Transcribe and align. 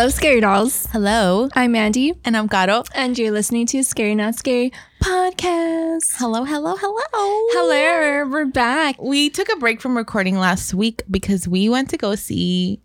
Hello, 0.00 0.08
Scary 0.08 0.40
Dolls. 0.40 0.86
Hello. 0.92 1.50
I'm 1.52 1.72
Mandy, 1.72 2.14
And 2.24 2.34
I'm 2.34 2.48
Caro. 2.48 2.84
and 2.94 3.18
you're 3.18 3.32
listening 3.32 3.66
to 3.66 3.84
Scary 3.84 4.14
Not 4.14 4.34
Scary 4.34 4.72
podcast. 5.02 6.14
Hello, 6.16 6.44
hello, 6.44 6.74
hello. 6.74 7.02
Hello, 7.12 8.26
we're 8.30 8.46
back. 8.46 8.98
We 8.98 9.28
took 9.28 9.52
a 9.52 9.56
break 9.56 9.78
from 9.78 9.94
recording 9.98 10.38
last 10.38 10.72
week 10.72 11.02
because 11.10 11.46
we 11.46 11.68
went 11.68 11.90
to 11.90 11.98
go 11.98 12.14
see 12.14 12.80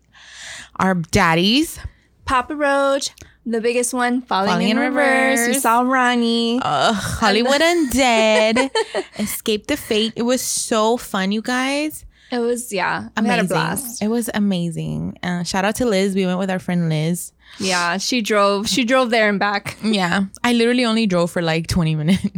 our 0.78 0.94
daddies. 0.94 1.78
Papa 2.26 2.54
Roach, 2.54 3.08
the 3.46 3.62
biggest 3.62 3.94
one, 3.94 4.20
falling, 4.20 4.50
Falling 4.50 4.68
in, 4.68 4.76
in 4.76 4.82
reverse. 4.82 5.46
We 5.48 5.54
saw 5.54 5.80
Ronnie. 5.80 6.60
Uh, 6.62 6.92
Hollywood 6.92 7.62
Undead. 7.62 8.70
Escape 9.18 9.68
the 9.68 9.78
Fate. 9.78 10.12
It 10.16 10.22
was 10.24 10.42
so 10.42 10.98
fun, 10.98 11.32
you 11.32 11.40
guys. 11.40 12.04
It 12.30 12.38
was 12.38 12.72
yeah, 12.72 13.02
we 13.02 13.08
Amazing. 13.16 13.30
had 13.30 13.44
a 13.44 13.48
blast. 13.48 14.02
It 14.02 14.08
was 14.08 14.30
amazing. 14.34 15.18
Uh, 15.22 15.42
shout 15.44 15.64
out 15.64 15.76
to 15.76 15.86
Liz. 15.86 16.14
We 16.14 16.26
went 16.26 16.38
with 16.38 16.50
our 16.50 16.58
friend 16.58 16.88
Liz. 16.88 17.32
Yeah, 17.58 17.98
she 17.98 18.20
drove. 18.20 18.68
She 18.68 18.84
drove 18.84 19.10
there 19.10 19.28
and 19.28 19.38
back. 19.38 19.76
Yeah. 19.86 20.24
I 20.42 20.52
literally 20.52 20.84
only 20.84 21.06
drove 21.06 21.30
for 21.30 21.40
like 21.42 21.66
20 21.68 21.94
minutes. 21.94 22.26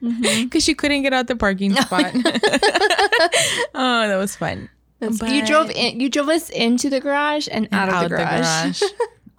Because 0.00 0.62
she 0.62 0.74
couldn't 0.74 1.00
get 1.00 1.14
out 1.14 1.28
the 1.28 1.36
parking 1.36 1.72
spot. 1.74 2.12
oh, 2.14 4.06
that 4.06 4.16
was 4.18 4.36
fun. 4.36 4.68
you 5.00 5.46
drove 5.46 5.70
in. 5.70 5.98
You 5.98 6.10
drove 6.10 6.28
us 6.28 6.50
into 6.50 6.90
the 6.90 7.00
garage 7.00 7.48
and, 7.50 7.68
out, 7.72 7.88
of 7.88 8.10
the 8.10 8.16
garage. 8.16 8.82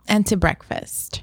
and 0.08 0.26
to 0.26 0.36
breakfast. 0.36 1.22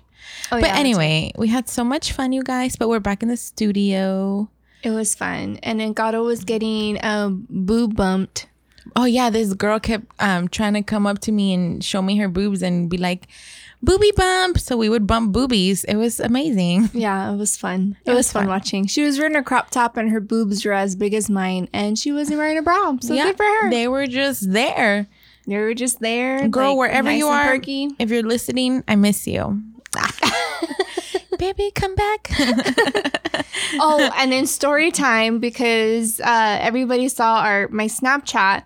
Oh, 0.52 0.60
but 0.60 0.68
yeah, 0.68 0.76
anyway, 0.76 1.32
we 1.36 1.48
had 1.48 1.68
so 1.68 1.82
much 1.82 2.12
fun, 2.12 2.30
you 2.30 2.44
guys. 2.44 2.76
But 2.76 2.88
we're 2.88 3.00
back 3.00 3.24
in 3.24 3.28
the 3.28 3.36
studio. 3.36 4.48
It 4.82 4.90
was 4.90 5.14
fun. 5.14 5.58
And 5.62 5.80
then 5.80 5.92
Gato 5.92 6.22
was 6.24 6.44
getting 6.44 7.02
um, 7.04 7.46
boob 7.48 7.96
bumped. 7.96 8.46
Oh 8.96 9.04
yeah, 9.04 9.30
this 9.30 9.54
girl 9.54 9.78
kept 9.78 10.06
um 10.20 10.48
trying 10.48 10.74
to 10.74 10.82
come 10.82 11.06
up 11.06 11.20
to 11.20 11.32
me 11.32 11.54
and 11.54 11.84
show 11.84 12.02
me 12.02 12.16
her 12.18 12.28
boobs 12.28 12.62
and 12.62 12.90
be 12.90 12.98
like, 12.98 13.28
"Booby 13.80 14.10
bump." 14.16 14.58
So 14.58 14.76
we 14.76 14.88
would 14.88 15.06
bump 15.06 15.32
boobies. 15.32 15.84
It 15.84 15.94
was 15.94 16.18
amazing. 16.18 16.90
Yeah, 16.94 17.32
it 17.32 17.36
was 17.36 17.56
fun. 17.56 17.96
It, 18.04 18.10
It 18.10 18.14
was, 18.14 18.18
was 18.26 18.32
fun, 18.32 18.42
fun. 18.42 18.48
watching. 18.48 18.86
She 18.86 19.04
was 19.04 19.18
wearing 19.18 19.36
a 19.36 19.42
crop 19.44 19.70
top 19.70 19.96
and 19.96 20.10
her 20.10 20.20
boobs 20.20 20.64
were 20.64 20.72
as 20.72 20.96
big 20.96 21.14
as 21.14 21.30
mine, 21.30 21.68
and 21.72 21.96
she 21.96 22.10
wasn't 22.12 22.38
wearing 22.38 22.58
a 22.58 22.62
bra. 22.62 22.96
So 23.00 23.14
good 23.14 23.36
for 23.36 23.44
her. 23.46 23.70
They, 23.70 23.82
They 23.82 23.88
were 23.88 24.06
just 24.08 24.52
there. 24.52 25.06
They 25.46 25.56
were 25.58 25.74
just 25.74 25.98
there, 26.00 26.46
Girl, 26.48 26.70
like, 26.70 26.78
wherever 26.78 27.08
nice 27.08 27.18
you 27.18 27.26
are, 27.26 27.44
perky. 27.54 27.88
if 27.98 28.10
you're 28.10 28.22
listening, 28.22 28.84
I 28.86 28.94
miss 28.96 29.26
you. 29.26 29.62
Baby, 31.38 31.70
come 31.74 31.94
back. 31.94 32.30
oh, 33.80 34.10
and 34.16 34.30
then 34.30 34.46
story 34.46 34.90
time 34.90 35.38
because 35.38 36.20
uh, 36.20 36.58
everybody 36.60 37.08
saw 37.08 37.40
our 37.40 37.68
my 37.68 37.86
Snapchat, 37.86 38.64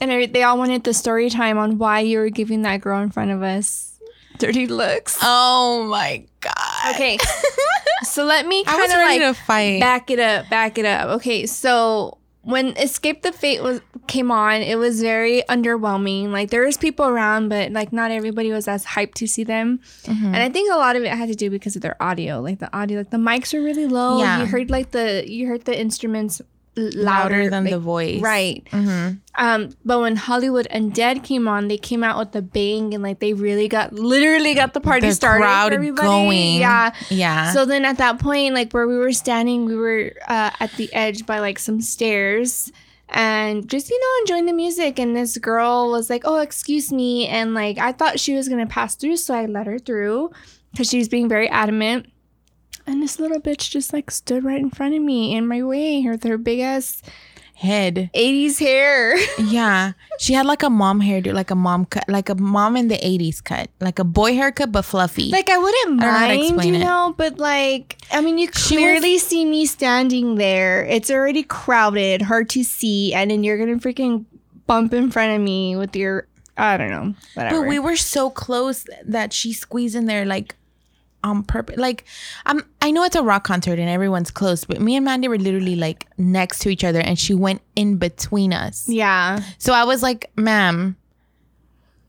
and 0.00 0.10
every- 0.10 0.26
they 0.26 0.42
all 0.42 0.58
wanted 0.58 0.84
the 0.84 0.94
story 0.94 1.30
time 1.30 1.58
on 1.58 1.78
why 1.78 2.00
you 2.00 2.18
were 2.18 2.30
giving 2.30 2.62
that 2.62 2.80
girl 2.80 3.00
in 3.02 3.10
front 3.10 3.30
of 3.30 3.42
us 3.42 4.00
dirty 4.38 4.66
looks. 4.66 5.18
oh 5.22 5.86
my 5.88 6.24
god. 6.40 6.94
Okay, 6.94 7.18
so 8.02 8.24
let 8.24 8.46
me 8.46 8.60
I 8.62 8.64
kind 8.64 8.80
was 8.82 8.90
of 8.90 8.96
ready 8.98 9.20
like 9.24 9.36
to 9.36 9.42
fight. 9.42 9.80
back 9.80 10.10
it 10.10 10.18
up 10.18 10.48
back 10.50 10.76
it 10.78 10.84
up 10.86 11.08
okay 11.16 11.46
so 11.46 12.18
when 12.44 12.76
escape 12.76 13.22
the 13.22 13.32
fate 13.32 13.62
was 13.62 13.80
came 14.06 14.30
on 14.30 14.60
it 14.60 14.76
was 14.76 15.00
very 15.00 15.42
underwhelming 15.48 16.28
like 16.30 16.50
there 16.50 16.64
was 16.64 16.76
people 16.76 17.06
around 17.06 17.48
but 17.48 17.72
like 17.72 17.92
not 17.92 18.10
everybody 18.10 18.50
was 18.52 18.68
as 18.68 18.84
hyped 18.84 19.14
to 19.14 19.26
see 19.26 19.44
them 19.44 19.80
Mm-hmm. 20.04 20.26
and 20.26 20.36
i 20.36 20.48
think 20.50 20.70
a 20.72 20.76
lot 20.76 20.94
of 20.96 21.02
it 21.02 21.08
had 21.08 21.28
to 21.28 21.34
do 21.34 21.48
because 21.50 21.74
of 21.76 21.82
their 21.82 21.96
audio 22.02 22.40
like 22.40 22.58
the 22.58 22.74
audio 22.76 22.98
like 22.98 23.10
the 23.10 23.16
mics 23.16 23.54
were 23.54 23.62
really 23.64 23.86
low 23.86 24.18
Yeah. 24.18 24.40
you 24.40 24.46
heard 24.46 24.68
like 24.70 24.90
the 24.90 25.24
you 25.26 25.46
heard 25.48 25.64
the 25.64 25.78
instruments 25.78 26.42
louder, 26.76 27.02
louder 27.02 27.50
than 27.50 27.64
like- 27.64 27.72
the 27.72 27.78
voice. 27.78 28.20
right 28.20 28.64
Mhm. 28.72 29.18
um 29.38 29.68
but 29.84 30.00
when 30.00 30.16
hollywood 30.16 30.66
undead 30.72 31.22
came 31.22 31.46
on 31.46 31.68
they 31.68 31.76
came 31.78 32.02
out 32.02 32.18
with 32.18 32.34
a 32.34 32.42
bang 32.42 32.92
and 32.94 33.02
like 33.02 33.20
they 33.20 33.32
really 33.32 33.68
got 33.68 33.92
literally 33.92 34.54
got 34.54 34.74
the 34.74 34.80
party 34.80 35.06
The 35.08 35.14
started 35.14 35.42
crowd 35.44 35.72
everybody. 35.72 36.06
going. 36.08 36.56
yeah 36.60 36.92
Yeah. 37.10 37.52
so 37.52 37.64
then 37.64 37.84
at 37.84 37.98
that 37.98 38.18
point, 38.18 38.54
like 38.54 38.72
where 38.72 38.86
we 38.88 38.96
were 38.98 39.12
standing, 39.12 39.66
we 39.66 39.76
were 39.76 40.12
uh, 40.26 40.50
at 40.58 40.72
the 40.76 40.92
edge 40.92 41.26
by 41.26 41.38
like 41.40 41.58
some 41.58 41.80
stairs 41.80 42.72
and 43.08 43.68
just, 43.68 43.90
you 43.90 44.00
know, 44.00 44.20
enjoying 44.22 44.46
the 44.46 44.52
music. 44.52 44.98
And 44.98 45.14
this 45.14 45.36
girl 45.38 45.90
was 45.90 46.08
like, 46.10 46.22
oh, 46.24 46.38
excuse 46.40 46.90
me. 46.90 47.28
And 47.28 47.54
like, 47.54 47.78
I 47.78 47.92
thought 47.92 48.18
she 48.18 48.34
was 48.34 48.48
going 48.48 48.66
to 48.66 48.72
pass 48.72 48.96
through. 48.96 49.18
So 49.18 49.34
I 49.34 49.46
let 49.46 49.66
her 49.66 49.78
through 49.78 50.30
because 50.72 50.88
she 50.88 50.98
was 50.98 51.08
being 51.08 51.28
very 51.28 51.48
adamant. 51.48 52.06
And 52.86 53.02
this 53.02 53.18
little 53.18 53.40
bitch 53.40 53.70
just 53.70 53.92
like 53.92 54.10
stood 54.10 54.44
right 54.44 54.60
in 54.60 54.70
front 54.70 54.94
of 54.94 55.02
me 55.02 55.34
in 55.34 55.46
my 55.46 55.62
way 55.62 56.04
with 56.06 56.22
her 56.24 56.36
big 56.38 56.60
ass 56.60 57.00
head. 57.54 58.10
80s 58.14 58.58
hair. 58.58 59.16
Yeah. 59.38 59.92
She 60.18 60.32
had 60.34 60.44
like 60.46 60.62
a 60.62 60.70
mom 60.70 61.00
hairdo, 61.00 61.32
like 61.32 61.50
a 61.50 61.54
mom 61.54 61.86
cut, 61.86 62.04
like 62.08 62.28
a 62.28 62.34
mom 62.34 62.76
in 62.76 62.88
the 62.88 62.96
80s 62.96 63.42
cut, 63.42 63.70
like 63.80 63.98
a 63.98 64.04
boy 64.04 64.34
haircut, 64.34 64.70
but 64.72 64.82
fluffy. 64.82 65.30
Like 65.30 65.48
I 65.48 65.56
wouldn't 65.58 66.02
I 66.02 66.04
don't 66.04 66.12
know 66.12 66.18
how 66.18 66.26
to 66.28 66.34
mind, 66.34 66.44
explain 66.44 66.74
you 66.74 66.80
it. 66.80 66.84
know, 66.84 67.14
but 67.16 67.38
like 67.38 67.96
I 68.12 68.20
mean, 68.20 68.38
you 68.38 68.48
She 68.54 68.76
clearly 68.76 69.18
see 69.18 69.44
me 69.44 69.66
standing 69.66 70.34
there. 70.36 70.84
It's 70.84 71.10
already 71.10 71.42
crowded, 71.42 72.22
hard 72.22 72.50
to 72.50 72.64
see, 72.64 73.14
and 73.14 73.30
then 73.30 73.44
you're 73.44 73.58
gonna 73.58 73.78
freaking 73.78 74.24
bump 74.66 74.92
in 74.94 75.10
front 75.10 75.34
of 75.34 75.40
me 75.40 75.76
with 75.76 75.94
your 75.96 76.26
I 76.56 76.76
don't 76.76 76.90
know, 76.90 77.14
whatever. 77.34 77.60
but 77.62 77.68
we 77.68 77.78
were 77.80 77.96
so 77.96 78.30
close 78.30 78.84
that 79.04 79.32
she 79.32 79.52
squeezed 79.52 79.96
in 79.96 80.06
there 80.06 80.24
like 80.24 80.54
on 81.24 81.42
purpose. 81.42 81.76
Like, 81.76 82.04
I'm, 82.46 82.62
I 82.80 82.92
know 82.92 83.02
it's 83.02 83.16
a 83.16 83.22
rock 83.22 83.42
concert 83.44 83.78
and 83.80 83.88
everyone's 83.88 84.30
close, 84.30 84.64
but 84.64 84.80
me 84.80 84.94
and 84.94 85.04
Mandy 85.04 85.26
were 85.26 85.38
literally 85.38 85.74
like 85.74 86.06
next 86.18 86.60
to 86.60 86.68
each 86.68 86.84
other 86.84 87.00
and 87.00 87.18
she 87.18 87.34
went 87.34 87.62
in 87.74 87.96
between 87.96 88.52
us. 88.52 88.88
yeah, 88.88 89.40
So 89.58 89.72
I 89.72 89.82
was 89.84 90.02
like, 90.02 90.30
ma'am, 90.36 90.96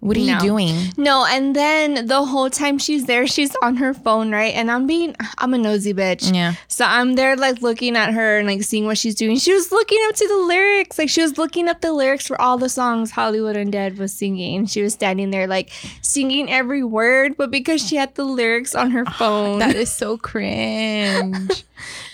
what 0.05 0.17
are 0.17 0.19
No. 0.21 0.33
you 0.33 0.39
doing? 0.39 0.75
no, 0.97 1.25
and 1.27 1.55
then 1.55 2.07
the 2.07 2.23
whole 2.25 2.49
time 2.49 2.77
she's 2.77 3.05
there, 3.05 3.25
she's 3.27 3.55
on 3.61 3.77
her 3.77 3.93
phone, 3.93 4.31
right? 4.31 4.53
And 4.53 4.69
I'm 4.71 4.85
being, 4.87 5.15
I'm 5.37 5.53
a 5.53 5.57
nosy 5.57 5.93
bitch. 5.93 6.33
Yeah. 6.33 6.53
So 6.67 6.85
I'm 6.85 7.15
there 7.15 7.35
like 7.35 7.61
looking 7.61 7.95
at 7.95 8.13
her 8.13 8.37
and 8.39 8.47
like 8.47 8.63
seeing 8.63 8.85
what 8.85 8.97
she's 8.97 9.15
doing. 9.15 9.37
She 9.37 9.53
was 9.53 9.71
looking 9.71 9.99
up 10.07 10.15
to 10.15 10.27
the 10.27 10.37
lyrics. 10.37 10.97
Like 10.97 11.09
she 11.09 11.21
was 11.21 11.37
looking 11.37 11.67
up 11.67 11.81
the 11.81 11.91
lyrics 11.93 12.27
for 12.27 12.39
all 12.41 12.57
the 12.57 12.69
songs 12.69 13.11
Hollywood 13.11 13.55
Undead 13.55 13.97
was 13.97 14.13
singing. 14.13 14.65
She 14.67 14.81
was 14.81 14.93
standing 14.93 15.31
there 15.31 15.47
like 15.47 15.71
singing 16.01 16.49
every 16.51 16.83
word, 16.83 17.35
but 17.37 17.51
because 17.51 17.85
she 17.85 17.95
had 17.95 18.13
the 18.15 18.25
lyrics 18.25 18.75
on 18.75 18.91
her 18.91 19.05
phone. 19.17 19.59
That 19.59 19.75
is 19.75 19.91
so 19.91 20.17
cringe. 20.17 21.44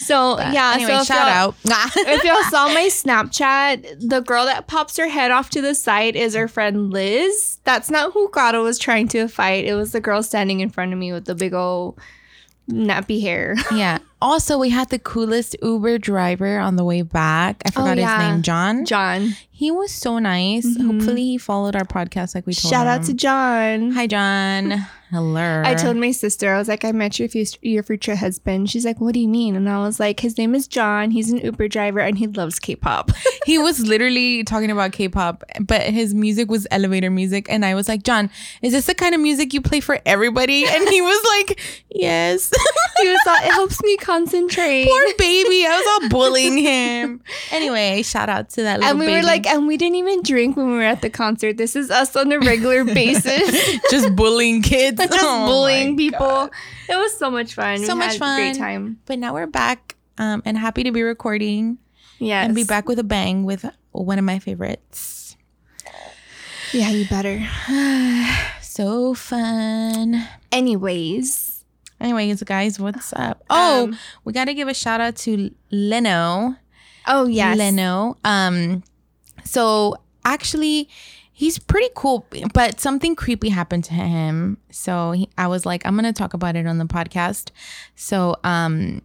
So 0.05 0.37
yeah, 0.39 0.73
anyway, 0.75 0.91
so 0.91 1.01
if 1.01 1.07
shout 1.07 1.27
y'all- 1.27 1.73
out. 1.73 1.91
if 1.95 2.23
y'all 2.23 2.43
saw 2.49 2.67
my 2.67 2.87
Snapchat, 2.91 4.07
the 4.09 4.21
girl 4.21 4.45
that 4.45 4.67
pops 4.67 4.97
her 4.97 5.07
head 5.07 5.31
off 5.31 5.49
to 5.51 5.61
the 5.61 5.75
side 5.75 6.15
is 6.15 6.35
her 6.35 6.47
friend 6.47 6.91
Liz. 6.91 7.59
That's 7.63 7.89
not 7.89 8.13
who 8.13 8.29
Gato 8.31 8.63
was 8.63 8.79
trying 8.79 9.07
to 9.09 9.27
fight. 9.27 9.65
It 9.65 9.75
was 9.75 9.91
the 9.91 10.01
girl 10.01 10.23
standing 10.23 10.59
in 10.59 10.69
front 10.69 10.93
of 10.93 10.99
me 10.99 11.13
with 11.13 11.25
the 11.25 11.35
big 11.35 11.53
old 11.53 11.99
nappy 12.69 13.21
hair. 13.21 13.55
yeah. 13.73 13.99
Also, 14.21 14.57
we 14.57 14.69
had 14.69 14.89
the 14.89 14.99
coolest 14.99 15.55
Uber 15.63 15.97
driver 15.97 16.59
on 16.59 16.75
the 16.75 16.83
way 16.83 17.01
back. 17.01 17.61
I 17.65 17.69
oh, 17.69 17.71
forgot 17.71 17.97
Oh, 17.97 18.01
yeah. 18.01 18.19
his 18.21 18.27
name, 18.33 18.41
John. 18.43 18.85
John. 18.85 19.35
He 19.49 19.69
was 19.71 19.91
so 19.91 20.17
nice. 20.19 20.65
Mm-hmm. 20.65 20.87
Hopefully, 20.89 21.23
he 21.23 21.37
followed 21.37 21.75
our 21.75 21.83
podcast 21.85 22.33
like 22.35 22.47
we 22.47 22.53
told 22.53 22.71
Shout 22.71 22.87
him. 22.87 22.93
out 22.93 23.03
to 23.05 23.13
John. 23.13 23.91
Hi, 23.91 24.07
John. 24.07 24.71
Hello. 25.11 25.61
I 25.65 25.75
told 25.75 25.97
my 25.97 26.11
sister, 26.11 26.53
I 26.53 26.57
was 26.57 26.69
like, 26.69 26.85
I 26.85 26.93
met 26.93 27.19
your, 27.19 27.27
fus- 27.27 27.57
your 27.61 27.83
future 27.83 28.15
husband. 28.15 28.69
She's 28.69 28.85
like, 28.85 29.01
what 29.01 29.13
do 29.13 29.19
you 29.19 29.27
mean? 29.27 29.57
And 29.57 29.67
I 29.69 29.79
was 29.79 29.99
like, 29.99 30.21
his 30.21 30.37
name 30.37 30.55
is 30.55 30.69
John. 30.69 31.11
He's 31.11 31.29
an 31.29 31.39
Uber 31.39 31.67
driver 31.67 31.99
and 31.99 32.17
he 32.17 32.27
loves 32.27 32.59
K-pop. 32.59 33.11
he 33.45 33.57
was 33.57 33.81
literally 33.85 34.45
talking 34.45 34.71
about 34.71 34.93
K-pop, 34.93 35.43
but 35.59 35.81
his 35.81 36.13
music 36.15 36.49
was 36.49 36.65
elevator 36.71 37.09
music, 37.09 37.45
and 37.49 37.65
I 37.65 37.75
was 37.75 37.89
like, 37.89 38.03
John, 38.03 38.29
is 38.61 38.71
this 38.71 38.85
the 38.85 38.95
kind 38.95 39.13
of 39.13 39.19
music 39.19 39.53
you 39.53 39.59
play 39.61 39.81
for 39.81 39.99
everybody? 40.05 40.65
And 40.65 40.87
he 40.87 41.01
was 41.01 41.23
like, 41.39 41.59
Yes. 41.89 42.49
he 43.01 43.09
was 43.09 43.19
all, 43.27 43.35
it 43.35 43.51
helps 43.51 43.83
me 43.83 43.97
concentrate. 44.11 44.85
Poor 44.87 45.13
baby. 45.17 45.65
I 45.65 45.77
was 45.77 46.03
all 46.03 46.09
bullying 46.09 46.57
him. 46.57 47.21
Anyway, 47.51 48.01
shout 48.01 48.29
out 48.29 48.49
to 48.51 48.63
that 48.63 48.79
little 48.79 48.89
and 48.91 48.99
we 48.99 49.05
baby. 49.07 49.17
were 49.21 49.25
like, 49.25 49.45
and 49.45 49.67
we 49.67 49.75
didn't 49.77 49.95
even 49.95 50.23
drink 50.23 50.55
when 50.55 50.67
we 50.67 50.73
were 50.73 50.81
at 50.83 51.01
the 51.01 51.09
concert. 51.09 51.57
This 51.57 51.75
is 51.75 51.91
us 51.91 52.15
on 52.15 52.31
a 52.31 52.39
regular 52.39 52.83
basis. 53.01 53.79
just 53.89 54.15
bullying 54.15 54.61
kids, 54.61 54.97
just 55.01 55.11
Oh 55.21 55.45
bullying 55.47 55.97
people. 55.97 56.19
God. 56.19 56.51
It 56.89 56.95
was 56.95 57.17
so 57.17 57.29
much 57.29 57.53
fun. 57.53 57.79
So 57.79 57.93
we 57.93 57.99
much 57.99 58.13
had 58.13 58.15
a 58.15 58.35
great 58.35 58.55
fun. 58.55 58.55
time. 58.57 58.99
But 59.05 59.19
now 59.19 59.33
we're 59.33 59.47
back, 59.47 59.95
um, 60.17 60.41
and 60.45 60.57
happy 60.57 60.83
to 60.83 60.91
be 60.91 61.03
recording 61.03 61.77
Yes. 62.19 62.45
and 62.45 62.55
be 62.55 62.63
back 62.63 62.87
with 62.87 62.99
a 62.99 63.03
bang 63.03 63.43
with 63.43 63.65
one 63.91 64.17
of 64.19 64.25
my 64.25 64.39
favorites. 64.39 65.35
Yeah, 66.73 66.89
you 66.91 67.05
better. 67.07 67.45
So 68.61 69.13
fun. 69.13 70.25
Anyways. 70.51 71.60
Anyways, 72.01 72.41
guys, 72.43 72.79
what's 72.79 73.13
up? 73.13 73.43
Oh, 73.49 73.83
Um, 73.85 73.97
we 74.25 74.33
got 74.33 74.45
to 74.45 74.53
give 74.55 74.67
a 74.67 74.73
shout 74.73 74.99
out 74.99 75.15
to 75.17 75.51
Leno. 75.69 76.55
Oh 77.07 77.27
yes. 77.27 77.57
Leno. 77.57 78.17
Um, 78.25 78.83
so 79.43 79.95
actually, 80.25 80.89
he's 81.31 81.59
pretty 81.59 81.89
cool, 81.95 82.25
but 82.53 82.79
something 82.79 83.15
creepy 83.15 83.49
happened 83.49 83.83
to 83.85 83.93
him. 83.93 84.57
So 84.71 85.11
he, 85.11 85.29
I 85.37 85.47
was 85.47 85.65
like, 85.65 85.85
I'm 85.85 85.95
gonna 85.95 86.11
talk 86.13 86.33
about 86.33 86.55
it 86.55 86.65
on 86.65 86.79
the 86.79 86.85
podcast. 86.85 87.51
So, 87.95 88.35
um, 88.43 89.01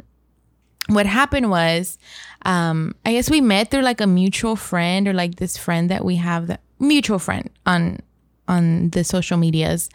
what 0.89 1.05
happened 1.07 1.51
was, 1.51 1.99
um, 2.43 2.95
I 3.05 3.13
guess 3.13 3.29
we 3.29 3.41
met 3.41 3.71
through 3.71 3.83
like 3.83 4.01
a 4.01 4.07
mutual 4.07 4.57
friend 4.57 5.09
or 5.09 5.13
like 5.13 5.37
this 5.37 5.57
friend 5.57 5.91
that 5.91 6.05
we 6.05 6.17
have 6.17 6.47
that 6.47 6.61
mutual 6.79 7.19
friend 7.19 7.51
on 7.67 8.01
on 8.49 8.91
the 8.91 9.05
social 9.05 9.37
medias. 9.37 9.89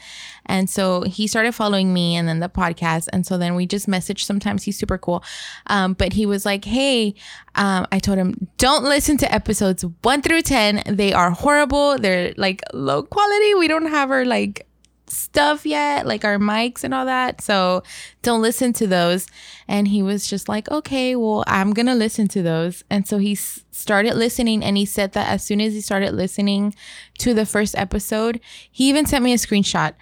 And 0.45 0.69
so 0.69 1.03
he 1.03 1.27
started 1.27 1.53
following 1.53 1.93
me 1.93 2.15
and 2.15 2.27
then 2.27 2.39
the 2.39 2.49
podcast. 2.49 3.07
And 3.13 3.25
so 3.25 3.37
then 3.37 3.55
we 3.55 3.65
just 3.65 3.87
message 3.87 4.25
sometimes. 4.25 4.63
He's 4.63 4.77
super 4.77 4.97
cool. 4.97 5.23
Um, 5.67 5.93
but 5.93 6.13
he 6.13 6.25
was 6.25 6.45
like, 6.45 6.65
Hey, 6.65 7.15
um, 7.55 7.87
I 7.91 7.99
told 7.99 8.17
him, 8.17 8.47
don't 8.57 8.83
listen 8.83 9.17
to 9.17 9.31
episodes 9.31 9.85
one 10.01 10.21
through 10.21 10.41
10. 10.43 10.83
They 10.87 11.13
are 11.13 11.31
horrible. 11.31 11.97
They're 11.97 12.33
like 12.37 12.61
low 12.73 13.03
quality. 13.03 13.55
We 13.55 13.67
don't 13.67 13.87
have 13.87 14.11
our 14.11 14.25
like 14.25 14.67
stuff 15.11 15.65
yet, 15.65 16.05
like 16.05 16.23
our 16.25 16.37
mics 16.37 16.83
and 16.83 16.93
all 16.93 17.05
that. 17.05 17.41
So 17.41 17.83
don't 18.21 18.41
listen 18.41 18.73
to 18.73 18.87
those. 18.87 19.27
And 19.67 19.87
he 19.87 20.01
was 20.01 20.27
just 20.27 20.49
like, 20.49 20.69
okay, 20.71 21.15
well, 21.15 21.43
I'm 21.47 21.71
going 21.73 21.85
to 21.85 21.95
listen 21.95 22.27
to 22.29 22.41
those. 22.41 22.83
And 22.89 23.07
so 23.07 23.17
he 23.17 23.33
s- 23.33 23.63
started 23.71 24.15
listening. 24.15 24.63
And 24.63 24.77
he 24.77 24.85
said 24.85 25.13
that 25.13 25.27
as 25.27 25.43
soon 25.43 25.61
as 25.61 25.73
he 25.73 25.81
started 25.81 26.13
listening 26.13 26.73
to 27.19 27.33
the 27.33 27.45
first 27.45 27.75
episode, 27.77 28.39
he 28.71 28.89
even 28.89 29.05
sent 29.05 29.23
me 29.23 29.33
a 29.33 29.37
screenshot. 29.37 29.93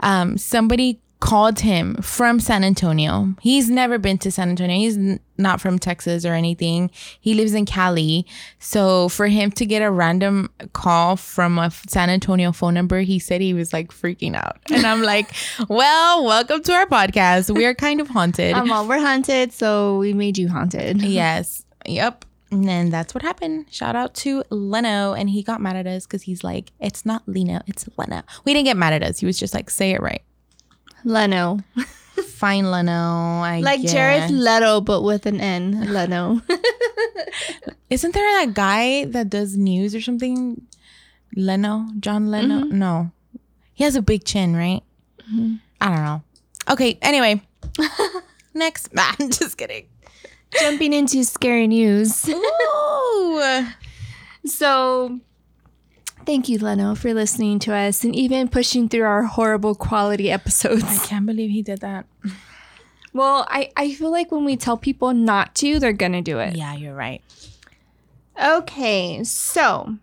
Um, 0.00 0.36
somebody 0.38 1.00
called 1.20 1.60
him 1.60 1.94
from 1.96 2.40
San 2.40 2.64
Antonio. 2.64 3.34
He's 3.42 3.68
never 3.68 3.98
been 3.98 4.16
to 4.18 4.30
San 4.30 4.48
Antonio. 4.48 4.74
He's 4.76 4.96
n- 4.96 5.20
not 5.36 5.60
from 5.60 5.78
Texas 5.78 6.24
or 6.24 6.32
anything. 6.32 6.90
He 7.20 7.34
lives 7.34 7.52
in 7.54 7.66
Cali. 7.66 8.26
So 8.58 9.08
for 9.10 9.26
him 9.26 9.50
to 9.52 9.66
get 9.66 9.82
a 9.82 9.90
random 9.90 10.50
call 10.72 11.16
from 11.16 11.58
a 11.58 11.66
f- 11.66 11.84
San 11.88 12.08
Antonio 12.10 12.52
phone 12.52 12.72
number, 12.74 13.00
he 13.00 13.18
said 13.18 13.40
he 13.42 13.52
was 13.54 13.72
like 13.72 13.92
freaking 13.92 14.34
out. 14.34 14.58
And 14.70 14.86
I'm 14.86 15.02
like, 15.02 15.30
well, 15.68 16.24
welcome 16.24 16.62
to 16.62 16.72
our 16.72 16.86
podcast. 16.86 17.54
We 17.54 17.66
are 17.66 17.74
kind 17.74 18.00
of 18.00 18.08
haunted. 18.08 18.54
Um, 18.54 18.68
well, 18.70 18.88
we're 18.88 18.98
haunted, 18.98 19.52
so 19.52 19.98
we 19.98 20.14
made 20.14 20.38
you 20.38 20.48
haunted. 20.48 21.02
yes. 21.02 21.64
Yep. 21.86 22.24
And 22.50 22.66
then 22.66 22.88
that's 22.90 23.14
what 23.14 23.22
happened. 23.22 23.66
Shout 23.70 23.94
out 23.94 24.14
to 24.14 24.42
Leno. 24.50 25.12
And 25.12 25.28
he 25.30 25.42
got 25.42 25.60
mad 25.60 25.76
at 25.76 25.86
us 25.86 26.06
because 26.06 26.22
he's 26.22 26.42
like, 26.42 26.72
it's 26.80 27.04
not 27.04 27.22
Leno, 27.26 27.60
it's 27.66 27.88
Leno. 27.98 28.22
We 28.44 28.54
didn't 28.54 28.64
get 28.64 28.76
mad 28.78 28.94
at 28.94 29.02
us. 29.02 29.20
He 29.20 29.26
was 29.26 29.38
just 29.38 29.52
like, 29.54 29.68
say 29.70 29.92
it 29.92 30.00
right. 30.00 30.22
Leno. 31.04 31.58
Fine, 32.36 32.70
Leno. 32.70 33.40
I 33.42 33.60
Like 33.60 33.82
guess. 33.82 33.92
Jared 33.92 34.30
Leto, 34.30 34.80
but 34.80 35.02
with 35.02 35.26
an 35.26 35.40
N. 35.40 35.92
Leno. 35.92 36.40
Isn't 37.90 38.14
there 38.14 38.46
that 38.46 38.54
guy 38.54 39.04
that 39.06 39.28
does 39.30 39.56
news 39.56 39.94
or 39.94 40.00
something? 40.00 40.60
Leno, 41.36 41.86
John 42.00 42.30
Leno. 42.30 42.60
Mm-hmm. 42.64 42.78
No, 42.78 43.10
he 43.74 43.84
has 43.84 43.94
a 43.96 44.02
big 44.02 44.24
chin, 44.24 44.56
right? 44.56 44.82
I 45.80 45.86
don't 45.94 46.04
know. 46.04 46.22
Okay. 46.68 46.98
Anyway, 47.02 47.40
next. 48.54 48.92
Nah, 48.94 49.12
I'm 49.18 49.30
just 49.30 49.56
kidding. 49.56 49.86
Jumping 50.60 50.92
into 50.92 51.22
scary 51.24 51.68
news. 51.68 52.28
Ooh. 52.28 53.66
So, 54.44 55.20
thank 56.26 56.48
you, 56.48 56.58
Leno, 56.58 56.94
for 56.94 57.12
listening 57.14 57.58
to 57.60 57.74
us 57.74 58.04
and 58.04 58.14
even 58.14 58.48
pushing 58.48 58.88
through 58.88 59.04
our 59.04 59.24
horrible 59.24 59.74
quality 59.74 60.30
episodes. 60.30 60.84
I 60.84 60.98
can't 61.06 61.26
believe 61.26 61.50
he 61.50 61.62
did 61.62 61.80
that. 61.80 62.06
Well, 63.12 63.46
I, 63.48 63.70
I 63.76 63.92
feel 63.92 64.10
like 64.10 64.30
when 64.30 64.44
we 64.44 64.56
tell 64.56 64.76
people 64.76 65.12
not 65.12 65.54
to, 65.56 65.78
they're 65.78 65.92
going 65.92 66.12
to 66.12 66.20
do 66.20 66.38
it. 66.38 66.56
Yeah, 66.56 66.74
you're 66.74 66.94
right. 66.94 67.22
Okay, 68.42 69.22
so 69.24 69.96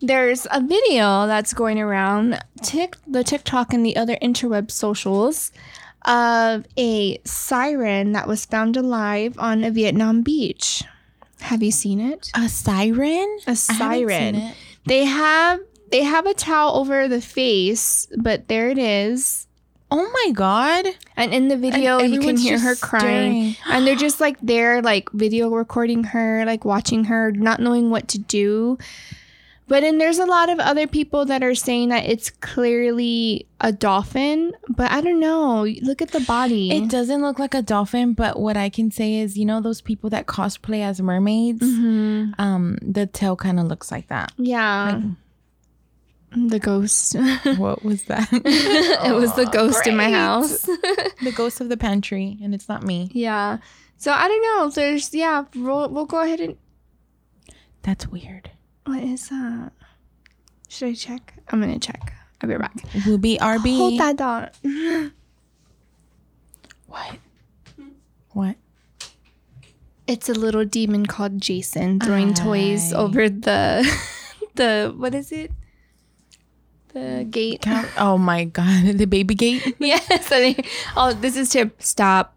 there's 0.00 0.46
a 0.50 0.60
video 0.60 1.26
that's 1.26 1.52
going 1.52 1.78
around 1.78 2.42
Tik 2.62 2.96
the 3.06 3.24
TikTok 3.24 3.74
and 3.74 3.84
the 3.84 3.96
other 3.96 4.16
interweb 4.22 4.70
socials 4.70 5.52
of 6.06 6.64
a 6.78 7.20
siren 7.24 8.12
that 8.12 8.26
was 8.26 8.46
found 8.46 8.76
alive 8.76 9.34
on 9.38 9.64
a 9.64 9.70
Vietnam 9.70 10.22
beach. 10.22 10.84
Have 11.40 11.62
you 11.62 11.70
seen 11.70 12.00
it? 12.00 12.30
A 12.34 12.48
siren? 12.48 13.38
A 13.46 13.56
siren. 13.56 14.52
They 14.86 15.04
have 15.04 15.60
they 15.90 16.02
have 16.02 16.26
a 16.26 16.34
towel 16.34 16.76
over 16.76 17.08
the 17.08 17.20
face, 17.20 18.06
but 18.16 18.48
there 18.48 18.70
it 18.70 18.78
is. 18.78 19.46
Oh 19.90 20.08
my 20.24 20.32
god! 20.32 20.86
And 21.16 21.34
in 21.34 21.48
the 21.48 21.56
video, 21.56 21.98
you 21.98 22.20
can 22.20 22.36
hear 22.36 22.58
her 22.60 22.76
crying. 22.76 23.56
And 23.66 23.84
they're 23.86 23.96
just 23.96 24.20
like 24.20 24.36
there, 24.40 24.80
like 24.82 25.10
video 25.10 25.48
recording 25.50 26.04
her, 26.04 26.44
like 26.46 26.64
watching 26.64 27.04
her, 27.04 27.32
not 27.32 27.58
knowing 27.60 27.90
what 27.90 28.06
to 28.08 28.18
do. 28.18 28.78
But 29.70 29.82
then 29.82 29.98
there's 29.98 30.18
a 30.18 30.26
lot 30.26 30.48
of 30.50 30.58
other 30.58 30.88
people 30.88 31.24
that 31.26 31.44
are 31.44 31.54
saying 31.54 31.90
that 31.90 32.04
it's 32.04 32.28
clearly 32.28 33.46
a 33.60 33.70
dolphin, 33.70 34.50
but 34.68 34.90
I 34.90 35.00
don't 35.00 35.20
know. 35.20 35.64
Look 35.82 36.02
at 36.02 36.10
the 36.10 36.18
body. 36.26 36.72
It 36.72 36.90
doesn't 36.90 37.22
look 37.22 37.38
like 37.38 37.54
a 37.54 37.62
dolphin, 37.62 38.14
but 38.14 38.40
what 38.40 38.56
I 38.56 38.68
can 38.68 38.90
say 38.90 39.20
is, 39.20 39.38
you 39.38 39.44
know, 39.44 39.60
those 39.60 39.80
people 39.80 40.10
that 40.10 40.26
cosplay 40.26 40.80
as 40.82 41.00
mermaids. 41.00 41.62
Mhm. 41.64 42.34
Um, 42.40 42.78
the 42.82 43.06
tail 43.06 43.36
kind 43.36 43.60
of 43.60 43.66
looks 43.68 43.92
like 43.92 44.08
that. 44.08 44.32
Yeah. 44.36 45.02
the 46.36 46.58
ghost. 46.58 47.14
What 47.56 47.84
was 47.84 48.02
that? 48.10 48.28
It 49.06 49.14
was 49.14 49.34
the 49.36 49.46
ghost 49.46 49.86
in 49.86 49.96
my 49.96 50.10
house. 50.10 50.62
the 51.22 51.32
ghost 51.34 51.60
of 51.60 51.68
the 51.68 51.76
pantry, 51.76 52.38
and 52.42 52.54
it's 52.54 52.68
not 52.68 52.82
me. 52.82 53.08
yeah. 53.12 53.58
So 53.98 54.10
I 54.12 54.26
don't 54.26 54.42
know. 54.42 54.70
There's 54.70 55.14
yeah. 55.14 55.44
We'll, 55.54 55.88
we'll 55.90 56.06
go 56.06 56.20
ahead 56.22 56.40
and 56.40 56.56
That's 57.82 58.08
weird. 58.08 58.50
What 58.86 59.02
is 59.02 59.28
that? 59.28 59.72
Should 60.68 60.88
I 60.88 60.94
check? 60.94 61.34
I'm 61.50 61.60
gonna 61.60 61.78
check. 61.78 62.12
I'll 62.40 62.48
be 62.48 62.54
right 62.56 62.74
back. 62.74 63.04
Will 63.06 63.18
be 63.18 63.38
RB. 63.38 63.76
Hold 63.76 63.98
that 64.00 64.18
thought. 64.18 64.54
What? 66.86 67.16
Hmm? 67.76 67.88
What? 68.30 68.56
It's 70.06 70.28
a 70.28 70.32
little 70.34 70.64
demon 70.64 71.06
called 71.06 71.40
Jason 71.40 72.00
throwing 72.00 72.34
toys 72.34 72.92
over 72.92 73.28
the 73.28 73.86
the 74.54 74.92
what 74.96 75.14
is 75.14 75.30
it? 75.32 75.52
The 76.92 77.24
gate. 77.30 77.62
Count- 77.62 77.88
Oh 77.96 78.18
my 78.18 78.44
god, 78.44 78.84
the 78.98 79.04
baby 79.06 79.34
gate. 79.34 79.76
yes. 79.78 80.08
I 80.32 80.54
think, 80.54 80.68
oh, 80.96 81.12
this 81.12 81.36
is 81.36 81.50
to 81.50 81.70
stop, 81.78 82.34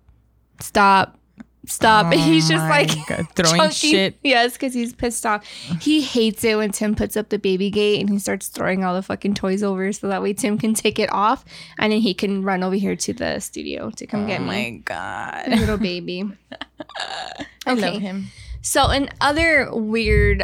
stop, 0.59 1.17
stop. 1.65 2.05
And 2.11 2.19
he's 2.21 2.49
oh 2.49 2.53
just 2.55 2.65
Oh 2.65 2.69
like 2.69 3.07
God, 3.07 3.27
throwing 3.35 3.57
chunking- 3.61 3.89
shit. 3.91 4.15
Yes, 4.23 4.53
because 4.53 4.73
he's 4.73 4.93
pissed 4.93 5.25
off. 5.25 5.45
He 5.81 6.01
hates 6.01 6.43
it 6.43 6.57
when 6.57 6.71
Tim 6.71 6.95
puts 6.95 7.15
up 7.17 7.29
the 7.29 7.39
baby 7.39 7.69
gate 7.69 7.99
and 8.01 8.09
he 8.09 8.19
starts 8.19 8.47
throwing 8.47 8.83
all 8.83 8.93
the 8.95 9.01
fucking 9.01 9.33
toys 9.35 9.63
over, 9.63 9.91
so 9.91 10.07
that 10.07 10.21
way 10.21 10.33
Tim 10.33 10.57
can 10.57 10.73
take 10.73 10.99
it 10.99 11.11
off 11.11 11.45
and 11.79 11.91
then 11.93 11.99
he 12.01 12.13
can 12.13 12.43
run 12.43 12.63
over 12.63 12.75
here 12.75 12.95
to 12.95 13.13
the 13.13 13.39
studio 13.39 13.89
to 13.91 14.05
come 14.07 14.27
get 14.27 14.41
oh 14.41 14.43
me, 14.43 14.47
my 14.47 14.69
god. 14.85 15.47
little 15.49 15.77
baby. 15.77 16.23
I 17.65 17.73
love 17.73 17.77
Okay. 17.95 17.99
him. 17.99 18.25
So, 18.61 18.89
in 18.91 19.09
other 19.21 19.69
weird 19.73 20.43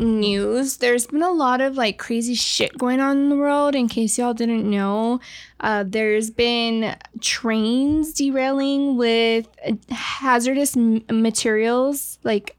news, 0.00 0.78
there's 0.78 1.06
been 1.06 1.22
a 1.22 1.30
lot 1.30 1.60
of 1.60 1.76
like 1.76 1.98
crazy 1.98 2.34
shit 2.34 2.76
going 2.76 3.00
on 3.00 3.18
in 3.18 3.28
the 3.28 3.36
world. 3.36 3.74
In 3.74 3.88
case 3.88 4.18
y'all 4.18 4.34
didn't 4.34 4.68
know, 4.68 5.20
uh, 5.60 5.84
there's 5.86 6.30
been 6.30 6.96
trains 7.20 8.14
derailing 8.14 8.96
with 8.96 9.46
hazardous 9.90 10.76
m- 10.76 11.04
materials 11.10 12.18
like 12.24 12.56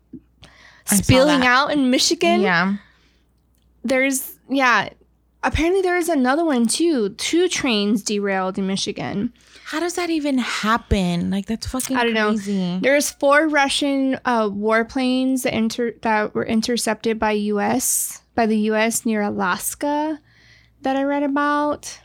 I 0.90 0.96
spilling 0.96 1.44
out 1.44 1.72
in 1.72 1.90
Michigan. 1.90 2.42
Yeah. 2.42 2.76
There's, 3.84 4.38
yeah. 4.50 4.90
Apparently, 5.44 5.82
there 5.82 5.98
is 5.98 6.08
another 6.08 6.46
one 6.46 6.68
too. 6.68 7.10
Two 7.10 7.48
trains 7.50 8.04
derailed 8.04 8.58
in 8.60 8.68
Michigan. 8.68 9.34
How 9.66 9.80
does 9.80 9.96
that 9.96 10.10
even 10.10 10.38
happen? 10.38 11.32
Like 11.32 11.46
that's 11.48 11.66
fucking 11.66 11.98
I 11.98 12.04
don't 12.04 12.14
know. 12.14 12.36
There's 12.80 13.10
four 13.10 13.48
Russian 13.48 14.20
uh, 14.26 14.50
warplanes 14.50 15.44
that 15.44 15.54
inter- 15.54 15.96
that 16.02 16.36
were 16.36 16.46
intercepted 16.46 17.18
by 17.18 17.32
U.S. 17.32 18.22
by 18.36 18.46
the 18.46 18.58
U.S. 18.60 19.06
near 19.06 19.22
Alaska 19.22 20.20
that 20.82 20.96
I 20.96 21.04
read 21.04 21.24
about. 21.24 22.00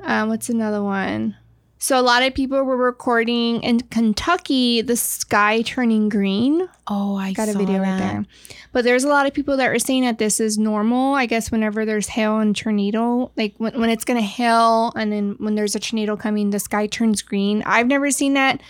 Um, 0.00 0.28
what's 0.30 0.48
another 0.48 0.82
one? 0.82 1.36
So 1.82 1.98
a 1.98 2.00
lot 2.00 2.22
of 2.22 2.32
people 2.32 2.62
were 2.62 2.76
recording 2.76 3.60
in 3.64 3.80
Kentucky 3.80 4.82
the 4.82 4.94
sky 4.94 5.62
turning 5.62 6.08
green. 6.08 6.68
Oh, 6.86 7.16
I 7.16 7.32
Got 7.32 7.48
a 7.48 7.54
video 7.54 7.80
right 7.80 7.98
there. 7.98 8.24
But 8.70 8.84
there's 8.84 9.02
a 9.02 9.08
lot 9.08 9.26
of 9.26 9.34
people 9.34 9.56
that 9.56 9.68
were 9.68 9.80
saying 9.80 10.04
that 10.04 10.18
this 10.18 10.38
is 10.38 10.56
normal. 10.56 11.14
I 11.14 11.26
guess 11.26 11.50
whenever 11.50 11.84
there's 11.84 12.06
hail 12.06 12.38
and 12.38 12.54
tornado, 12.54 13.32
like 13.36 13.54
when, 13.58 13.80
when 13.80 13.90
it's 13.90 14.04
gonna 14.04 14.20
hail 14.20 14.92
and 14.94 15.10
then 15.10 15.34
when 15.38 15.56
there's 15.56 15.74
a 15.74 15.80
tornado 15.80 16.16
coming, 16.16 16.50
the 16.50 16.60
sky 16.60 16.86
turns 16.86 17.20
green. 17.20 17.64
I've 17.66 17.88
never 17.88 18.12
seen 18.12 18.34
that. 18.34 18.60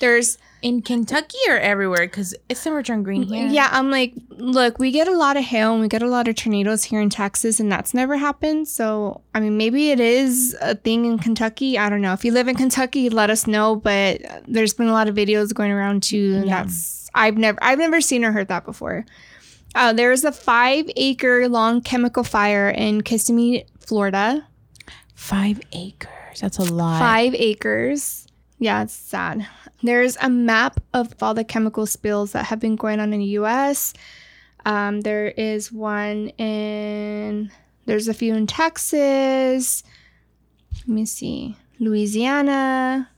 There's 0.00 0.36
In 0.60 0.82
Kentucky 0.82 1.38
or 1.48 1.56
everywhere? 1.56 2.00
Because 2.06 2.34
it's 2.48 2.64
never 2.66 2.82
turned 2.82 3.04
green 3.04 3.22
here. 3.22 3.46
Yeah, 3.46 3.68
I'm 3.70 3.90
like, 3.92 4.12
look, 4.30 4.78
we 4.80 4.90
get 4.90 5.06
a 5.06 5.16
lot 5.16 5.36
of 5.36 5.44
hail 5.44 5.72
and 5.72 5.80
we 5.80 5.86
get 5.88 6.02
a 6.02 6.08
lot 6.08 6.26
of 6.26 6.34
tornadoes 6.34 6.82
here 6.84 7.00
in 7.00 7.10
Texas, 7.10 7.60
and 7.60 7.70
that's 7.70 7.94
never 7.94 8.16
happened. 8.16 8.66
So, 8.66 9.20
I 9.34 9.40
mean, 9.40 9.56
maybe 9.56 9.90
it 9.90 10.00
is 10.00 10.56
a 10.60 10.74
thing 10.74 11.04
in 11.04 11.18
Kentucky. 11.18 11.78
I 11.78 11.88
don't 11.88 12.00
know. 12.00 12.12
If 12.12 12.24
you 12.24 12.32
live 12.32 12.48
in 12.48 12.56
Kentucky, 12.56 13.08
let 13.08 13.30
us 13.30 13.46
know. 13.46 13.76
But 13.76 14.20
there's 14.48 14.74
been 14.74 14.88
a 14.88 14.92
lot 14.92 15.08
of 15.08 15.14
videos 15.14 15.54
going 15.54 15.70
around 15.70 16.02
too. 16.02 16.34
And 16.38 16.46
Yeah. 16.46 16.62
that's 16.64 17.08
I've 17.14 17.36
never 17.38 17.58
I've 17.62 17.78
never 17.78 18.00
seen 18.00 18.24
or 18.24 18.32
heard 18.32 18.48
that 18.48 18.64
before. 18.64 19.06
Uh, 19.74 19.92
there 19.92 20.10
was 20.10 20.24
a 20.24 20.32
five 20.32 20.90
acre 20.96 21.46
long 21.48 21.82
chemical 21.82 22.24
fire 22.24 22.68
in 22.68 23.02
Kissimmee, 23.02 23.64
Florida. 23.78 24.46
Five 25.14 25.60
acres. 25.72 26.40
That's 26.40 26.58
a 26.58 26.64
lot. 26.64 26.98
Five 26.98 27.34
acres. 27.34 28.26
Yeah, 28.58 28.82
it's 28.82 28.94
sad. 28.94 29.46
There's 29.82 30.16
a 30.20 30.28
map 30.28 30.80
of 30.92 31.14
all 31.22 31.34
the 31.34 31.44
chemical 31.44 31.86
spills 31.86 32.32
that 32.32 32.46
have 32.46 32.58
been 32.60 32.76
going 32.76 33.00
on 33.00 33.12
in 33.12 33.20
the 33.20 33.38
US. 33.38 33.94
Um, 34.66 35.02
there 35.02 35.28
is 35.28 35.70
one 35.72 36.28
in 36.38 37.50
There's 37.86 38.08
a 38.08 38.14
few 38.14 38.34
in 38.34 38.46
Texas. 38.46 39.82
Let 40.74 40.88
me 40.88 41.06
see. 41.06 41.56
Louisiana. 41.78 43.08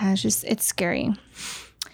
Uh, 0.00 0.06
It's 0.12 0.22
just 0.22 0.44
it's 0.44 0.64
scary. 0.64 1.12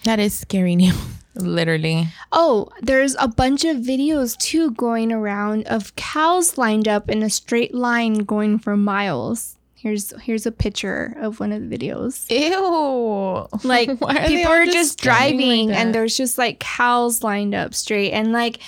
That 0.05 0.19
is 0.21 0.33
scary 0.39 0.77
news. 0.81 0.97
Literally. 1.35 2.09
Oh, 2.33 2.69
there's 2.83 3.15
a 3.19 3.29
bunch 3.29 3.65
of 3.65 3.77
videos 3.79 4.37
too 4.39 4.73
going 4.73 5.13
around 5.13 5.67
of 5.69 5.95
cows 5.97 6.59
lined 6.59 6.89
up 6.89 7.09
in 7.09 7.23
a 7.23 7.31
straight 7.31 7.75
line 7.75 8.25
going 8.25 8.59
for 8.59 8.77
miles. 8.77 9.57
Here's 9.81 10.13
here's 10.21 10.45
a 10.45 10.53
picture 10.53 11.17
of 11.21 11.41
one 11.41 11.53
of 11.53 11.67
the 11.67 11.79
videos. 11.79 12.29
Ew. 12.29 13.49
Like 13.67 13.89
are 14.03 14.27
people 14.27 14.53
are 14.53 14.67
just 14.67 15.01
standing 15.01 15.39
like 15.39 15.71
driving 15.71 15.73
and 15.73 15.95
there's 15.95 16.17
just 16.17 16.37
like 16.37 16.61
cows 16.61 17.23
lined 17.23 17.55
up 17.55 17.73
straight 17.73 18.13
and 18.13 18.31
like 18.31 18.61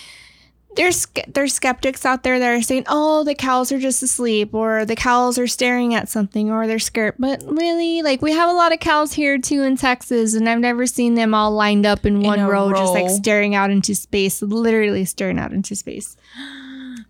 there's 0.74 1.06
there's 1.28 1.52
skeptics 1.52 2.06
out 2.06 2.22
there 2.22 2.38
that 2.38 2.48
are 2.48 2.62
saying, 2.62 2.84
"Oh, 2.88 3.24
the 3.24 3.34
cows 3.34 3.70
are 3.72 3.78
just 3.78 4.02
asleep 4.02 4.54
or 4.54 4.86
the 4.86 4.96
cows 4.96 5.38
are 5.38 5.46
staring 5.46 5.94
at 5.94 6.08
something 6.08 6.50
or 6.50 6.66
they're 6.66 6.78
scared." 6.78 7.16
But 7.18 7.42
really, 7.46 8.00
like 8.00 8.22
we 8.22 8.32
have 8.32 8.48
a 8.48 8.54
lot 8.54 8.72
of 8.72 8.80
cows 8.80 9.12
here 9.12 9.36
too 9.38 9.62
in 9.64 9.76
Texas 9.76 10.32
and 10.32 10.48
I've 10.48 10.60
never 10.60 10.86
seen 10.86 11.14
them 11.14 11.34
all 11.34 11.50
lined 11.50 11.84
up 11.84 12.06
in 12.06 12.22
one 12.22 12.40
a 12.40 12.48
row, 12.48 12.70
just 12.72 12.94
like 12.94 13.10
staring 13.10 13.54
out 13.54 13.70
into 13.70 13.94
space, 13.94 14.40
literally 14.40 15.04
staring 15.04 15.38
out 15.38 15.52
into 15.52 15.76
space. 15.76 16.16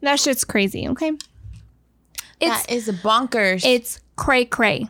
That 0.01 0.19
shit's 0.19 0.45
crazy, 0.45 0.89
okay? 0.89 1.13
It's 2.43 2.67
that 2.67 2.73
is 2.73 2.89
bonkers. 2.89 3.65
it's 3.65 4.01
cray 4.17 4.45
cray. 4.45 4.89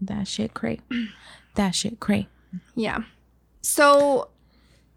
that 0.00 0.28
shit 0.28 0.54
cray. 0.54 0.80
That 1.56 1.72
shit 1.76 2.00
cray. 2.00 2.26
Yeah. 2.74 3.04
So 3.62 4.30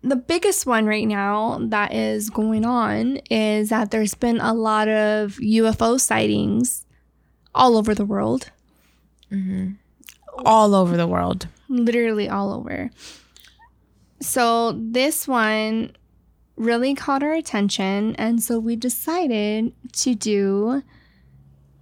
the 0.02 0.16
biggest 0.16 0.66
one 0.66 0.88
right 0.88 1.08
now 1.08 1.60
that 1.62 1.94
is 1.94 2.30
going 2.30 2.66
on 2.66 3.18
is 3.30 3.70
that 3.70 3.92
there's 3.92 4.16
been 4.16 4.40
a 4.40 4.54
lot 4.54 4.88
of 4.88 5.34
UFO 5.34 6.00
sightings 6.00 6.86
all 7.54 7.78
over 7.78 7.94
the 7.94 8.06
world, 8.06 8.52
mm-hmm. 9.32 9.74
All 10.46 10.76
over 10.76 10.98
the 10.98 11.08
world. 11.08 11.48
literally 11.70 12.30
all 12.30 12.52
over. 12.54 12.90
So 14.20 14.72
this 14.72 15.28
one 15.28 15.96
really 16.56 16.96
caught 16.96 17.24
our 17.24 17.34
attention, 17.34 18.16
and 18.16 18.42
so 18.42 18.60
we 18.60 18.76
decided 18.76 19.74
to 19.94 20.16
do 20.16 20.84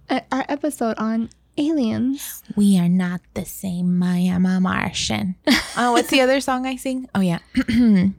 a, 0.08 0.22
our 0.32 0.44
episode 0.48 0.98
on 0.98 1.30
aliens. 1.58 2.42
We 2.54 2.78
are 2.78 2.88
not 2.88 3.20
the 3.34 3.44
same. 3.44 4.02
I 4.02 4.18
am 4.18 4.46
a 4.46 4.60
Martian. 4.60 5.36
oh, 5.76 5.92
what's 5.92 6.10
the 6.10 6.20
other 6.20 6.40
song 6.40 6.66
I 6.66 6.76
sing? 6.76 7.08
Oh 7.14 7.20
yeah. 7.20 7.38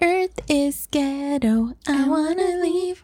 Earth 0.00 0.38
is 0.48 0.88
ghetto. 0.90 1.74
I 1.86 2.08
wanna 2.08 2.60
leave. 2.62 3.02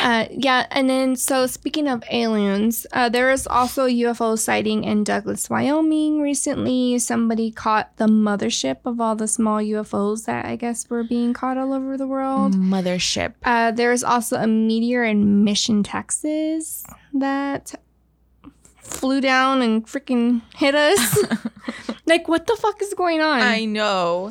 Uh, 0.00 0.26
yeah, 0.30 0.66
and 0.70 0.88
then 0.88 1.14
so 1.14 1.46
speaking 1.46 1.86
of 1.86 2.02
aliens, 2.10 2.86
uh, 2.92 3.08
there 3.08 3.30
was 3.30 3.46
also 3.46 3.84
a 3.84 3.90
UFO 3.90 4.38
sighting 4.38 4.84
in 4.84 5.04
Douglas, 5.04 5.50
Wyoming 5.50 6.20
recently. 6.20 6.98
Somebody 6.98 7.50
caught 7.50 7.96
the 7.98 8.06
mothership 8.06 8.78
of 8.86 9.00
all 9.00 9.14
the 9.14 9.28
small 9.28 9.58
UFOs 9.58 10.24
that 10.24 10.46
I 10.46 10.56
guess 10.56 10.88
were 10.88 11.04
being 11.04 11.34
caught 11.34 11.58
all 11.58 11.74
over 11.74 11.98
the 11.98 12.06
world. 12.06 12.54
Mothership. 12.54 13.34
Uh, 13.44 13.72
there 13.72 13.90
was 13.90 14.02
also 14.02 14.36
a 14.36 14.46
meteor 14.46 15.04
in 15.04 15.44
Mission, 15.44 15.82
Texas 15.82 16.84
that 17.12 17.74
flew 18.78 19.20
down 19.20 19.60
and 19.60 19.86
freaking 19.86 20.40
hit 20.56 20.74
us. 20.74 21.18
like, 22.06 22.26
what 22.26 22.46
the 22.46 22.56
fuck 22.56 22.80
is 22.80 22.94
going 22.94 23.20
on? 23.20 23.40
I 23.40 23.64
know. 23.64 24.30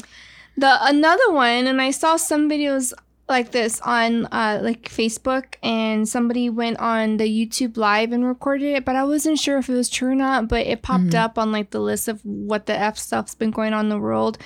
The 0.58 0.78
another 0.86 1.32
one, 1.32 1.68
and 1.68 1.82
I 1.82 1.92
saw 1.92 2.18
some 2.18 2.50
videos 2.50 2.92
like 3.30 3.52
this 3.52 3.80
on 3.82 4.26
uh, 4.26 4.60
like 4.62 4.90
Facebook, 4.90 5.56
and 5.64 6.08
somebody 6.10 6.50
went 6.50 6.80
on 6.80 7.18
the 7.18 7.26
YouTube 7.26 7.78
live 7.78 8.12
and 8.12 8.26
recorded 8.26 8.76
it, 8.76 8.86
but 8.86 8.96
I 8.96 9.04
wasn't 9.04 9.38
sure 9.40 9.58
if 9.60 9.70
it 9.70 9.74
was 9.76 9.90
true 9.90 10.10
or 10.12 10.16
not. 10.16 10.48
But 10.48 10.66
it 10.66 10.82
popped 10.82 11.14
up 11.16 11.38
on 11.38 11.52
like 11.52 11.70
the 11.70 11.80
list 11.80 12.08
of 12.08 12.22
what 12.26 12.66
the 12.66 12.78
f 12.78 12.98
stuff's 12.98 13.36
been 13.36 13.52
going 13.52 13.74
on 13.74 13.86
in 13.86 13.90
the 13.90 14.00
world. 14.00 14.38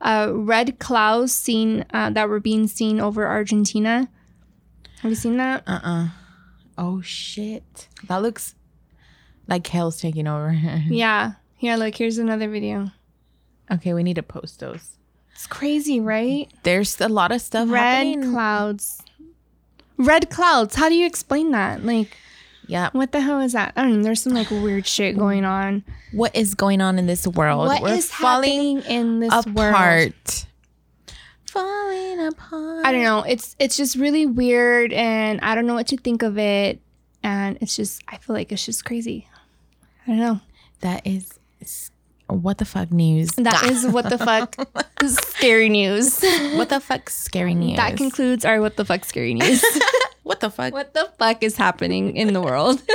Uh, 0.00 0.30
red 0.32 0.78
clouds 0.78 1.34
seen 1.34 1.84
uh, 1.92 2.08
that 2.10 2.28
were 2.28 2.40
being 2.40 2.66
seen 2.66 2.98
over 3.00 3.26
Argentina. 3.26 4.08
Have 5.02 5.10
you 5.10 5.14
seen 5.16 5.36
that? 5.36 5.62
Uh 5.66 5.80
uh 5.82 6.08
Oh 6.78 7.00
shit. 7.02 7.88
That 8.08 8.22
looks 8.22 8.54
like 9.46 9.66
hell's 9.66 10.00
taking 10.00 10.26
over. 10.26 10.50
Yeah. 10.88 11.32
Yeah. 11.58 11.76
Look, 11.76 11.94
here's 11.96 12.16
another 12.18 12.48
video. 12.48 12.90
okay, 13.70 13.92
we 13.94 14.02
need 14.02 14.16
to 14.16 14.22
post 14.22 14.60
those. 14.60 14.96
It's 15.40 15.46
crazy, 15.46 16.00
right? 16.00 16.52
There's 16.64 17.00
a 17.00 17.08
lot 17.08 17.32
of 17.32 17.40
stuff 17.40 17.70
Red 17.70 17.80
happening. 17.80 18.30
clouds. 18.30 19.00
Red 19.96 20.28
clouds. 20.28 20.74
How 20.74 20.90
do 20.90 20.94
you 20.94 21.06
explain 21.06 21.52
that? 21.52 21.82
Like. 21.82 22.14
yeah. 22.66 22.90
What 22.92 23.12
the 23.12 23.22
hell 23.22 23.40
is 23.40 23.54
that? 23.54 23.72
I 23.74 23.80
don't 23.84 23.96
know. 23.96 24.02
There's 24.02 24.20
some 24.20 24.34
like 24.34 24.50
weird 24.50 24.86
shit 24.86 25.16
going 25.16 25.46
on. 25.46 25.82
What 26.12 26.36
is 26.36 26.54
going 26.54 26.82
on 26.82 26.98
in 26.98 27.06
this 27.06 27.26
world? 27.26 27.68
What 27.68 27.80
We're 27.80 27.94
is 27.94 28.12
falling 28.12 28.82
happening 28.82 28.94
in 28.98 29.20
this 29.20 29.32
world? 29.46 29.74
apart. 29.74 30.44
Falling 31.46 32.26
apart. 32.26 32.84
I 32.84 32.92
don't 32.92 33.02
know. 33.02 33.22
It's 33.22 33.56
it's 33.58 33.78
just 33.78 33.96
really 33.96 34.26
weird, 34.26 34.92
and 34.92 35.40
I 35.40 35.54
don't 35.54 35.64
know 35.64 35.72
what 35.74 35.86
to 35.86 35.96
think 35.96 36.22
of 36.22 36.36
it. 36.36 36.82
And 37.22 37.56
it's 37.62 37.74
just, 37.76 38.02
I 38.08 38.18
feel 38.18 38.36
like 38.36 38.52
it's 38.52 38.66
just 38.66 38.84
crazy. 38.84 39.26
I 40.06 40.10
don't 40.10 40.18
know. 40.18 40.40
That 40.80 41.06
is 41.06 41.32
what 42.32 42.58
the 42.58 42.64
fuck 42.64 42.90
news. 42.92 43.30
That 43.36 43.64
is 43.64 43.86
what 43.86 44.08
the 44.08 44.18
fuck 44.18 44.54
scary 45.06 45.68
news. 45.68 46.20
what 46.54 46.68
the 46.68 46.80
fuck 46.80 47.10
scary 47.10 47.54
news. 47.54 47.76
That 47.76 47.96
concludes 47.96 48.44
our 48.44 48.60
what 48.60 48.76
the 48.76 48.84
fuck 48.84 49.04
scary 49.04 49.34
news. 49.34 49.64
what 50.22 50.40
the 50.40 50.50
fuck? 50.50 50.72
what 50.72 50.94
the 50.94 51.10
fuck 51.18 51.42
is 51.42 51.56
happening 51.56 52.16
in 52.16 52.32
the 52.32 52.40
world? 52.40 52.82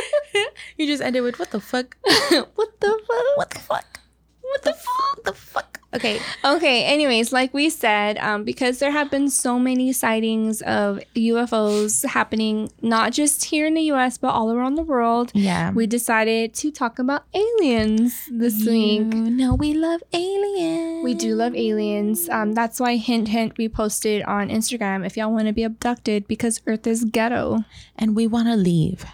You 0.77 0.85
just 0.87 1.01
ended 1.01 1.23
with 1.23 1.39
what 1.39 1.51
the 1.51 1.61
fuck? 1.61 1.95
what 2.03 2.79
the 2.81 2.99
fuck? 3.07 3.37
What 3.37 3.49
the 3.51 3.59
fuck? 3.59 3.99
What 4.41 4.61
the 4.63 4.73
fuck? 4.73 5.23
The 5.23 5.33
fuck? 5.33 5.74
Okay. 5.95 6.19
Okay, 6.43 6.83
anyways, 6.83 7.31
like 7.33 7.53
we 7.53 7.69
said, 7.69 8.17
um, 8.19 8.43
because 8.43 8.79
there 8.79 8.91
have 8.91 9.09
been 9.09 9.29
so 9.29 9.57
many 9.59 9.91
sightings 9.93 10.61
of 10.61 10.99
UFOs 11.15 12.05
happening, 12.05 12.69
not 12.81 13.13
just 13.13 13.45
here 13.45 13.65
in 13.65 13.73
the 13.73 13.83
US, 13.93 14.17
but 14.17 14.29
all 14.29 14.51
around 14.51 14.75
the 14.75 14.83
world, 14.83 15.31
Yeah. 15.33 15.71
we 15.71 15.87
decided 15.87 16.53
to 16.55 16.71
talk 16.71 16.99
about 16.99 17.23
aliens 17.33 18.27
this 18.31 18.65
week. 18.65 19.13
You 19.13 19.29
know 19.31 19.53
we 19.55 19.73
love 19.73 20.01
aliens. 20.13 21.03
We 21.03 21.13
do 21.13 21.35
love 21.35 21.55
aliens. 21.55 22.29
Um, 22.29 22.53
that's 22.53 22.79
why, 22.79 22.95
hint, 22.97 23.29
hint, 23.29 23.57
we 23.57 23.69
posted 23.69 24.23
on 24.23 24.49
Instagram 24.49 25.05
if 25.05 25.15
y'all 25.17 25.31
want 25.31 25.47
to 25.47 25.53
be 25.53 25.63
abducted 25.63 26.27
because 26.27 26.61
Earth 26.67 26.87
is 26.87 27.05
ghetto. 27.05 27.63
and 27.97 28.15
we 28.15 28.27
want 28.27 28.47
to 28.47 28.55
leave. 28.55 29.05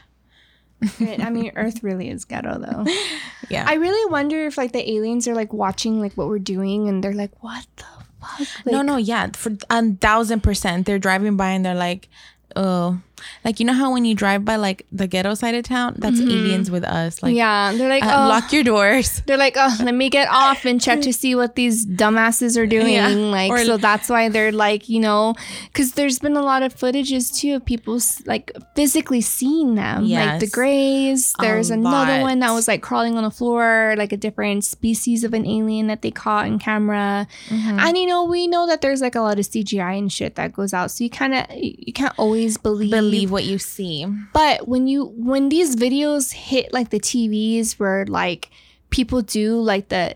I 1.00 1.30
mean, 1.30 1.52
Earth 1.56 1.84
really 1.84 2.10
is 2.10 2.26
ghetto, 2.26 2.60
though. 2.60 2.86
Yeah. 3.50 3.66
I 3.68 3.74
really 3.74 4.10
wonder 4.10 4.46
if, 4.46 4.58
like, 4.58 4.72
the 4.72 4.90
aliens 4.92 5.28
are, 5.28 5.36
like, 5.36 5.52
watching, 5.52 6.00
like, 6.00 6.14
what 6.14 6.30
we're 6.30 6.40
doing 6.40 6.88
and 6.88 7.04
they're 7.04 7.12
like, 7.14 7.44
what 7.44 7.66
the 7.76 7.84
fuck? 8.22 8.66
no, 8.66 8.82
no, 8.82 8.96
yeah, 8.96 9.28
for 9.34 9.52
a 9.70 9.92
thousand 9.96 10.42
percent. 10.42 10.86
They're 10.86 11.00
driving 11.00 11.36
by 11.36 11.50
and 11.50 11.66
they're 11.66 11.76
like, 11.76 12.08
oh, 12.56 13.02
like 13.46 13.60
you 13.60 13.66
know 13.66 13.74
how 13.74 13.92
when 13.92 14.06
you 14.06 14.16
drive 14.16 14.44
by 14.46 14.56
like 14.56 14.86
the 14.92 15.08
ghetto 15.08 15.34
side 15.34 15.56
of 15.56 15.64
town, 15.64 15.96
that's 15.98 16.20
aliens 16.20 16.70
with 16.72 16.84
us. 16.84 17.22
Like, 17.24 17.36
yeah, 17.36 17.74
they're 17.74 17.90
like, 17.90 18.04
uh, 18.04 18.26
oh, 18.26 18.28
lock 18.30 18.52
your 18.54 18.64
doors. 18.64 19.22
They're 19.26 19.38
like, 19.38 19.56
oh, 19.58 19.76
let 19.84 19.94
me 19.96 20.10
get 20.10 20.28
off 20.30 20.66
and 20.66 20.82
check 20.82 21.02
to 21.02 21.14
see 21.14 21.36
what 21.36 21.56
these 21.56 21.86
dumbasses 21.86 22.58
are 22.58 22.66
doing. 22.68 22.94
Yeah. 22.96 23.08
Like, 23.10 23.52
Or- 23.52 23.64
so 23.66 23.78
that's 23.78 24.10
why 24.10 24.30
they're 24.30 24.52
like, 24.52 24.90
you 24.90 25.00
know, 25.00 25.36
because 25.68 25.94
there's 25.94 26.20
been 26.20 26.36
a 26.38 26.42
lot 26.42 26.64
of 26.64 26.76
footages 26.76 27.36
too 27.36 27.56
of 27.56 27.66
people 27.66 28.00
like 28.26 28.52
physically 28.76 29.22
seeing 29.22 29.76
them, 29.76 30.08
like 30.10 30.40
the 30.40 30.46
Yes. 30.48 30.52
Greys. 30.52 31.34
A 31.40 31.42
There's 31.42 31.70
another 31.70 32.18
lot. 32.20 32.22
one 32.22 32.40
that 32.40 32.52
was 32.52 32.68
like 32.68 32.82
crawling 32.82 33.18
on 33.18 33.24
the 33.24 33.32
floor, 33.32 33.96
like 33.98 34.12
a 34.12 34.18
different 34.18 34.64
species 34.64 35.24
of 35.24 35.34
an 35.34 35.46
alien 35.46 35.88
that 35.88 36.02
they 36.02 36.12
caught 36.12 36.48
in 36.48 36.60
camera. 36.60 37.28
Mm-hmm. 37.50 37.80
And 37.80 37.98
you 37.98 38.06
know, 38.08 38.24
we 38.26 38.48
know 38.48 38.68
that 38.68 38.82
there's 38.82 39.02
like 39.02 39.16
a 39.16 39.22
lot 39.22 39.40
of 39.40 39.46
CGI 39.46 39.98
and 39.98 40.12
shit 40.12 40.36
that 40.36 40.54
goes 40.54 40.74
out, 40.74 40.92
so 40.92 41.04
you 41.04 41.10
kind 41.10 41.34
of 41.36 41.46
you 41.56 41.94
can't 41.94 42.14
always 42.18 42.58
believe 42.58 42.92
Believe 42.92 43.11
what 43.30 43.44
you 43.44 43.58
see. 43.58 44.06
but 44.34 44.68
when 44.68 44.88
you 44.88 45.06
when 45.16 45.50
these 45.50 45.76
videos 45.76 46.34
hit 46.34 46.74
like 46.74 46.90
the 46.90 47.00
TVs 47.00 47.74
where 47.74 48.06
like 48.06 48.50
people 48.90 49.22
do 49.22 49.60
like 49.60 49.90
the 49.90 50.16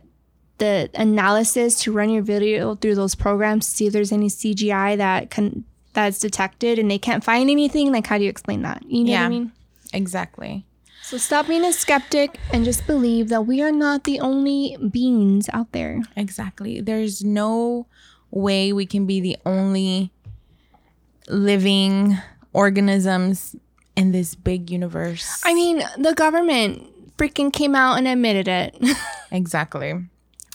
the 0.57 0.89
analysis 0.93 1.81
to 1.81 1.91
run 1.91 2.09
your 2.09 2.23
video 2.23 2.75
through 2.75 2.95
those 2.95 3.15
programs 3.15 3.65
to 3.67 3.75
see 3.75 3.87
if 3.87 3.93
there's 3.93 4.11
any 4.11 4.27
CGI 4.27 4.97
that 4.97 5.29
can 5.29 5.65
that's 5.93 6.19
detected 6.19 6.77
and 6.77 6.91
they 6.91 6.99
can't 6.99 7.23
find 7.23 7.49
anything, 7.49 7.91
like 7.91 8.07
how 8.07 8.17
do 8.17 8.23
you 8.23 8.29
explain 8.29 8.61
that? 8.61 8.83
You 8.87 9.03
know 9.05 9.13
what 9.13 9.21
I 9.21 9.29
mean? 9.29 9.51
Exactly. 9.93 10.65
So 11.01 11.17
stop 11.17 11.47
being 11.47 11.63
a 11.63 11.71
skeptic 11.71 12.37
and 12.51 12.65
just 12.65 12.87
believe 12.87 13.29
that 13.29 13.45
we 13.45 13.61
are 13.61 13.71
not 13.71 14.05
the 14.05 14.19
only 14.19 14.75
beings 14.91 15.49
out 15.53 15.71
there. 15.71 16.01
Exactly. 16.15 16.81
There's 16.81 17.23
no 17.23 17.87
way 18.31 18.73
we 18.73 18.85
can 18.85 19.05
be 19.05 19.21
the 19.21 19.37
only 19.45 20.11
living 21.29 22.17
organisms 22.55 23.55
in 23.95 24.11
this 24.11 24.33
big 24.35 24.71
universe. 24.71 25.41
I 25.45 25.53
mean, 25.53 25.83
the 25.97 26.13
government 26.13 27.17
freaking 27.17 27.51
came 27.51 27.75
out 27.75 27.97
and 27.97 28.07
admitted 28.07 28.47
it. 28.47 28.97
exactly. 29.31 29.93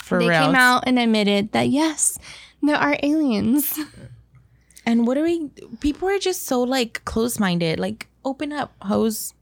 For 0.02 0.19
real. 0.19 0.28
they 0.28 0.35
real. 0.35 0.47
came 0.47 0.54
out 0.54 0.85
and 0.87 0.99
admitted 0.99 1.52
that 1.52 1.69
yes, 1.69 2.19
there 2.62 2.76
are 2.76 2.97
aliens. 3.02 3.78
And 4.87 5.07
what 5.07 5.16
are 5.19 5.23
we? 5.23 5.50
People 5.80 6.09
are 6.09 6.19
just 6.19 6.47
so 6.47 6.62
like 6.62 7.04
close 7.04 7.38
minded. 7.38 7.78
Like, 7.78 8.09
open 8.25 8.52
up, 8.52 8.73
hose. 8.83 9.35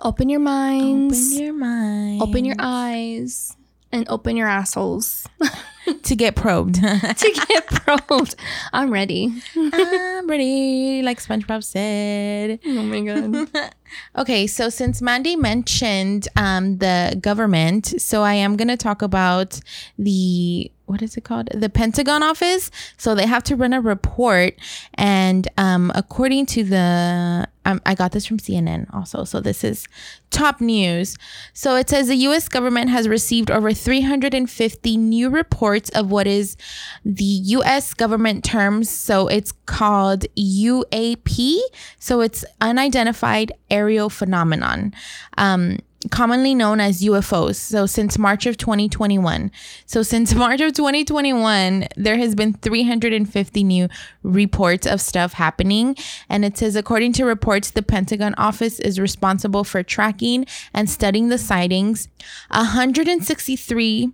Open 0.00 0.28
your 0.28 0.40
minds. 0.40 1.32
Open 1.32 1.44
your 1.44 1.54
mind. 1.54 2.22
open 2.22 2.44
your 2.44 2.56
eyes. 2.58 3.56
And 3.92 4.06
open 4.10 4.36
your 4.36 4.48
assholes 4.48 5.26
to 6.02 6.16
get 6.16 6.36
probed. 6.36 6.74
to 6.82 7.44
get 7.48 7.66
probed. 7.66 8.34
I'm 8.72 8.92
ready. 8.92 9.32
I'm 9.56 10.26
ready, 10.28 11.02
like 11.02 11.20
SpongeBob 11.20 11.64
said. 11.64 12.60
Oh 12.64 12.82
my 12.82 13.00
god. 13.00 13.72
Okay, 14.16 14.48
so 14.48 14.68
since 14.68 15.00
Mandy 15.00 15.36
mentioned 15.36 16.26
um, 16.34 16.78
the 16.78 17.16
government, 17.20 18.00
so 18.00 18.22
I 18.22 18.34
am 18.34 18.56
going 18.56 18.68
to 18.68 18.76
talk 18.76 19.00
about 19.00 19.60
the 19.96 20.72
what 20.86 21.02
is 21.02 21.16
it 21.16 21.24
called? 21.24 21.48
The 21.52 21.68
Pentagon 21.68 22.22
office. 22.22 22.70
So 22.96 23.14
they 23.14 23.26
have 23.26 23.42
to 23.44 23.56
run 23.56 23.72
a 23.72 23.80
report, 23.80 24.54
and 24.94 25.46
um, 25.58 25.92
according 25.94 26.46
to 26.46 26.64
the, 26.64 27.48
um, 27.64 27.82
I 27.84 27.94
got 27.94 28.12
this 28.12 28.24
from 28.24 28.38
CNN 28.38 28.92
also. 28.94 29.24
So 29.24 29.40
this 29.40 29.64
is 29.64 29.88
top 30.30 30.60
news. 30.60 31.16
So 31.52 31.74
it 31.74 31.90
says 31.90 32.08
the 32.08 32.16
U.S. 32.16 32.48
government 32.48 32.90
has 32.90 33.08
received 33.08 33.50
over 33.50 33.72
350 33.72 34.96
new 34.96 35.28
reports 35.28 35.90
of 35.90 36.10
what 36.10 36.26
is 36.26 36.56
the 37.04 37.24
U.S. 37.24 37.92
government 37.92 38.44
terms. 38.44 38.88
So 38.88 39.26
it's 39.28 39.52
called 39.66 40.24
UAP. 40.36 41.58
So 41.98 42.20
it's 42.20 42.44
unidentified 42.60 43.52
aerial 43.70 44.08
phenomenon. 44.08 44.94
Um, 45.36 45.78
commonly 46.10 46.54
known 46.54 46.80
as 46.80 47.02
UFOs. 47.02 47.56
So 47.56 47.86
since 47.86 48.18
March 48.18 48.46
of 48.46 48.56
2021. 48.56 49.50
So 49.86 50.02
since 50.02 50.34
March 50.46 50.60
of 50.60 50.72
2021, 50.72 51.88
there 51.96 52.18
has 52.18 52.34
been 52.34 52.54
350 52.54 53.64
new 53.64 53.88
reports 54.22 54.86
of 54.86 55.00
stuff 55.00 55.34
happening. 55.34 55.96
And 56.28 56.44
it 56.44 56.56
says, 56.58 56.76
according 56.76 57.12
to 57.14 57.24
reports, 57.24 57.70
the 57.70 57.82
Pentagon 57.82 58.34
office 58.34 58.80
is 58.80 58.98
responsible 58.98 59.64
for 59.64 59.82
tracking 59.82 60.46
and 60.74 60.88
studying 60.90 61.28
the 61.28 61.38
sightings. 61.38 62.08
163 62.50 64.12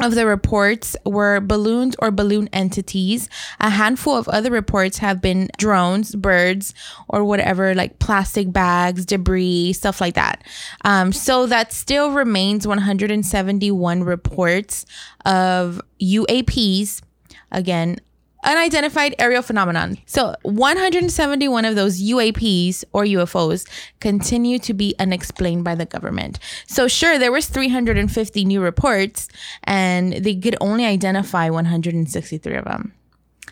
of 0.00 0.14
the 0.14 0.26
reports 0.26 0.96
were 1.04 1.40
balloons 1.40 1.96
or 1.98 2.10
balloon 2.10 2.48
entities. 2.52 3.28
A 3.60 3.70
handful 3.70 4.16
of 4.16 4.28
other 4.28 4.50
reports 4.50 4.98
have 4.98 5.20
been 5.20 5.48
drones, 5.58 6.14
birds, 6.14 6.74
or 7.08 7.24
whatever, 7.24 7.74
like 7.74 7.98
plastic 7.98 8.52
bags, 8.52 9.04
debris, 9.04 9.72
stuff 9.72 10.00
like 10.00 10.14
that. 10.14 10.44
Um, 10.84 11.12
so 11.12 11.46
that 11.46 11.72
still 11.72 12.12
remains 12.12 12.66
171 12.66 14.04
reports 14.04 14.86
of 15.24 15.80
UAPs. 16.00 17.02
Again, 17.50 17.98
unidentified 18.44 19.14
aerial 19.18 19.42
phenomenon. 19.42 19.98
So 20.06 20.34
171 20.42 21.64
of 21.64 21.74
those 21.74 22.00
UAPs 22.02 22.84
or 22.92 23.04
UFOs 23.04 23.68
continue 24.00 24.58
to 24.60 24.74
be 24.74 24.94
unexplained 24.98 25.64
by 25.64 25.74
the 25.74 25.86
government. 25.86 26.38
So 26.66 26.88
sure, 26.88 27.18
there 27.18 27.32
was 27.32 27.46
350 27.46 28.44
new 28.44 28.60
reports 28.60 29.28
and 29.64 30.12
they 30.12 30.36
could 30.36 30.56
only 30.60 30.84
identify 30.84 31.50
163 31.50 32.54
of 32.54 32.64
them. 32.64 32.94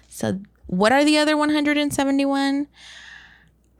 So 0.09 0.41
what 0.67 0.93
are 0.93 1.05
the 1.05 1.19
other 1.19 1.37
171? 1.37 2.69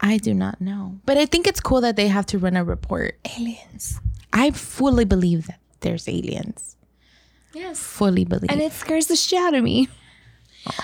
I 0.01 0.19
do 0.19 0.35
not 0.35 0.61
know. 0.61 0.99
But 1.07 1.17
I 1.17 1.27
think 1.27 1.47
it's 1.47 1.61
cool 1.61 1.81
that 1.81 1.97
they 1.97 2.09
have 2.09 2.27
to 2.27 2.39
run 2.39 2.57
a 2.57 2.65
report. 2.65 3.19
Aliens. 3.39 4.01
I 4.33 4.51
fully 4.51 5.05
believe 5.05 5.47
that 5.47 5.61
there's 5.81 6.09
aliens. 6.09 6.77
Yes. 7.55 7.79
Fully 7.79 8.25
believe. 8.25 8.51
And 8.51 8.61
it 8.61 8.73
scares 8.73 9.07
the 9.07 9.17
shit 9.17 9.41
out 9.41 9.55
of 9.55 9.65
me. 9.65 9.89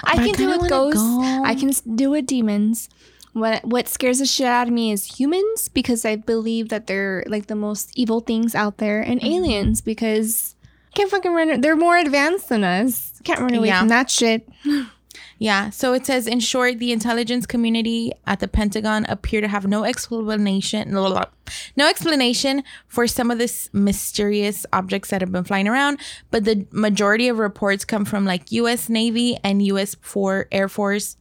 I 0.04 0.12
I 0.12 0.16
can 0.16 0.26
do 0.32 0.32
kinda 0.48 0.58
with 0.58 0.68
ghosts. 0.70 1.00
go. 1.00 1.42
I 1.44 1.54
can 1.54 1.70
do 1.96 2.10
with 2.10 2.26
demons. 2.26 2.88
What 3.32 3.64
what 3.64 3.88
scares 3.88 4.18
the 4.18 4.26
shit 4.26 4.46
out 4.46 4.68
of 4.68 4.74
me 4.74 4.92
is 4.92 5.18
humans 5.18 5.68
because 5.68 6.04
I 6.04 6.16
believe 6.16 6.68
that 6.68 6.86
they're 6.86 7.24
like 7.26 7.46
the 7.46 7.56
most 7.56 7.90
evil 7.96 8.20
things 8.20 8.54
out 8.54 8.76
there, 8.78 9.00
and 9.00 9.20
Mm-hmm. 9.20 9.32
aliens 9.32 9.80
because 9.80 10.54
can't 10.94 11.10
fucking 11.10 11.32
run. 11.32 11.60
They're 11.62 11.76
more 11.76 11.96
advanced 11.96 12.50
than 12.50 12.62
us. 12.64 13.12
Can't 13.24 13.40
run 13.40 13.54
away 13.54 13.68
Yeah. 13.68 13.78
from 13.80 13.88
that 13.88 14.10
shit. 14.10 14.46
Yeah. 15.42 15.70
So 15.70 15.92
it 15.92 16.06
says, 16.06 16.28
in 16.28 16.38
short, 16.38 16.78
the 16.78 16.92
intelligence 16.92 17.46
community 17.46 18.12
at 18.28 18.38
the 18.38 18.46
Pentagon 18.46 19.04
appear 19.08 19.40
to 19.40 19.48
have 19.48 19.66
no 19.66 19.82
explanation, 19.82 20.92
no 20.92 21.88
explanation 21.88 22.62
for 22.86 23.08
some 23.08 23.28
of 23.28 23.38
this 23.38 23.68
mysterious 23.72 24.64
objects 24.72 25.10
that 25.10 25.20
have 25.20 25.32
been 25.32 25.42
flying 25.42 25.66
around. 25.66 25.98
But 26.30 26.44
the 26.44 26.64
majority 26.70 27.26
of 27.26 27.40
reports 27.40 27.84
come 27.84 28.04
from 28.04 28.24
like 28.24 28.52
U.S. 28.52 28.88
Navy 28.88 29.36
and 29.42 29.66
U.S. 29.66 29.96
for 30.00 30.46
Air 30.52 30.68
Force 30.68 31.16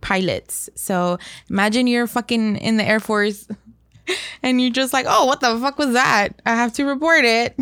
pilots. 0.00 0.70
So 0.74 1.18
imagine 1.50 1.86
you're 1.86 2.06
fucking 2.06 2.56
in 2.56 2.78
the 2.78 2.84
Air 2.84 3.00
Force. 3.00 3.46
And 4.42 4.58
you're 4.58 4.70
just 4.70 4.94
like, 4.94 5.04
oh, 5.06 5.26
what 5.26 5.40
the 5.40 5.58
fuck 5.58 5.76
was 5.76 5.92
that? 5.92 6.40
I 6.46 6.54
have 6.54 6.72
to 6.72 6.84
report 6.86 7.26
it. 7.26 7.54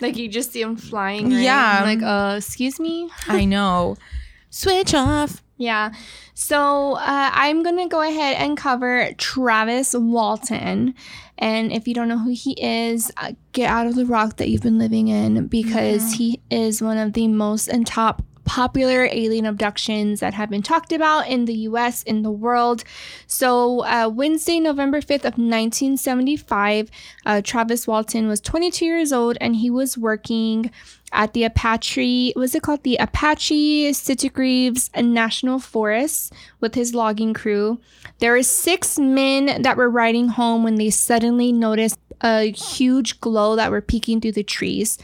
Like 0.00 0.16
you 0.16 0.28
just 0.28 0.52
see 0.52 0.62
them 0.62 0.76
flying. 0.76 1.30
right? 1.30 1.42
Yeah. 1.42 1.80
I'm 1.82 2.00
like, 2.00 2.02
uh, 2.02 2.36
excuse 2.38 2.80
me. 2.80 3.10
I 3.28 3.44
know. 3.44 3.98
Switch 4.54 4.94
off. 4.94 5.42
Yeah. 5.56 5.92
So 6.34 6.92
uh, 6.92 7.30
I'm 7.32 7.64
going 7.64 7.76
to 7.78 7.88
go 7.88 8.00
ahead 8.02 8.36
and 8.36 8.56
cover 8.56 9.10
Travis 9.18 9.96
Walton. 9.98 10.94
And 11.38 11.72
if 11.72 11.88
you 11.88 11.94
don't 11.94 12.06
know 12.06 12.18
who 12.18 12.30
he 12.30 12.52
is, 12.52 13.10
uh, 13.16 13.32
get 13.50 13.68
out 13.68 13.88
of 13.88 13.96
the 13.96 14.06
rock 14.06 14.36
that 14.36 14.48
you've 14.48 14.62
been 14.62 14.78
living 14.78 15.08
in 15.08 15.48
because 15.48 16.12
he 16.12 16.40
is 16.52 16.80
one 16.80 16.98
of 16.98 17.14
the 17.14 17.26
most 17.26 17.66
and 17.66 17.84
top 17.84 18.22
popular 18.44 19.08
alien 19.10 19.46
abductions 19.46 20.20
that 20.20 20.34
have 20.34 20.50
been 20.50 20.62
talked 20.62 20.92
about 20.92 21.28
in 21.28 21.44
the 21.44 21.54
US, 21.68 22.02
in 22.02 22.22
the 22.22 22.30
world. 22.30 22.84
So, 23.26 23.84
uh, 23.84 24.08
Wednesday, 24.12 24.60
November 24.60 25.00
5th 25.00 25.24
of 25.24 25.38
1975, 25.38 26.90
uh, 27.26 27.40
Travis 27.42 27.86
Walton 27.86 28.28
was 28.28 28.40
22 28.40 28.84
years 28.84 29.12
old 29.12 29.36
and 29.40 29.56
he 29.56 29.70
was 29.70 29.98
working 29.98 30.70
at 31.12 31.32
the 31.32 31.44
Apache, 31.44 32.32
what's 32.34 32.54
it 32.54 32.62
called? 32.62 32.82
The 32.82 32.96
Apache 32.96 33.90
Sitgreaves 33.90 34.90
National 35.02 35.58
Forest 35.58 36.32
with 36.60 36.74
his 36.74 36.94
logging 36.94 37.32
crew. 37.32 37.80
There 38.18 38.32
were 38.32 38.42
six 38.42 38.98
men 38.98 39.62
that 39.62 39.76
were 39.76 39.88
riding 39.88 40.28
home 40.28 40.64
when 40.64 40.74
they 40.74 40.90
suddenly 40.90 41.52
noticed 41.52 41.98
a 42.20 42.50
huge 42.50 43.20
glow 43.20 43.56
that 43.56 43.70
were 43.70 43.80
peeking 43.80 44.20
through 44.20 44.32
the 44.32 44.42
trees. 44.42 44.98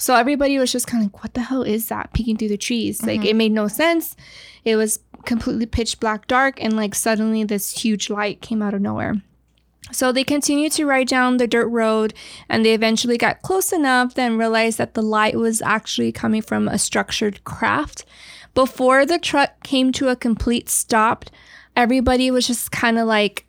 So 0.00 0.14
everybody 0.14 0.58
was 0.58 0.72
just 0.72 0.86
kind 0.86 1.04
of 1.04 1.12
like, 1.12 1.22
what 1.22 1.34
the 1.34 1.42
hell 1.42 1.62
is 1.62 1.88
that 1.88 2.14
peeking 2.14 2.38
through 2.38 2.48
the 2.48 2.56
trees? 2.56 3.02
Like 3.02 3.20
it 3.20 3.28
mm-hmm. 3.28 3.36
made 3.36 3.52
no 3.52 3.68
sense. 3.68 4.16
It 4.64 4.76
was 4.76 5.00
completely 5.26 5.66
pitch 5.66 6.00
black 6.00 6.26
dark, 6.26 6.62
and 6.62 6.74
like 6.74 6.94
suddenly 6.94 7.44
this 7.44 7.82
huge 7.82 8.08
light 8.08 8.40
came 8.40 8.62
out 8.62 8.72
of 8.72 8.80
nowhere. 8.80 9.20
So 9.92 10.10
they 10.10 10.24
continued 10.24 10.72
to 10.72 10.86
ride 10.86 11.08
down 11.08 11.36
the 11.36 11.46
dirt 11.46 11.66
road 11.66 12.14
and 12.48 12.64
they 12.64 12.72
eventually 12.72 13.18
got 13.18 13.42
close 13.42 13.72
enough, 13.72 14.14
then 14.14 14.38
realized 14.38 14.78
that 14.78 14.94
the 14.94 15.02
light 15.02 15.36
was 15.36 15.60
actually 15.60 16.12
coming 16.12 16.40
from 16.40 16.66
a 16.66 16.78
structured 16.78 17.44
craft. 17.44 18.06
Before 18.54 19.04
the 19.04 19.18
truck 19.18 19.62
came 19.64 19.92
to 19.92 20.08
a 20.08 20.16
complete 20.16 20.70
stop, 20.70 21.26
everybody 21.76 22.30
was 22.30 22.46
just 22.46 22.72
kind 22.72 22.98
of 22.98 23.06
like 23.06 23.44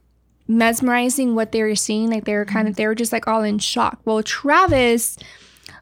mesmerizing 0.47 1.33
what 1.35 1.53
they 1.53 1.61
were 1.61 1.75
seeing. 1.75 2.09
Like 2.09 2.25
they 2.25 2.33
were 2.33 2.43
kind 2.43 2.67
of, 2.67 2.73
mm-hmm. 2.73 2.81
they 2.81 2.87
were 2.87 2.95
just 2.95 3.13
like 3.13 3.27
all 3.27 3.43
in 3.43 3.59
shock. 3.59 4.01
Well, 4.03 4.21
Travis 4.23 5.17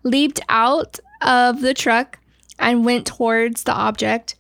leaped 0.09 0.39
out 0.49 0.99
of 1.21 1.61
the 1.61 1.73
truck 1.73 2.19
and 2.57 2.85
went 2.85 3.07
towards 3.07 3.63
the 3.63 3.73
object. 3.73 4.35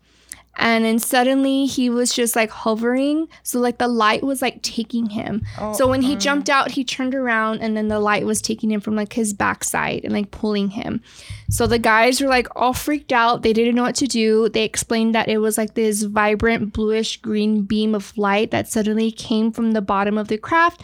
And 0.59 0.83
then 0.83 0.99
suddenly 0.99 1.67
he 1.67 1.89
was 1.89 2.13
just 2.13 2.35
like 2.35 2.49
hovering. 2.49 3.29
So, 3.43 3.61
like, 3.61 3.77
the 3.77 3.87
light 3.87 4.23
was 4.23 4.41
like 4.41 4.61
taking 4.61 5.09
him. 5.09 5.41
Oh, 5.57 5.71
so, 5.71 5.87
when 5.87 6.01
he 6.01 6.17
mm. 6.17 6.19
jumped 6.19 6.49
out, 6.49 6.71
he 6.71 6.83
turned 6.83 7.15
around 7.15 7.61
and 7.61 7.77
then 7.77 7.87
the 7.87 8.01
light 8.01 8.25
was 8.25 8.41
taking 8.41 8.69
him 8.69 8.81
from 8.81 8.93
like 8.93 9.13
his 9.13 9.33
backside 9.33 10.03
and 10.03 10.11
like 10.11 10.31
pulling 10.31 10.71
him. 10.71 11.01
So, 11.49 11.65
the 11.65 11.79
guys 11.79 12.19
were 12.19 12.27
like 12.27 12.47
all 12.57 12.73
freaked 12.73 13.13
out. 13.13 13.41
They 13.41 13.53
didn't 13.53 13.75
know 13.75 13.83
what 13.83 13.95
to 13.95 14.07
do. 14.07 14.49
They 14.49 14.65
explained 14.65 15.15
that 15.15 15.29
it 15.29 15.37
was 15.37 15.57
like 15.57 15.75
this 15.75 16.03
vibrant 16.03 16.73
bluish 16.73 17.21
green 17.21 17.61
beam 17.61 17.95
of 17.95 18.17
light 18.17 18.51
that 18.51 18.67
suddenly 18.67 19.11
came 19.11 19.53
from 19.53 19.71
the 19.71 19.81
bottom 19.81 20.17
of 20.17 20.27
the 20.27 20.37
craft 20.37 20.83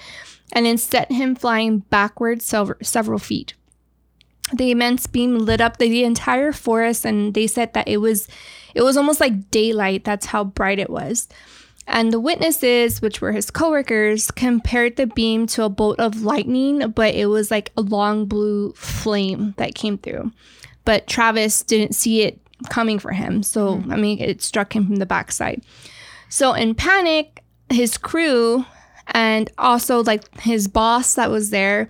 and 0.53 0.65
then 0.65 0.77
set 0.77 1.11
him 1.11 1.35
flying 1.35 1.79
backwards 1.79 2.45
several, 2.45 2.77
several 2.81 3.19
feet 3.19 3.55
the 4.53 4.71
immense 4.71 5.07
beam 5.07 5.39
lit 5.39 5.61
up 5.61 5.77
the, 5.77 5.89
the 5.89 6.03
entire 6.03 6.51
forest 6.51 7.05
and 7.05 7.33
they 7.33 7.47
said 7.47 7.73
that 7.73 7.87
it 7.87 7.97
was 7.97 8.27
it 8.73 8.83
was 8.83 8.97
almost 8.97 9.19
like 9.19 9.49
daylight. 9.51 10.03
That's 10.03 10.27
how 10.27 10.43
bright 10.43 10.79
it 10.79 10.89
was. 10.89 11.27
And 11.87 12.11
the 12.11 12.19
witnesses 12.19 13.01
which 13.01 13.21
were 13.21 13.31
his 13.31 13.49
coworkers 13.49 14.31
compared 14.31 14.97
the 14.97 15.07
beam 15.07 15.47
to 15.47 15.63
a 15.63 15.69
bolt 15.69 15.99
of 15.99 16.21
lightning 16.21 16.91
but 16.91 17.15
it 17.15 17.27
was 17.27 17.49
like 17.49 17.71
a 17.77 17.81
long 17.81 18.25
blue 18.25 18.73
flame 18.73 19.55
that 19.57 19.75
came 19.75 19.97
through. 19.97 20.31
But 20.83 21.07
travis 21.07 21.63
didn't 21.63 21.95
see 21.95 22.21
it 22.21 22.39
coming 22.69 22.99
for 22.99 23.11
him. 23.11 23.41
So 23.41 23.77
hmm. 23.77 23.91
i 23.91 23.95
mean 23.95 24.19
it 24.19 24.41
struck 24.41 24.75
him 24.75 24.85
from 24.85 24.97
the 24.97 25.05
backside. 25.05 25.63
So 26.29 26.53
in 26.53 26.75
panic 26.75 27.43
his 27.69 27.97
crew 27.97 28.65
and 29.07 29.51
also 29.57 30.03
like 30.03 30.39
his 30.39 30.67
boss 30.67 31.15
that 31.15 31.31
was 31.31 31.49
there 31.49 31.87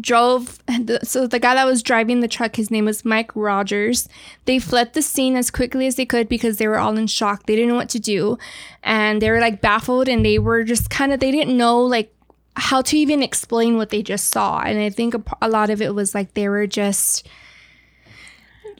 drove 0.00 0.58
so 1.02 1.26
the 1.26 1.38
guy 1.38 1.54
that 1.54 1.66
was 1.66 1.82
driving 1.82 2.20
the 2.20 2.28
truck 2.28 2.56
his 2.56 2.70
name 2.70 2.84
was 2.84 3.04
mike 3.04 3.34
rogers. 3.34 4.08
They 4.44 4.58
fled 4.58 4.94
the 4.94 5.02
scene 5.02 5.36
as 5.36 5.50
quickly 5.50 5.86
as 5.86 5.96
they 5.96 6.06
could 6.06 6.28
because 6.28 6.56
they 6.56 6.68
were 6.68 6.78
all 6.78 6.96
in 6.96 7.06
shock. 7.06 7.46
They 7.46 7.56
didn't 7.56 7.68
know 7.68 7.76
what 7.76 7.90
to 7.90 8.00
do. 8.00 8.38
And 8.82 9.20
they 9.20 9.30
were 9.30 9.40
like 9.40 9.60
baffled 9.60 10.08
and 10.08 10.24
they 10.24 10.38
were 10.38 10.64
just 10.64 10.90
kind 10.90 11.12
of 11.12 11.20
they 11.20 11.30
didn't 11.30 11.56
know 11.56 11.80
like 11.80 12.14
how 12.56 12.82
to 12.82 12.98
even 12.98 13.22
explain 13.22 13.76
what 13.76 13.90
they 13.90 14.02
just 14.02 14.28
saw. 14.28 14.60
And 14.60 14.78
i 14.78 14.90
think 14.90 15.14
a 15.40 15.48
lot 15.48 15.70
of 15.70 15.82
it 15.82 15.94
was 15.94 16.14
like 16.14 16.34
they 16.34 16.48
were 16.48 16.66
just 16.66 17.26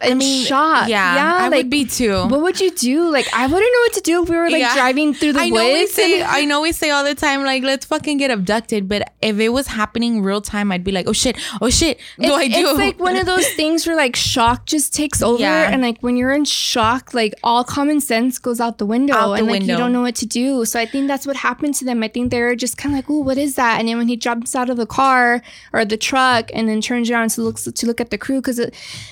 in 0.04 0.12
I 0.12 0.14
mean, 0.14 0.44
shock 0.46 0.88
Yeah, 0.88 1.36
I 1.40 1.48
like 1.48 1.58
would 1.64 1.70
be 1.70 1.84
too. 1.84 2.26
what 2.26 2.40
would 2.42 2.60
you 2.60 2.70
do 2.72 3.10
like 3.10 3.26
i 3.34 3.46
wouldn't 3.46 3.72
know 3.74 3.80
what 3.86 3.92
to 3.94 4.00
do 4.00 4.22
if 4.22 4.28
we 4.28 4.36
were 4.36 4.50
like 4.50 4.60
Yeah. 4.60 4.74
driving 4.74 5.14
through 5.14 5.34
the 5.34 5.40
I 5.40 5.48
know 5.48 5.64
woods 5.64 5.92
say 5.92 6.20
and- 6.20 6.28
I 6.30 6.44
know 6.44 6.60
we 6.60 6.72
say 6.72 6.90
all 6.90 7.04
the 7.04 7.14
time 7.14 7.44
like 7.44 7.62
let's 7.62 7.86
fucking 7.86 8.18
get 8.18 8.30
abducted, 8.30 8.88
but 8.88 9.12
if 9.20 9.38
it 9.38 9.50
was 9.50 9.66
happening 9.68 10.22
real 10.22 10.40
time, 10.40 10.72
I'd 10.72 10.84
be 10.84 10.92
like, 10.92 11.06
oh 11.08 11.12
shit, 11.12 11.36
oh 11.60 11.70
shit, 11.70 12.00
what 12.16 12.26
do 12.26 12.34
I 12.34 12.48
do? 12.48 12.68
It's 12.70 12.78
like 12.78 12.98
one 13.00 13.16
of 13.16 13.26
those 13.26 13.46
things 13.60 13.86
where 13.86 13.96
like 13.96 14.16
shock 14.16 14.66
just 14.66 14.94
takes 14.94 15.22
over, 15.22 15.42
Yeah. 15.42 15.70
and 15.72 15.82
like 15.82 15.98
when 16.00 16.16
you're 16.16 16.32
in 16.32 16.44
shock, 16.44 17.14
like 17.14 17.34
all 17.44 17.62
common 17.64 18.00
sense 18.00 18.38
goes 18.38 18.60
out 18.60 18.78
the 18.78 18.86
window, 18.86 19.14
Out 19.14 19.28
the 19.34 19.38
and 19.42 19.46
like 19.46 19.62
you 19.62 19.76
don't 19.76 19.92
know 19.92 20.02
what 20.02 20.14
to 20.16 20.26
do. 20.26 20.64
So 20.64 20.80
I 20.80 20.86
think 20.86 21.06
that's 21.08 21.26
what 21.26 21.36
happened 21.36 21.74
to 21.76 21.84
them. 21.84 22.02
I 22.02 22.08
think 22.08 22.30
they're 22.30 22.54
just 22.56 22.76
kind 22.76 22.94
of 22.94 22.98
like, 22.98 23.10
"Oh, 23.10 23.20
what 23.20 23.38
is 23.38 23.54
that?" 23.56 23.78
And 23.78 23.88
then 23.88 23.98
when 23.98 24.08
he 24.08 24.16
jumps 24.16 24.54
out 24.56 24.68
of 24.70 24.76
the 24.76 24.86
car 24.86 25.42
or 25.72 25.84
the 25.84 25.96
truck, 25.96 26.50
and 26.54 26.68
then 26.68 26.80
turns 26.80 27.10
around 27.10 27.30
to 27.30 27.42
look 27.42 27.56
to 27.60 27.86
look 27.86 28.00
at 28.00 28.10
the 28.10 28.18
crew, 28.18 28.40
because 28.40 28.60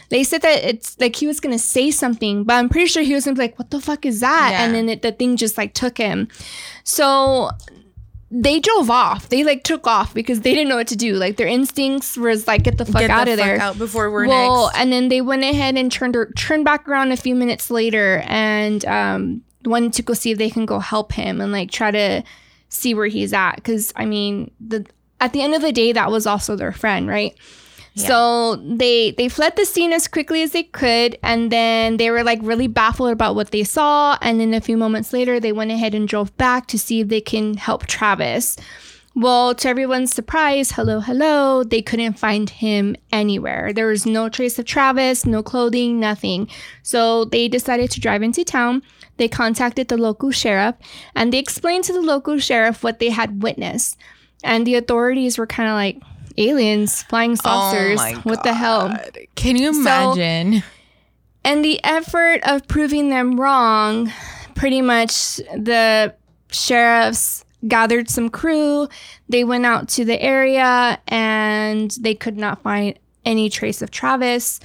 they 0.09 0.25
said 0.25 0.43
that 0.43 0.65
it's 0.81 0.99
like 0.99 1.15
he 1.17 1.27
was 1.27 1.41
gonna 1.41 1.59
say 1.59 1.91
something, 1.91 2.45
but 2.45 2.55
I'm 2.55 2.69
pretty 2.71 2.87
sure 2.87 3.03
he 3.03 3.15
was 3.15 3.25
gonna 3.25 3.35
be 3.35 3.43
like, 3.43 3.59
"What 3.59 3.71
the 3.71 3.81
fuck 3.81 4.07
is 4.07 4.21
that?" 4.21 4.51
Yeah. 4.53 4.65
And 4.65 4.75
then 4.75 4.89
it, 4.89 5.03
the 5.03 5.13
thing 5.13 5.37
just 5.37 5.59
like 5.59 5.75
took 5.75 5.99
him. 5.99 6.29
So 6.85 7.51
they 8.31 8.61
drove 8.61 8.89
off. 8.91 9.29
They 9.29 9.45
like 9.45 9.63
took 9.63 9.87
off 9.87 10.15
because 10.15 10.41
they 10.41 10.55
didn't 10.55 10.69
know 10.69 10.77
what 10.77 10.87
to 10.89 10.97
do. 10.97 11.17
Like 11.17 11.37
their 11.37 11.47
instincts 11.47 12.17
was 12.17 12.47
like, 12.47 12.63
"Get 12.63 12.79
the 12.79 12.87
fuck 12.87 13.03
Get 13.03 13.11
out 13.11 13.27
the 13.27 13.33
of 13.35 13.39
fuck 13.39 13.47
there." 13.47 13.61
out 13.61 13.79
before 13.79 14.11
we're 14.11 14.27
well, 14.27 14.67
next. 14.67 14.79
and 14.79 14.93
then 14.93 15.09
they 15.11 15.21
went 15.21 15.43
ahead 15.43 15.77
and 15.77 15.93
turned 15.93 16.17
turned 16.35 16.65
back 16.65 16.89
around 16.89 17.13
a 17.13 17.17
few 17.17 17.35
minutes 17.35 17.71
later 17.71 18.23
and 18.27 18.85
um, 18.87 19.43
wanted 19.67 19.93
to 19.95 20.03
go 20.03 20.15
see 20.15 20.31
if 20.31 20.39
they 20.39 20.49
can 20.49 20.65
go 20.65 20.79
help 20.79 21.13
him 21.13 21.43
and 21.43 21.53
like 21.53 21.71
try 21.71 21.91
to 21.91 22.23
see 22.71 22.95
where 22.95 23.09
he's 23.09 23.35
at. 23.35 23.57
Because 23.57 23.93
I 23.97 24.07
mean, 24.07 24.51
the 24.67 24.87
at 25.21 25.35
the 25.35 25.43
end 25.43 25.55
of 25.55 25.61
the 25.61 25.73
day, 25.73 25.93
that 25.93 26.11
was 26.11 26.27
also 26.27 26.57
their 26.57 26.73
friend, 26.73 27.07
right? 27.07 27.37
So 28.07 28.57
they 28.57 29.13
they 29.13 29.29
fled 29.29 29.57
the 29.57 29.65
scene 29.65 29.93
as 29.93 30.09
quickly 30.09 30.43
as 30.43 30.53
they 30.53 30.65
could, 30.65 31.19
and 31.23 31.51
then 31.51 31.97
they 31.97 32.11
were 32.11 32.23
like 32.23 32.41
really 32.43 32.67
baffled 32.67 33.13
about 33.13 33.35
what 33.35 33.51
they 33.51 33.65
saw. 33.65 34.17
And 34.21 34.41
then 34.41 34.55
a 34.55 34.61
few 34.61 34.77
moments 34.77 35.13
later, 35.13 35.41
they 35.41 35.53
went 35.53 35.71
ahead 35.71 35.95
and 35.95 36.09
drove 36.09 36.37
back 36.37 36.67
to 36.69 36.79
see 36.79 37.01
if 37.01 37.09
they 37.09 37.21
can 37.21 37.57
help 37.57 37.87
Travis. 37.87 38.57
Well, 39.17 39.57
to 39.57 39.69
everyone's 39.69 40.15
surprise, 40.15 40.71
hello, 40.71 41.01
hello, 41.01 41.65
they 41.65 41.83
couldn't 41.83 42.19
find 42.19 42.49
him 42.49 42.95
anywhere. 43.11 43.73
There 43.73 43.89
was 43.89 44.07
no 44.07 44.29
trace 44.29 44.57
of 44.59 44.67
Travis, 44.67 45.27
no 45.27 45.43
clothing, 45.43 45.99
nothing. 45.99 46.49
So 46.85 47.25
they 47.25 47.49
decided 47.49 47.91
to 47.91 48.01
drive 48.01 48.23
into 48.23 48.45
town. 48.45 48.83
They 49.17 49.27
contacted 49.27 49.89
the 49.89 49.97
local 49.97 50.31
sheriff 50.31 50.77
and 51.17 51.33
they 51.33 51.39
explained 51.39 51.85
to 51.85 51.93
the 51.93 52.01
local 52.01 52.39
sheriff 52.39 52.85
what 52.85 53.01
they 53.01 53.11
had 53.11 53.43
witnessed. 53.43 53.97
And 54.45 54.65
the 54.65 54.77
authorities 54.77 55.39
were 55.39 55.47
kind 55.47 55.69
of 55.69 55.75
like, 55.75 56.01
aliens, 56.37 57.03
flying 57.05 57.33
oh 57.33 57.35
saucers, 57.37 58.01
Oh 58.01 58.21
what 58.23 58.43
the 58.43 58.55
hell? 58.55 58.97
Can 59.35 59.57
you 59.57 59.71
imagine? 59.71 60.63
And 61.45 61.65
the 61.65 61.83
effort 61.85 62.41
of 62.45 62.69
proving 62.69 63.09
them 63.09 63.41
wrong, 63.41 64.13
pretty 64.55 64.83
much 64.83 65.37
the 65.37 66.15
sheriffs 66.51 67.45
gathered 67.67 68.11
some 68.11 68.29
crew. 68.29 68.89
They 69.29 69.45
went 69.45 69.67
out 69.67 69.89
to 69.91 70.05
the 70.05 70.21
area 70.21 71.01
and 71.09 71.91
they 71.93 72.15
could 72.15 72.37
not 72.37 72.63
find 72.63 72.99
any 73.25 73.49
trace 73.51 73.83
of 73.83 73.91
Travis. 73.91 74.61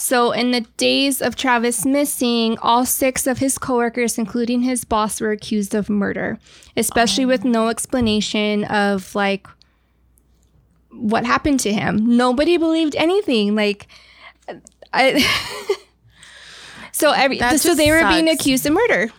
So, 0.00 0.30
in 0.30 0.52
the 0.52 0.60
days 0.76 1.20
of 1.20 1.34
Travis 1.34 1.84
missing, 1.84 2.56
all 2.58 2.86
six 2.86 3.26
of 3.26 3.38
his 3.38 3.58
coworkers, 3.58 4.16
including 4.16 4.62
his 4.62 4.84
boss, 4.84 5.20
were 5.20 5.32
accused 5.32 5.74
of 5.74 5.90
murder, 5.90 6.38
especially 6.76 7.24
oh. 7.24 7.28
with 7.28 7.44
no 7.44 7.66
explanation 7.66 8.62
of 8.66 9.12
like 9.16 9.48
what 10.98 11.24
happened 11.24 11.60
to 11.60 11.72
him. 11.72 12.16
Nobody 12.16 12.56
believed 12.56 12.96
anything. 12.96 13.54
Like, 13.54 13.86
I. 14.92 15.24
so 16.92 17.12
every 17.12 17.38
That 17.38 17.60
so 17.60 17.74
they 17.74 17.90
were 17.90 18.06
being 18.08 18.28
accused 18.28 18.66
of 18.66 18.72
murder. 18.72 19.10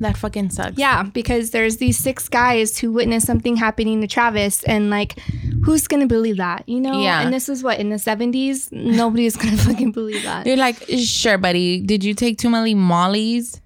That 0.00 0.16
fucking 0.16 0.50
sucks. 0.50 0.78
Yeah, 0.78 1.02
because 1.02 1.50
there's 1.50 1.78
these 1.78 1.98
six 1.98 2.28
guys 2.28 2.78
who 2.78 2.92
witnessed 2.92 3.26
something 3.26 3.56
happening 3.56 4.00
to 4.00 4.06
Travis, 4.06 4.62
and 4.62 4.90
like, 4.90 5.18
who's 5.64 5.88
gonna 5.88 6.06
believe 6.06 6.36
that? 6.36 6.68
You 6.68 6.80
know? 6.80 7.02
Yeah. 7.02 7.22
And 7.22 7.32
this 7.34 7.48
was 7.48 7.64
what 7.64 7.80
in 7.80 7.90
the 7.90 7.96
'70s. 7.96 8.70
Nobody's 8.70 9.36
gonna 9.36 9.56
fucking 9.68 9.90
believe 9.92 10.22
that. 10.22 10.46
You're 10.46 10.56
like, 10.56 10.84
sure, 10.98 11.36
buddy. 11.36 11.80
Did 11.80 12.04
you 12.04 12.14
take 12.14 12.38
too 12.38 12.48
many 12.48 12.74
mollies? 12.74 13.60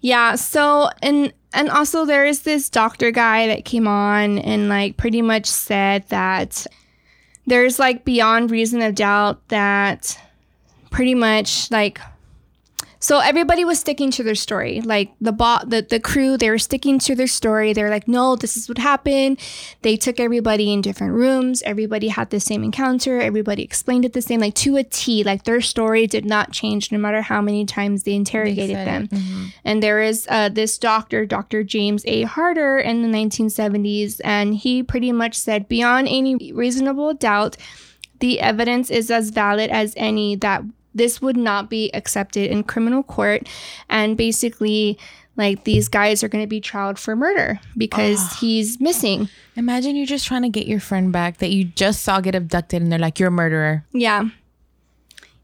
Yeah. 0.00 0.34
So 0.34 0.90
and 1.02 1.32
and 1.52 1.68
also 1.68 2.04
there 2.04 2.26
is 2.26 2.42
this 2.42 2.70
doctor 2.70 3.10
guy 3.10 3.46
that 3.48 3.64
came 3.64 3.86
on 3.88 4.38
and 4.38 4.68
like 4.68 4.96
pretty 4.96 5.22
much 5.22 5.46
said 5.46 6.06
that 6.08 6.66
there's 7.46 7.78
like 7.78 8.04
beyond 8.04 8.50
reason 8.50 8.82
of 8.82 8.94
doubt 8.94 9.46
that 9.48 10.18
pretty 10.90 11.14
much 11.14 11.70
like 11.70 12.00
so 13.02 13.18
everybody 13.18 13.64
was 13.64 13.80
sticking 13.80 14.10
to 14.10 14.22
their 14.22 14.34
story 14.34 14.80
like 14.82 15.10
the 15.20 15.32
bot 15.32 15.70
the, 15.70 15.80
the 15.80 15.98
crew 15.98 16.36
they 16.36 16.50
were 16.50 16.58
sticking 16.58 16.98
to 16.98 17.14
their 17.14 17.26
story 17.26 17.72
they 17.72 17.82
were 17.82 17.88
like 17.88 18.06
no 18.06 18.36
this 18.36 18.56
is 18.56 18.68
what 18.68 18.76
happened 18.78 19.38
they 19.82 19.96
took 19.96 20.20
everybody 20.20 20.70
in 20.72 20.82
different 20.82 21.14
rooms 21.14 21.62
everybody 21.62 22.08
had 22.08 22.28
the 22.30 22.38
same 22.38 22.62
encounter 22.62 23.18
everybody 23.20 23.62
explained 23.62 24.04
it 24.04 24.12
the 24.12 24.20
same 24.20 24.40
like 24.40 24.54
to 24.54 24.76
a 24.76 24.84
t 24.84 25.24
like 25.24 25.44
their 25.44 25.60
story 25.60 26.06
did 26.06 26.24
not 26.24 26.52
change 26.52 26.92
no 26.92 26.98
matter 26.98 27.22
how 27.22 27.40
many 27.40 27.64
times 27.64 28.02
they 28.02 28.12
interrogated 28.14 28.76
said 28.76 28.86
them. 28.86 29.08
Mhm. 29.08 29.52
and 29.64 29.82
there 29.82 30.02
is 30.02 30.26
uh, 30.30 30.48
this 30.48 30.76
doctor, 30.78 31.24
Dr. 31.26 31.64
James 31.64 32.04
A. 32.06 32.22
Harder, 32.22 32.78
in 32.78 33.02
the 33.02 33.08
1970s, 33.08 34.20
and 34.24 34.54
he 34.54 34.82
pretty 34.82 35.12
much 35.12 35.34
said, 35.34 35.68
beyond 35.68 36.08
any 36.08 36.52
reasonable 36.52 37.14
doubt, 37.14 37.56
the 38.20 38.40
evidence 38.40 38.90
is 38.90 39.10
as 39.10 39.30
valid 39.30 39.70
as 39.70 39.94
any 39.96 40.36
that 40.36 40.62
this 40.94 41.22
would 41.22 41.36
not 41.36 41.70
be 41.70 41.90
accepted 41.94 42.50
in 42.50 42.64
criminal 42.64 43.02
court. 43.02 43.48
And 43.88 44.16
basically, 44.16 44.98
like 45.36 45.64
these 45.64 45.88
guys 45.88 46.22
are 46.22 46.28
going 46.28 46.44
to 46.44 46.48
be 46.48 46.60
trialed 46.60 46.98
for 46.98 47.16
murder 47.16 47.60
because 47.76 48.18
ah. 48.20 48.38
he's 48.40 48.80
missing. 48.80 49.28
Imagine 49.56 49.96
you're 49.96 50.06
just 50.06 50.26
trying 50.26 50.42
to 50.42 50.48
get 50.48 50.66
your 50.66 50.80
friend 50.80 51.12
back 51.12 51.38
that 51.38 51.50
you 51.50 51.64
just 51.64 52.02
saw 52.02 52.20
get 52.20 52.34
abducted, 52.34 52.82
and 52.82 52.90
they're 52.92 52.98
like, 52.98 53.18
"You're 53.18 53.28
a 53.28 53.32
murderer." 53.32 53.84
Yeah. 53.92 54.28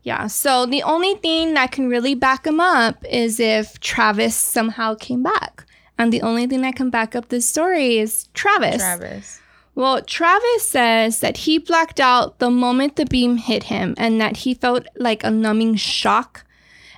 Yeah. 0.03 0.29
So 0.29 0.67
the 0.67 0.83
only 0.83 1.15
thing 1.17 1.55
that 1.55 1.73
can 1.73 1.89
really 1.89 2.15
back 2.15 2.47
him 2.47 2.61
up 2.61 3.05
is 3.11 3.41
if 3.41 3.81
Travis 3.81 4.37
somehow 4.37 4.95
came 4.95 5.23
back. 5.23 5.65
And 5.99 6.13
the 6.13 6.23
only 6.23 6.47
thing 6.47 6.61
that 6.61 6.77
can 6.77 6.91
back 6.91 7.17
up 7.17 7.29
this 7.29 7.49
story 7.49 7.99
is 7.99 8.29
Travis. 8.35 8.77
Travis. 8.77 9.41
Well, 9.77 10.01
Travis 10.01 10.67
says 10.67 11.21
that 11.21 11.37
he 11.37 11.59
blacked 11.59 12.01
out 12.01 12.39
the 12.39 12.51
moment 12.51 12.97
the 12.97 13.05
beam 13.05 13.37
hit 13.37 13.65
him 13.65 13.95
and 13.99 14.19
that 14.23 14.39
he 14.39 14.55
felt 14.55 14.87
like 14.97 15.23
a 15.23 15.31
numbing 15.31 15.77
shock. 15.77 16.45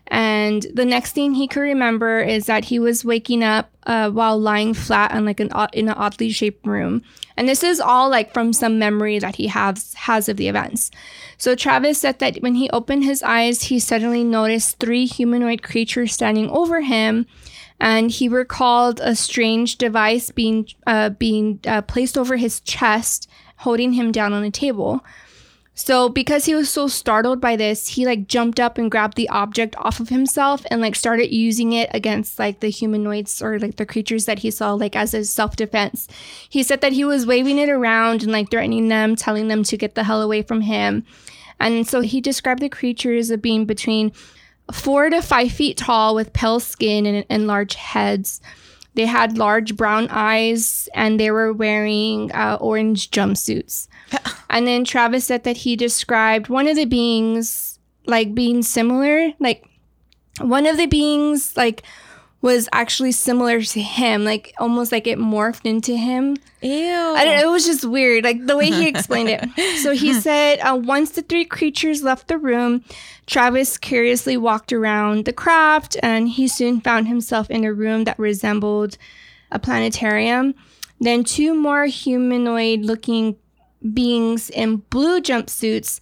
And 0.06 0.64
the 0.72 0.84
next 0.84 1.12
thing 1.12 1.34
he 1.34 1.48
could 1.48 1.60
remember 1.60 2.20
is 2.20 2.46
that 2.46 2.66
he 2.66 2.78
was 2.78 3.04
waking 3.04 3.42
up 3.42 3.68
uh, 3.82 4.10
while 4.10 4.38
lying 4.38 4.74
flat 4.74 5.10
on 5.10 5.24
like 5.24 5.40
an 5.40 5.50
in 5.72 5.88
an 5.88 5.94
oddly 5.94 6.30
shaped 6.30 6.64
room. 6.64 7.02
And 7.36 7.48
this 7.48 7.64
is 7.64 7.80
all 7.80 8.08
like 8.08 8.32
from 8.32 8.52
some 8.52 8.78
memory 8.78 9.18
that 9.18 9.36
he 9.36 9.48
has 9.48 9.92
has 9.94 10.28
of 10.28 10.36
the 10.36 10.48
events. 10.48 10.92
So 11.36 11.56
Travis 11.56 11.98
said 11.98 12.20
that 12.20 12.36
when 12.42 12.54
he 12.54 12.70
opened 12.70 13.02
his 13.02 13.24
eyes, 13.24 13.64
he 13.64 13.80
suddenly 13.80 14.22
noticed 14.22 14.78
three 14.78 15.04
humanoid 15.04 15.64
creatures 15.64 16.12
standing 16.12 16.48
over 16.48 16.80
him 16.80 17.26
and 17.80 18.10
he 18.10 18.28
recalled 18.28 19.00
a 19.02 19.14
strange 19.14 19.76
device 19.76 20.30
being 20.30 20.68
uh, 20.86 21.10
being 21.10 21.60
uh, 21.66 21.82
placed 21.82 22.18
over 22.18 22.36
his 22.36 22.60
chest, 22.60 23.28
holding 23.58 23.92
him 23.92 24.12
down 24.12 24.32
on 24.32 24.44
a 24.44 24.50
table. 24.50 25.04
So 25.74 26.08
because 26.08 26.46
he 26.46 26.56
was 26.56 26.68
so 26.68 26.88
startled 26.88 27.40
by 27.40 27.54
this, 27.54 27.86
he 27.86 28.04
like 28.04 28.26
jumped 28.26 28.58
up 28.58 28.78
and 28.78 28.90
grabbed 28.90 29.16
the 29.16 29.28
object 29.28 29.76
off 29.76 30.00
of 30.00 30.08
himself 30.08 30.66
and 30.72 30.80
like 30.80 30.96
started 30.96 31.32
using 31.32 31.72
it 31.72 31.88
against 31.94 32.36
like 32.36 32.58
the 32.58 32.68
humanoids 32.68 33.40
or 33.40 33.60
like 33.60 33.76
the 33.76 33.86
creatures 33.86 34.24
that 34.24 34.40
he 34.40 34.50
saw 34.50 34.72
like 34.72 34.96
as 34.96 35.14
a 35.14 35.24
self-defense. 35.24 36.08
He 36.48 36.64
said 36.64 36.80
that 36.80 36.94
he 36.94 37.04
was 37.04 37.26
waving 37.26 37.58
it 37.58 37.68
around 37.68 38.24
and 38.24 38.32
like 38.32 38.50
threatening 38.50 38.88
them, 38.88 39.14
telling 39.14 39.46
them 39.46 39.62
to 39.62 39.76
get 39.76 39.94
the 39.94 40.02
hell 40.02 40.20
away 40.20 40.42
from 40.42 40.62
him. 40.62 41.06
And 41.60 41.86
so 41.86 42.00
he 42.00 42.20
described 42.20 42.60
the 42.60 42.68
creatures 42.68 43.30
as 43.30 43.38
being 43.38 43.64
between 43.64 44.10
four 44.72 45.10
to 45.10 45.22
five 45.22 45.52
feet 45.52 45.76
tall 45.76 46.14
with 46.14 46.32
pale 46.32 46.60
skin 46.60 47.06
and, 47.06 47.26
and 47.28 47.46
large 47.46 47.74
heads. 47.74 48.40
They 48.94 49.06
had 49.06 49.38
large 49.38 49.76
brown 49.76 50.08
eyes 50.10 50.88
and 50.94 51.20
they 51.20 51.30
were 51.30 51.52
wearing 51.52 52.32
uh, 52.32 52.58
orange 52.60 53.10
jumpsuits. 53.10 53.88
and 54.50 54.66
then 54.66 54.84
Travis 54.84 55.26
said 55.26 55.44
that 55.44 55.58
he 55.58 55.76
described 55.76 56.48
one 56.48 56.66
of 56.66 56.76
the 56.76 56.84
beings 56.84 57.78
like 58.06 58.34
being 58.34 58.62
similar. 58.62 59.32
Like 59.38 59.68
one 60.40 60.66
of 60.66 60.76
the 60.76 60.86
beings 60.86 61.56
like 61.56 61.82
was 62.40 62.68
actually 62.72 63.10
similar 63.12 63.60
to 63.60 63.80
him, 63.80 64.24
like 64.24 64.54
almost 64.58 64.92
like 64.92 65.06
it 65.06 65.18
morphed 65.18 65.66
into 65.66 65.96
him. 65.96 66.36
Ew. 66.62 66.70
I 66.70 67.24
don't, 67.24 67.38
it 67.40 67.50
was 67.50 67.66
just 67.66 67.84
weird, 67.84 68.22
like 68.22 68.46
the 68.46 68.56
way 68.56 68.70
he 68.70 68.86
explained 68.86 69.28
it. 69.28 69.48
So 69.82 69.92
he 69.92 70.12
said, 70.14 70.60
uh, 70.60 70.76
once 70.76 71.10
the 71.10 71.22
three 71.22 71.44
creatures 71.44 72.02
left 72.02 72.28
the 72.28 72.38
room, 72.38 72.84
Travis 73.26 73.76
curiously 73.76 74.36
walked 74.36 74.72
around 74.72 75.24
the 75.24 75.32
craft, 75.32 75.96
and 76.02 76.28
he 76.28 76.46
soon 76.48 76.80
found 76.80 77.08
himself 77.08 77.50
in 77.50 77.64
a 77.64 77.72
room 77.72 78.04
that 78.04 78.18
resembled 78.18 78.98
a 79.50 79.58
planetarium. 79.58 80.54
Then 81.00 81.24
two 81.24 81.54
more 81.54 81.86
humanoid-looking 81.86 83.36
beings 83.92 84.50
in 84.50 84.76
blue 84.76 85.20
jumpsuits. 85.20 86.00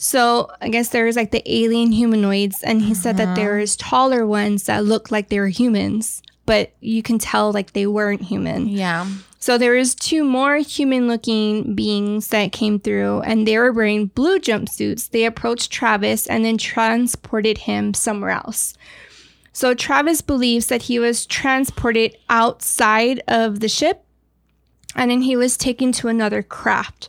So 0.00 0.48
I 0.60 0.68
guess 0.68 0.90
there's 0.90 1.16
like 1.16 1.32
the 1.32 1.42
alien 1.44 1.90
humanoids, 1.90 2.62
and 2.62 2.80
he 2.80 2.94
said 2.94 3.16
that 3.16 3.34
there's 3.34 3.76
uh-huh. 3.76 3.90
taller 3.90 4.26
ones 4.26 4.64
that 4.64 4.84
look 4.84 5.10
like 5.10 5.28
they 5.28 5.40
were 5.40 5.48
humans, 5.48 6.22
but 6.46 6.72
you 6.80 7.02
can 7.02 7.18
tell 7.18 7.50
like 7.50 7.72
they 7.72 7.86
weren't 7.86 8.22
human. 8.22 8.68
Yeah. 8.68 9.06
So 9.40 9.58
there 9.58 9.74
was 9.74 9.96
two 9.96 10.22
more 10.24 10.56
human-looking 10.56 11.74
beings 11.74 12.28
that 12.28 12.52
came 12.52 12.78
through, 12.78 13.22
and 13.22 13.46
they 13.46 13.58
were 13.58 13.72
wearing 13.72 14.06
blue 14.06 14.38
jumpsuits. 14.38 15.10
They 15.10 15.24
approached 15.24 15.72
Travis 15.72 16.28
and 16.28 16.44
then 16.44 16.58
transported 16.58 17.58
him 17.58 17.92
somewhere 17.92 18.30
else. 18.30 18.74
So 19.52 19.74
Travis 19.74 20.22
believes 20.22 20.66
that 20.66 20.82
he 20.82 21.00
was 21.00 21.26
transported 21.26 22.16
outside 22.30 23.20
of 23.26 23.58
the 23.58 23.68
ship, 23.68 24.04
and 24.94 25.10
then 25.10 25.22
he 25.22 25.34
was 25.34 25.56
taken 25.56 25.90
to 25.92 26.06
another 26.06 26.44
craft. 26.44 27.08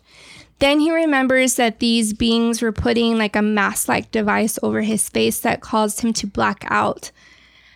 Then 0.59 0.79
he 0.81 0.91
remembers 0.91 1.55
that 1.55 1.79
these 1.79 2.13
beings 2.13 2.61
were 2.61 2.71
putting 2.73 3.17
like 3.17 3.35
a 3.35 3.41
mask-like 3.41 4.11
device 4.11 4.59
over 4.61 4.81
his 4.81 5.07
face 5.07 5.39
that 5.39 5.61
caused 5.61 6.01
him 6.01 6.11
to 6.13 6.27
black 6.27 6.65
out. 6.69 7.11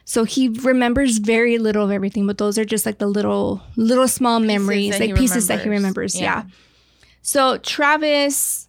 So 0.06 0.26
he 0.26 0.50
remembers 0.50 1.18
very 1.20 1.58
little 1.58 1.86
of 1.86 1.92
everything, 1.92 2.28
but 2.28 2.38
those 2.38 2.58
are 2.58 2.66
just 2.66 2.86
like 2.86 2.98
the 2.98 3.08
little, 3.08 3.62
little 3.78 4.08
small 4.10 4.42
memories, 4.42 5.00
like 5.00 5.16
pieces 5.16 5.48
that 5.48 5.62
he 5.62 5.70
remembers. 5.70 6.14
remembers. 6.16 6.20
Yeah. 6.20 6.44
So 7.22 7.58
Travis, 7.60 8.68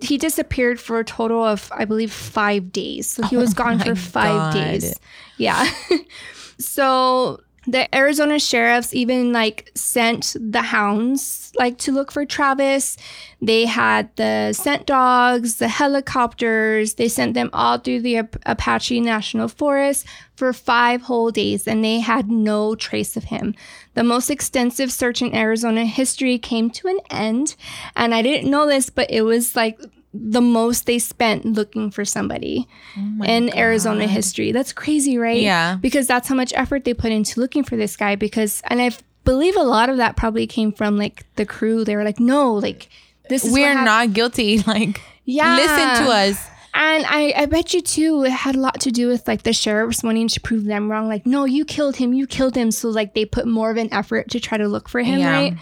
he 0.00 0.18
disappeared 0.18 0.80
for 0.80 0.98
a 0.98 1.04
total 1.04 1.44
of, 1.44 1.70
I 1.72 1.84
believe, 1.84 2.12
five 2.12 2.72
days. 2.72 3.08
So 3.08 3.22
he 3.28 3.36
oh 3.36 3.40
was 3.40 3.54
gone 3.54 3.74
Oh 3.74 3.78
my 3.78 3.84
for 3.84 3.94
five 3.94 4.52
God. 4.52 4.54
days. 4.54 4.98
Yeah. 5.38 5.70
so 6.58 7.40
the 7.66 7.94
Arizona 7.94 8.40
sheriffs 8.40 8.92
even 8.92 9.32
like 9.32 9.70
sent 9.74 10.34
the 10.40 10.62
hounds 10.62 11.52
like 11.56 11.78
to 11.78 11.92
look 11.92 12.10
for 12.10 12.24
Travis. 12.24 12.96
They 13.40 13.66
had 13.66 14.14
the 14.16 14.52
scent 14.52 14.86
dogs, 14.86 15.56
the 15.56 15.68
helicopters. 15.68 16.94
They 16.94 17.08
sent 17.08 17.34
them 17.34 17.50
all 17.52 17.78
through 17.78 18.00
the 18.00 18.16
Ap- 18.18 18.36
Apache 18.46 19.00
National 19.00 19.48
Forest 19.48 20.06
for 20.34 20.52
five 20.52 21.02
whole 21.02 21.30
days 21.30 21.68
and 21.68 21.84
they 21.84 22.00
had 22.00 22.30
no 22.30 22.74
trace 22.74 23.16
of 23.16 23.24
him. 23.24 23.54
The 23.94 24.02
most 24.02 24.30
extensive 24.30 24.90
search 24.90 25.22
in 25.22 25.34
Arizona 25.34 25.84
history 25.84 26.38
came 26.38 26.70
to 26.70 26.88
an 26.88 26.98
end. 27.10 27.54
And 27.94 28.14
I 28.14 28.22
didn't 28.22 28.50
know 28.50 28.66
this, 28.66 28.90
but 28.90 29.10
it 29.10 29.22
was 29.22 29.54
like 29.54 29.78
the 30.14 30.40
most 30.42 30.84
they 30.86 30.98
spent 30.98 31.44
looking 31.46 31.90
for 31.90 32.04
somebody 32.04 32.68
oh 32.98 33.24
in 33.24 33.56
Arizona 33.56 34.06
history. 34.06 34.52
That's 34.52 34.72
crazy, 34.72 35.16
right? 35.16 35.40
Yeah. 35.40 35.76
Because 35.80 36.06
that's 36.06 36.28
how 36.28 36.34
much 36.34 36.52
effort 36.54 36.84
they 36.84 36.92
put 36.94 37.12
into 37.12 37.40
looking 37.40 37.64
for 37.64 37.76
this 37.76 37.96
guy. 37.96 38.16
Because, 38.16 38.60
and 38.66 38.80
I 38.82 38.90
believe 39.24 39.56
a 39.56 39.62
lot 39.62 39.88
of 39.88 39.96
that 39.96 40.16
probably 40.16 40.46
came 40.46 40.70
from 40.72 40.98
like 40.98 41.24
the 41.36 41.46
crew. 41.46 41.84
They 41.84 41.96
were 41.96 42.04
like, 42.04 42.20
no, 42.20 42.52
like, 42.54 42.88
this 43.30 43.44
is 43.44 43.52
We're 43.52 43.74
not 43.74 44.12
guilty. 44.12 44.58
Like, 44.66 45.00
Yeah. 45.24 45.56
listen 45.56 46.04
to 46.04 46.10
us. 46.12 46.48
And 46.74 47.04
I, 47.06 47.32
I 47.36 47.46
bet 47.46 47.72
you 47.74 47.80
too, 47.82 48.24
it 48.24 48.32
had 48.32 48.56
a 48.56 48.60
lot 48.60 48.80
to 48.80 48.90
do 48.90 49.06
with 49.08 49.28
like 49.28 49.42
the 49.44 49.52
sheriffs 49.52 50.02
wanting 50.02 50.28
to 50.28 50.40
prove 50.40 50.64
them 50.64 50.90
wrong. 50.90 51.06
Like, 51.06 51.26
no, 51.26 51.44
you 51.44 51.64
killed 51.66 51.96
him, 51.96 52.12
you 52.14 52.26
killed 52.26 52.54
him. 52.56 52.70
So 52.70 52.88
like 52.88 53.14
they 53.14 53.24
put 53.26 53.46
more 53.46 53.70
of 53.70 53.76
an 53.76 53.92
effort 53.92 54.30
to 54.30 54.40
try 54.40 54.56
to 54.58 54.66
look 54.68 54.88
for 54.88 55.00
him, 55.00 55.20
Yeah. 55.20 55.30
right? 55.30 55.54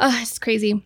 Oh, 0.00 0.18
it's 0.22 0.38
crazy. 0.38 0.82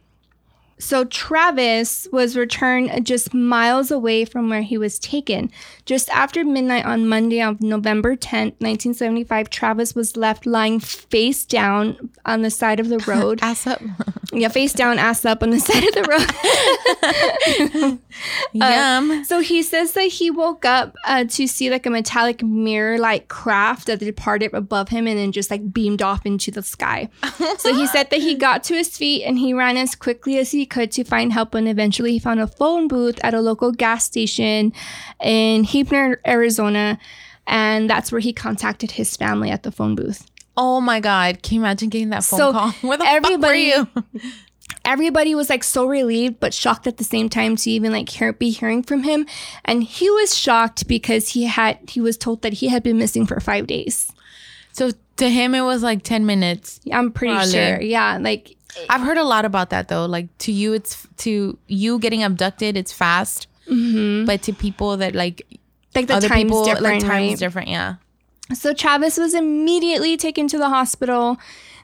So 0.79 1.05
Travis 1.05 2.09
was 2.13 2.37
returned 2.37 3.07
just 3.07 3.33
miles 3.33 3.91
away 3.91 4.25
from 4.25 4.49
where 4.51 4.63
he 4.63 4.77
was 4.77 4.99
taken. 4.99 5.51
Just 5.87 6.11
after 6.11 6.45
midnight 6.45 6.85
on 6.85 7.09
Monday 7.09 7.41
of 7.43 7.61
November 7.61 8.17
10th, 8.17 8.59
1975, 8.61 9.51
Travis 9.51 9.95
was 9.95 10.17
left 10.17 10.47
lying 10.47 10.81
face 10.81 11.45
down 11.45 12.11
on 12.27 12.43
the 12.43 12.51
side 12.51 12.81
of 12.81 12.89
the 12.89 12.99
road. 13.07 13.39
Ass 13.43 13.67
up. 13.67 13.81
yeah, 14.33 14.49
face 14.49 14.73
down, 14.73 14.99
ass 14.99 15.25
up 15.25 15.43
on 15.43 15.51
the 15.51 15.61
side 15.61 15.85
of 15.85 15.95
the 15.95 16.03
road. 17.91 17.99
Yum. 18.53 19.25
So 19.25 19.41
he 19.41 19.63
says 19.63 19.93
that 19.93 20.05
he 20.09 20.31
woke 20.31 20.65
up 20.65 20.95
uh, 21.05 21.25
to 21.25 21.47
see 21.47 21.71
like 21.71 21.87
a 21.87 21.91
metallic 21.91 22.43
mirror 22.43 22.99
like 22.99 23.29
craft 23.29 23.87
that 23.87 24.01
departed 24.01 24.53
above 24.55 24.89
him 24.89 25.07
and 25.07 25.19
then 25.19 25.33
just 25.33 25.51
like 25.51 25.73
beamed 25.73 26.03
off 26.03 26.27
into 26.27 26.51
the 26.51 26.63
sky. 26.63 27.09
so 27.59 27.75
he 27.75 27.87
said 27.87 28.11
that 28.11 28.21
he 28.21 28.35
got 28.35 28.65
to 28.65 28.75
his 28.75 28.97
feet 28.97 29.25
and 29.25 29.39
he 29.39 29.53
ran 29.55 29.77
as 29.77 29.95
quickly 29.95 30.39
as 30.39 30.51
he 30.51 30.64
could 30.67 30.91
to 30.93 31.05
find 31.05 31.33
help. 31.33 31.55
And 31.55 31.69
eventually 31.69 32.13
he 32.13 32.19
found 32.19 32.41
a 32.41 32.47
phone 32.47 32.89
booth 32.89 33.19
at 33.23 33.35
a 33.35 33.41
local 33.41 33.73
gas 33.73 34.05
station 34.05 34.73
in 35.23 35.65
Heapner, 35.65 36.17
Arizona. 36.27 36.99
And 37.47 37.89
that's 37.91 38.11
where 38.11 38.21
he 38.21 38.33
contacted 38.33 38.93
his 38.93 39.17
family 39.17 39.51
at 39.51 39.63
the 39.65 39.71
phone 39.73 39.95
booth. 39.95 40.31
Oh 40.57 40.81
my 40.81 41.01
God. 41.01 41.43
Can 41.43 41.57
you 41.57 41.61
imagine 41.63 41.89
getting 41.89 42.11
that 42.11 42.25
phone 42.25 42.39
So, 42.39 42.53
call? 42.53 42.71
Where 42.83 42.97
the 42.97 43.05
everybody- 43.07 43.73
fuck 43.73 43.89
were 43.95 44.01
you? 44.21 44.23
everybody 44.85 45.35
was 45.35 45.49
like 45.49 45.65
so 45.65 45.87
relieved 45.87 46.39
but 46.41 46.53
shocked 46.53 46.87
at 46.87 46.99
the 46.99 47.05
same 47.05 47.29
time 47.29 47.57
to 47.57 47.71
even 47.71 47.91
like 47.93 48.09
hear, 48.09 48.33
be 48.33 48.51
hearing 48.51 48.83
from 48.83 49.03
him 49.03 49.27
and 49.65 49.83
he 49.83 50.11
was 50.11 50.37
shocked 50.37 50.87
because 50.87 51.31
he 51.31 51.45
had 51.45 51.79
he 51.89 52.01
was 52.01 52.17
told 52.19 52.43
that 52.43 52.55
he 52.55 52.69
had 52.69 52.83
been 52.83 52.99
missing 52.99 53.27
for 53.27 53.41
five 53.41 53.67
days 53.67 54.13
So 54.73 54.91
to 55.17 55.31
him, 55.31 55.55
it 55.55 55.63
was 55.63 55.83
like 55.83 56.03
10 56.03 56.27
minutes. 56.27 56.81
i'm 56.93 57.13
pretty 57.13 57.35
Probably. 57.35 57.53
sure 57.53 57.81
yeah 57.81 58.19
like 58.21 58.54
I've 58.89 59.01
heard 59.01 59.19
a 59.19 59.25
lot 59.25 59.45
about 59.45 59.71
that 59.71 59.89
though. 59.89 60.07
Like 60.07 60.37
to 60.39 60.53
you, 60.53 60.73
it's 60.73 61.07
to 61.19 61.59
you 61.67 61.99
getting 61.99 62.23
abducted, 62.23 62.77
it's 62.77 62.93
fast. 62.93 63.47
But 64.27 64.43
to 64.43 64.53
people 64.53 64.97
that 64.99 65.15
like 65.15 65.47
like 65.95 66.07
the 66.07 66.15
other 66.15 66.29
time's 66.29 66.43
people, 66.45 66.65
different 66.65 66.83
like 66.83 67.01
time's 67.01 67.31
right? 67.33 67.39
different. 67.39 67.69
Yeah. 67.69 67.95
So 68.53 68.75
Travis 68.75 69.17
was 69.17 69.33
immediately 69.35 70.17
taken 70.17 70.49
to 70.49 70.59
the 70.59 70.69
hospital 70.69 71.39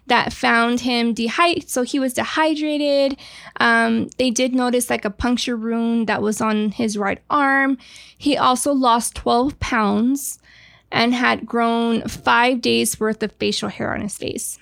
that 0.07 0.33
found 0.33 0.81
him 0.81 1.15
dehydrated. 1.15 1.71
So 1.71 1.83
he 1.83 1.99
was 1.99 2.15
dehydrated. 2.15 3.17
Um, 3.59 4.09
they 4.19 4.31
did 4.31 4.55
notice 4.55 4.91
like 4.91 5.05
a 5.05 5.11
puncture 5.11 5.57
wound 5.57 6.09
that 6.09 6.21
was 6.21 6.41
on 6.41 6.73
his 6.73 6.99
right 6.99 7.21
arm. 7.31 7.79
He 8.19 8.37
also 8.37 8.73
lost 8.73 9.15
12 9.15 9.59
pounds 9.61 10.39
and 10.91 11.15
had 11.15 11.47
grown 11.47 12.03
five 12.09 12.61
days 12.61 12.99
worth 12.99 13.23
of 13.23 13.33
facial 13.33 13.69
hair 13.69 13.95
on 13.95 14.01
his 14.01 14.19
face. 14.19 14.59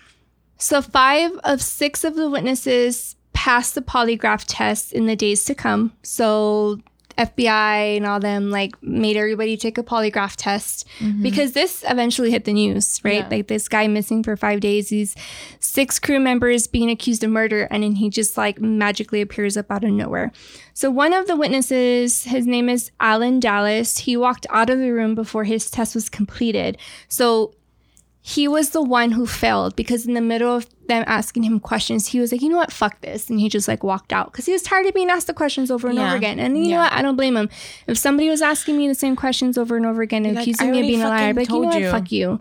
So 0.59 0.83
five 0.83 1.33
of 1.45 1.63
six 1.63 2.05
of 2.05 2.17
the 2.17 2.29
witnesses 2.29 3.17
passed 3.33 3.75
the 3.75 3.83
polygraph 3.83 4.45
test 4.47 4.93
in 4.93 5.07
the 5.07 5.17
days 5.17 5.45
to 5.45 5.55
come. 5.55 5.93
So 6.03 6.81
FBI 7.19 7.97
and 7.97 8.07
all 8.07 8.21
them 8.21 8.51
like 8.51 8.81
made 8.83 9.17
everybody 9.17 9.57
take 9.57 9.77
a 9.77 9.83
polygraph 9.83 10.35
test 10.37 10.87
mm-hmm. 11.01 11.21
because 11.23 11.53
this 11.53 11.85
eventually 11.89 12.31
hit 12.31 12.45
the 12.45 12.53
news, 12.53 13.01
right? 13.05 13.25
Yeah. 13.25 13.29
Like 13.29 13.49
this 13.49 13.69
guy 13.69 13.89
missing 13.89 14.23
for 14.23 14.37
five 14.37 14.61
days, 14.61 14.89
these 14.89 15.17
six 15.59 15.99
crew 15.99 16.21
members 16.21 16.69
being 16.69 16.91
accused 16.91 17.25
of 17.25 17.31
murder, 17.31 17.67
and 17.71 17.83
then 17.83 17.97
he 17.97 18.09
just 18.09 18.37
like 18.37 18.61
magically 18.61 19.21
appears 19.21 19.57
up 19.57 19.71
out 19.71 19.83
of 19.83 19.91
nowhere. 19.91 20.33
So 20.75 20.91
one 20.91 21.13
of 21.13 21.27
the 21.27 21.37
witnesses, 21.37 22.23
his 22.23 22.47
name 22.47 22.69
is 22.69 22.93
Allan 23.01 23.41
Dalis, 23.41 24.01
he 24.01 24.17
walked 24.17 24.47
out 24.51 24.71
of 24.71 24.79
the 24.79 24.91
room 24.91 25.17
before 25.17 25.43
his 25.43 25.71
test 25.71 25.97
was 25.97 26.09
completed. 26.09 26.79
So 27.09 27.53
he 28.29 28.47
was 28.47 28.71
the 28.71 28.83
one 28.83 29.13
who 29.13 29.27
failed 29.27 29.75
because 29.75 30.07
in 30.07 30.13
the 30.13 30.21
middle 30.21 30.55
of 30.55 30.67
them 30.87 31.03
asking 31.07 31.45
him 31.45 31.59
questions, 31.59 32.09
he 32.09 32.21
was 32.21 32.31
like, 32.31 32.43
you 32.43 32.51
know 32.51 32.59
what, 32.59 32.71
fuck 32.71 33.01
this. 33.01 33.31
And 33.31 33.41
he 33.41 33.49
just 33.49 33.67
like 33.67 33.83
walked 33.83 34.13
out 34.13 34.31
because 34.31 34.45
he 34.45 34.53
was 34.53 34.61
tired 34.63 34.85
of 34.85 34.93
being 34.93 35.09
asked 35.09 35.29
the 35.29 35.33
questions 35.33 35.71
over 35.71 35.89
and 35.89 35.97
Yeah. 35.97 36.09
over 36.09 36.17
again. 36.17 36.39
And 36.39 36.59
you 36.63 36.73
know 36.73 36.81
what? 36.81 36.93
I 36.93 37.01
don't 37.01 37.17
blame 37.17 37.39
him. 37.39 37.49
If 37.87 37.97
somebody 37.97 38.29
was 38.29 38.43
asking 38.43 38.77
me 38.77 38.87
the 38.87 38.95
same 38.95 39.17
questions 39.17 39.57
over 39.57 39.79
and 39.79 39.87
over 39.87 40.03
again 40.03 40.27
and 40.27 40.35
like, 40.35 40.43
accusing 40.43 40.73
me 40.73 40.81
of 40.81 40.83
being 40.83 41.01
a 41.01 41.09
liar, 41.09 41.29
I'd 41.31 41.37
be 41.37 41.41
like, 41.43 41.49
you 41.49 41.61
know 41.63 41.69
what, 41.69 41.81
you." 41.81 41.91
fuck 41.91 42.13
you. 42.13 42.39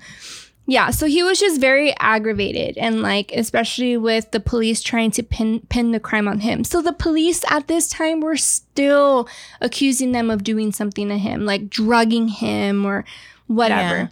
Yeah, 0.69 0.89
so 0.89 1.05
he 1.05 1.23
was 1.23 1.39
just 1.39 1.61
very 1.61 1.95
aggravated 2.01 2.77
and 2.77 3.01
like 3.01 3.31
especially 3.33 3.95
with 3.95 4.31
the 4.31 4.41
police 4.41 4.81
trying 4.81 5.11
to 5.11 5.23
pin 5.23 5.61
pin 5.69 5.93
the 5.93 6.01
crime 6.01 6.27
on 6.27 6.41
him. 6.41 6.65
So 6.65 6.81
the 6.81 6.91
police 6.91 7.45
at 7.49 7.69
this 7.69 7.87
time 7.87 8.19
were 8.19 8.35
still 8.35 9.29
accusing 9.61 10.11
them 10.11 10.29
of 10.29 10.43
doing 10.43 10.73
something 10.73 11.07
to 11.07 11.17
him, 11.17 11.45
like 11.45 11.69
drugging 11.69 12.27
him 12.27 12.85
or 12.85 13.05
whatever. 13.47 13.95
Yeah. 13.95 14.07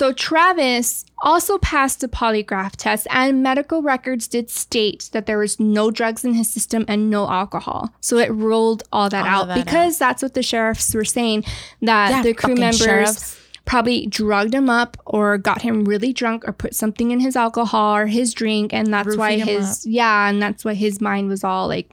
So 0.00 0.14
Travis 0.14 1.04
also 1.20 1.58
passed 1.58 2.02
a 2.02 2.08
polygraph 2.08 2.74
test 2.74 3.06
and 3.10 3.42
medical 3.42 3.82
records 3.82 4.28
did 4.28 4.48
state 4.48 5.10
that 5.12 5.26
there 5.26 5.36
was 5.36 5.60
no 5.60 5.90
drugs 5.90 6.24
in 6.24 6.32
his 6.32 6.48
system 6.48 6.86
and 6.88 7.10
no 7.10 7.28
alcohol. 7.28 7.92
So 8.00 8.16
it 8.16 8.32
ruled 8.32 8.82
all 8.94 9.10
that 9.10 9.26
All 9.26 9.42
out 9.42 9.48
that 9.48 9.62
because 9.62 9.98
that's 9.98 10.22
what 10.22 10.32
the 10.32 10.42
sheriffs 10.42 10.94
were 10.94 11.04
saying 11.04 11.44
that 11.82 12.10
Yeah, 12.12 12.22
the 12.22 12.32
crew 12.32 12.54
members 12.54 12.78
sheriffs. 12.78 13.38
probably 13.66 14.06
drugged 14.06 14.54
him 14.54 14.70
up 14.70 14.96
or 15.04 15.36
got 15.36 15.60
him 15.60 15.84
really 15.84 16.14
drunk 16.14 16.48
or 16.48 16.54
put 16.54 16.74
something 16.74 17.10
in 17.10 17.20
his 17.20 17.36
alcohol 17.36 17.94
or 17.94 18.06
his 18.06 18.32
drink 18.32 18.72
and 18.72 18.90
that's 18.90 19.18
why 19.18 19.36
Roofied 19.36 19.44
his 19.44 19.86
yeah 19.86 20.30
and 20.30 20.40
that's 20.40 20.64
why 20.64 20.72
his 20.72 21.02
mind 21.02 21.28
was 21.28 21.44
all 21.44 21.68
like 21.68 21.90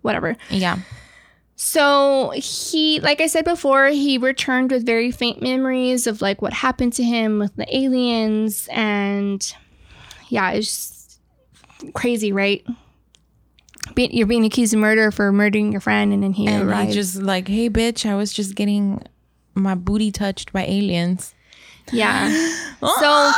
whatever 0.00 0.38
Yeah. 0.48 0.78
So 1.58 2.32
he, 2.34 3.00
like 3.00 3.20
I 3.22 3.26
said 3.28 3.44
before, 3.46 3.86
he 3.88 4.18
returned 4.18 4.70
with 4.70 4.84
very 4.84 5.10
faint 5.10 5.40
memories 5.42 6.06
of 6.06 6.20
like 6.20 6.42
what 6.42 6.52
happened 6.52 6.92
to 6.94 7.02
him 7.02 7.38
with 7.38 7.56
the 7.56 7.66
aliens, 7.76 8.68
and 8.70 9.54
yeah, 10.28 10.50
it's 10.50 11.18
crazy, 11.94 12.30
right? 12.32 12.64
Be- 13.94 14.10
You're 14.12 14.26
being 14.26 14.44
accused 14.44 14.74
of 14.74 14.80
murder 14.80 15.10
for 15.10 15.32
murdering 15.32 15.72
your 15.72 15.80
friend, 15.80 16.12
and 16.12 16.22
then 16.22 16.32
he 16.34 16.46
And 16.46 16.68
arrives. 16.68 16.92
just 16.94 17.16
like, 17.22 17.48
hey, 17.48 17.70
bitch, 17.70 18.04
I 18.04 18.14
was 18.16 18.32
just 18.34 18.54
getting 18.54 19.02
my 19.54 19.74
booty 19.74 20.12
touched 20.12 20.52
by 20.52 20.64
aliens. 20.66 21.34
yeah. 21.92 22.52
So 23.00 23.32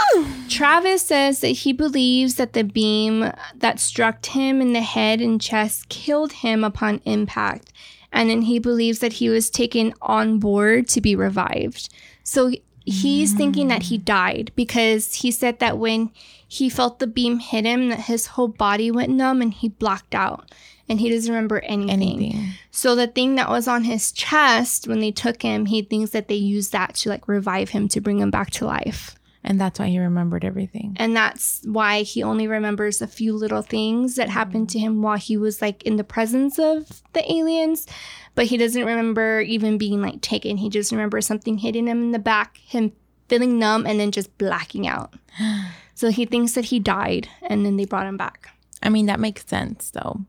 Travis 0.49 1.01
says 1.03 1.41
that 1.41 1.49
he 1.49 1.73
believes 1.73 2.35
that 2.35 2.55
the 2.55 2.65
beam 2.65 3.31
that 3.55 3.79
struck 3.79 4.27
him 4.27 4.61
in 4.61 4.73
the 4.73 4.81
head 4.83 5.21
and 5.21 5.41
chest 5.41 5.89
killed 5.89 6.33
him 6.33 6.65
upon 6.65 7.01
impact. 7.05 7.73
And 8.13 8.31
then 8.31 8.43
he 8.43 8.59
believes 8.59 9.01
that 9.01 9.15
he 9.15 9.29
was 9.29 9.51
taken 9.51 9.95
on 10.01 10.39
board 10.39 10.89
to 10.89 11.01
be 11.01 11.15
revived. 11.15 11.89
So 12.23 12.53
he's 12.85 13.35
thinking 13.35 13.69
that 13.69 13.85
he 13.85 13.99
mm. 13.99 14.05
died 14.05 14.53
because 14.57 15.17
he 15.17 15.31
said 15.31 15.59
that 15.59 15.79
when 15.79 16.11
he 16.47 16.71
felt 16.71 16.99
the 16.99 17.07
beam 17.07 17.39
hit 17.39 17.65
him, 17.65 17.91
that 17.91 18.01
his 18.01 18.29
whole 18.29 18.49
body 18.49 18.91
went 18.91 19.11
numb 19.11 19.43
and 19.43 19.53
he 19.53 19.69
blacked 19.69 20.15
out. 20.15 20.51
And 20.89 21.01
he 21.01 21.11
doesn't 21.11 21.31
remember 21.31 21.61
anything. 21.61 21.91
Anything. 21.91 22.53
So 22.71 22.95
the 22.95 23.07
thing 23.07 23.35
that 23.35 23.51
was 23.51 23.69
on 23.69 23.85
his 23.85 24.11
chest 24.11 24.89
when 24.89 25.01
they 25.01 25.11
took 25.11 25.43
him, 25.43 25.67
he 25.67 25.83
thinks 25.83 26.13
that 26.13 26.29
they 26.29 26.35
used 26.35 26.73
that 26.73 26.95
to 26.97 27.11
like 27.11 27.29
revive 27.29 27.69
him 27.69 27.89
to 27.89 28.01
bring 28.01 28.21
him 28.21 28.31
back 28.31 28.51
to 28.53 28.65
life. 28.65 29.18
And 29.45 29.61
that's 29.61 29.79
why 29.79 29.89
he 29.89 29.99
remembered 29.99 30.45
everything. 30.45 30.97
And 30.99 31.17
that's 31.17 31.63
why 31.65 32.03
he 32.03 32.23
only 32.23 32.47
remembers 32.49 33.01
a 33.01 33.07
few 33.07 33.35
little 33.35 33.63
things 33.63 34.17
that 34.17 34.29
happened 34.29 34.69
to 34.71 34.79
him 34.79 35.01
while 35.01 35.17
he 35.17 35.37
was 35.37 35.63
like 35.63 35.83
in 35.85 35.97
the 35.97 36.05
presence 36.05 36.59
of 36.59 37.03
the 37.13 37.33
aliens. 37.33 37.87
But 38.35 38.47
he 38.47 38.57
doesn't 38.57 38.85
remember 38.85 39.41
even 39.41 39.79
being 39.79 40.03
like 40.03 40.21
taken. 40.21 40.57
He 40.57 40.69
just 40.69 40.93
remembers 40.93 41.27
something 41.27 41.59
hitting 41.59 41.87
him 41.87 42.03
in 42.03 42.13
the 42.13 42.19
back, 42.19 42.59
him 42.59 42.93
feeling 43.29 43.59
numb, 43.59 43.87
and 43.87 43.99
then 43.99 44.13
just 44.13 44.37
blacking 44.39 44.87
out. 44.87 45.15
So 45.95 46.11
he 46.13 46.27
thinks 46.27 46.53
that 46.53 46.67
he 46.67 46.79
died 46.79 47.29
and 47.43 47.67
then 47.67 47.77
they 47.77 47.85
brought 47.85 48.07
him 48.07 48.17
back. 48.17 48.51
I 48.81 48.89
mean, 48.89 49.07
that 49.07 49.19
makes 49.19 49.45
sense 49.45 49.91
though. 49.91 50.21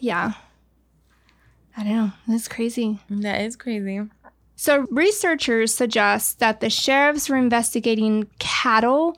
Yeah. 0.00 0.32
I 1.76 1.84
don't 1.84 1.92
know. 1.92 2.12
That's 2.26 2.48
crazy. 2.48 2.98
That 3.08 3.42
is 3.42 3.54
crazy. 3.54 4.00
So, 4.62 4.86
researchers 4.90 5.74
suggest 5.74 6.38
that 6.40 6.60
the 6.60 6.68
sheriffs 6.68 7.30
were 7.30 7.38
investigating 7.38 8.26
cattle 8.38 9.16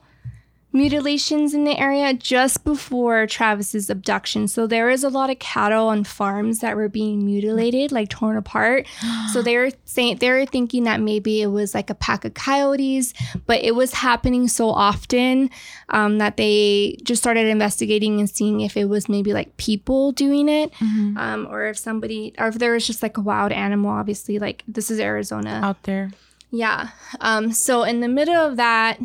mutilations 0.72 1.54
in 1.54 1.64
the 1.64 1.78
area 1.78 2.14
just 2.14 2.64
before 2.64 3.26
Travis's 3.26 3.90
abduction. 3.90 4.48
So, 4.48 4.66
there 4.66 4.86
was 4.86 5.04
a 5.04 5.08
lot 5.08 5.30
of 5.30 5.38
cattle 5.38 5.88
on 5.88 6.04
farms 6.04 6.60
that 6.60 6.76
were 6.76 6.88
being 6.88 7.24
mutilated, 7.24 7.92
like 7.92 8.08
torn 8.08 8.36
apart. 8.36 8.86
so, 9.32 9.42
they 9.42 9.56
were 9.56 9.70
saying 9.84 10.18
they 10.18 10.30
were 10.30 10.46
thinking 10.46 10.84
that 10.84 11.00
maybe 11.00 11.42
it 11.42 11.48
was 11.48 11.74
like 11.74 11.90
a 11.90 11.94
pack 11.94 12.24
of 12.24 12.34
coyotes, 12.34 13.12
but 13.46 13.62
it 13.62 13.74
was 13.74 13.92
happening 13.92 14.48
so 14.48 14.70
often 14.70 15.50
um, 15.90 16.18
that 16.18 16.36
they 16.36 16.98
just 17.02 17.22
started 17.22 17.46
investigating 17.46 18.18
and 18.20 18.28
seeing 18.30 18.60
if 18.60 18.76
it 18.76 18.86
was 18.86 19.08
maybe 19.08 19.32
like 19.32 19.56
people 19.56 20.12
doing 20.12 20.48
it, 20.48 20.72
um, 20.80 21.46
or 21.50 21.66
if 21.66 21.78
somebody, 21.78 22.34
or 22.38 22.48
if 22.48 22.56
there 22.56 22.72
was 22.72 22.86
just 22.86 23.02
like 23.02 23.16
a 23.16 23.20
wild 23.20 23.52
animal. 23.52 23.90
Obviously, 23.90 24.38
like 24.38 24.64
this 24.66 24.90
is 24.90 24.98
Arizona. 24.98 25.60
Out 25.62 25.82
there. 25.84 26.10
Yeah. 26.50 26.90
Um, 27.20 27.52
so 27.52 27.82
in 27.82 28.00
the 28.00 28.08
middle 28.08 28.34
of 28.34 28.56
that, 28.56 29.00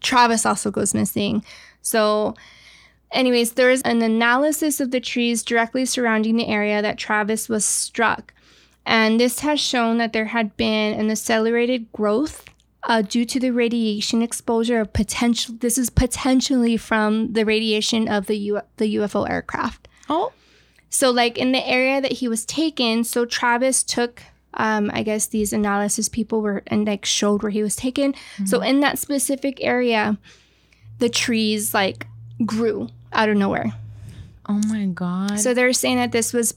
Travis 0.00 0.46
also 0.46 0.70
goes 0.70 0.94
missing. 0.94 1.44
So, 1.82 2.34
anyways, 3.12 3.52
there's 3.52 3.82
an 3.82 4.02
analysis 4.02 4.80
of 4.80 4.90
the 4.90 5.00
trees 5.00 5.42
directly 5.42 5.84
surrounding 5.84 6.36
the 6.36 6.48
area 6.48 6.82
that 6.82 6.98
Travis 6.98 7.48
was 7.48 7.64
struck. 7.64 8.32
And 8.86 9.20
this 9.20 9.40
has 9.40 9.60
shown 9.60 9.98
that 9.98 10.12
there 10.12 10.26
had 10.26 10.56
been 10.56 10.98
an 10.98 11.10
accelerated 11.10 11.92
growth 11.92 12.44
uh, 12.84 13.02
due 13.02 13.24
to 13.26 13.38
the 13.38 13.50
radiation 13.50 14.22
exposure 14.22 14.80
of 14.80 14.92
potential. 14.92 15.54
This 15.58 15.76
is 15.76 15.90
potentially 15.90 16.76
from 16.76 17.32
the 17.34 17.44
radiation 17.44 18.08
of 18.08 18.26
the 18.26 18.36
U- 18.36 18.62
the 18.78 18.96
UFO 18.96 19.28
aircraft. 19.28 19.88
Oh. 20.08 20.32
So, 20.88 21.10
like 21.10 21.36
in 21.36 21.52
the 21.52 21.66
area 21.66 22.00
that 22.00 22.12
he 22.12 22.28
was 22.28 22.46
taken, 22.46 23.04
so 23.04 23.26
Travis 23.26 23.82
took, 23.82 24.22
um, 24.54 24.90
I 24.92 25.02
guess 25.02 25.26
these 25.26 25.52
analysis 25.52 26.08
people 26.08 26.40
were 26.40 26.62
and 26.68 26.86
like 26.86 27.04
showed 27.04 27.42
where 27.42 27.50
he 27.50 27.62
was 27.62 27.76
taken. 27.76 28.14
So, 28.46 28.60
in 28.60 28.80
that 28.80 28.98
specific 28.98 29.58
area, 29.62 30.18
the 30.98 31.08
trees 31.08 31.74
like 31.74 32.06
grew 32.44 32.88
out 33.12 33.28
of 33.28 33.36
nowhere. 33.36 33.72
Oh 34.48 34.60
my 34.68 34.86
god. 34.86 35.38
So 35.38 35.52
they're 35.54 35.72
saying 35.74 35.96
that 35.98 36.12
this 36.12 36.32
was 36.32 36.54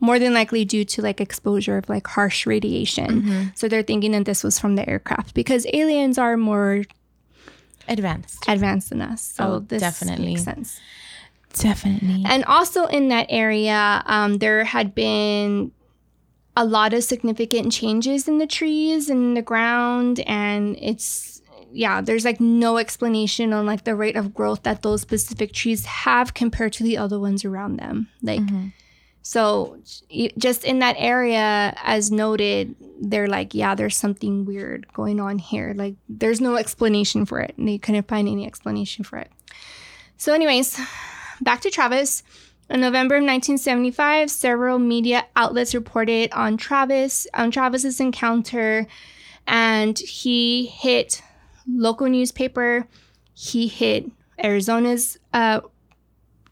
more 0.00 0.18
than 0.18 0.32
likely 0.34 0.64
due 0.64 0.84
to 0.84 1.02
like 1.02 1.20
exposure 1.20 1.78
of 1.78 1.88
like 1.88 2.06
harsh 2.06 2.46
radiation. 2.46 3.50
So 3.56 3.66
they're 3.66 3.82
thinking 3.82 4.12
that 4.12 4.26
this 4.26 4.44
was 4.44 4.58
from 4.58 4.76
the 4.76 4.88
aircraft 4.88 5.34
because 5.34 5.66
aliens 5.72 6.18
are 6.18 6.36
more 6.36 6.84
Advanced. 7.88 8.44
advanced 8.46 8.90
than 8.90 9.00
us. 9.00 9.22
So 9.22 9.44
Oh, 9.44 9.58
this 9.60 9.80
definitely. 9.80 10.26
makes 10.26 10.44
sense. 10.44 10.78
Definitely. 11.54 12.22
And 12.26 12.44
also 12.44 12.84
in 12.86 13.08
that 13.08 13.26
area, 13.30 14.02
um, 14.06 14.38
there 14.38 14.62
had 14.64 14.94
been 14.94 15.72
a 16.58 16.64
lot 16.64 16.92
of 16.92 17.04
significant 17.04 17.70
changes 17.70 18.26
in 18.26 18.38
the 18.38 18.46
trees 18.46 19.08
and 19.08 19.36
the 19.36 19.42
ground, 19.42 20.18
and 20.26 20.76
it's 20.80 21.40
yeah, 21.70 22.00
there's 22.00 22.24
like 22.24 22.40
no 22.40 22.78
explanation 22.78 23.52
on 23.52 23.64
like 23.64 23.84
the 23.84 23.94
rate 23.94 24.16
of 24.16 24.34
growth 24.34 24.64
that 24.64 24.82
those 24.82 25.00
specific 25.00 25.52
trees 25.52 25.84
have 25.84 26.34
compared 26.34 26.72
to 26.72 26.82
the 26.82 26.96
other 26.96 27.20
ones 27.20 27.44
around 27.44 27.76
them. 27.76 28.08
Like, 28.22 28.40
mm-hmm. 28.40 28.68
so 29.22 29.78
just 30.36 30.64
in 30.64 30.80
that 30.80 30.96
area, 30.98 31.76
as 31.84 32.10
noted, 32.10 32.74
they're 33.00 33.28
like, 33.28 33.54
yeah, 33.54 33.76
there's 33.76 33.96
something 33.96 34.44
weird 34.44 34.92
going 34.92 35.20
on 35.20 35.38
here. 35.38 35.74
Like, 35.76 35.94
there's 36.08 36.40
no 36.40 36.56
explanation 36.56 37.24
for 37.24 37.38
it, 37.38 37.54
and 37.56 37.68
they 37.68 37.78
couldn't 37.78 38.08
find 38.08 38.26
any 38.26 38.46
explanation 38.46 39.04
for 39.04 39.18
it. 39.18 39.30
So, 40.16 40.32
anyways, 40.32 40.80
back 41.40 41.60
to 41.60 41.70
Travis. 41.70 42.24
In 42.70 42.80
November 42.82 43.14
of 43.16 43.22
1975, 43.22 44.30
several 44.30 44.78
media 44.78 45.24
outlets 45.36 45.74
reported 45.74 46.30
on 46.32 46.56
Travis, 46.58 47.26
on 47.32 47.50
Travis's 47.50 47.98
encounter, 47.98 48.86
and 49.46 49.98
he 49.98 50.66
hit 50.66 51.22
local 51.66 52.08
newspaper. 52.08 52.86
He 53.32 53.68
hit 53.68 54.10
Arizona's, 54.42 55.18
uh, 55.32 55.60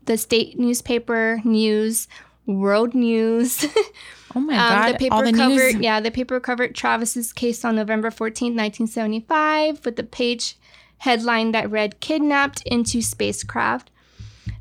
the 0.06 0.16
state 0.16 0.58
newspaper, 0.58 1.40
news, 1.44 2.08
world 2.46 2.94
news. 2.94 3.66
oh 4.34 4.40
my 4.40 4.54
Um, 4.54 4.58
god. 4.82 4.94
the 4.94 4.98
paper 4.98 5.14
All 5.14 5.22
the 5.24 5.32
covered, 5.34 5.74
news. 5.74 5.82
yeah, 5.82 6.00
the 6.00 6.10
paper 6.10 6.40
covered 6.40 6.74
Travis's 6.74 7.32
case 7.34 7.62
on 7.64 7.76
November 7.76 8.08
14th, 8.10 8.56
1975, 8.56 9.84
with 9.84 9.96
the 9.96 10.02
page 10.04 10.56
headline 10.98 11.52
that 11.52 11.70
read 11.70 12.00
"Kidnapped 12.00 12.62
into 12.64 13.02
Spacecraft." 13.02 13.90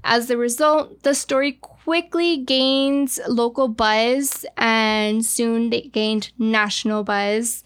As 0.08 0.30
a 0.30 0.38
result, 0.38 1.02
the 1.02 1.15
story 1.15 1.54
quickly 1.54 2.38
gains 2.38 3.20
local 3.28 3.68
buzz, 3.68 4.46
and 4.56 5.26
soon 5.26 5.74
it 5.74 5.91
gained 5.91 6.32
national 6.38 7.04
buzz. 7.04 7.63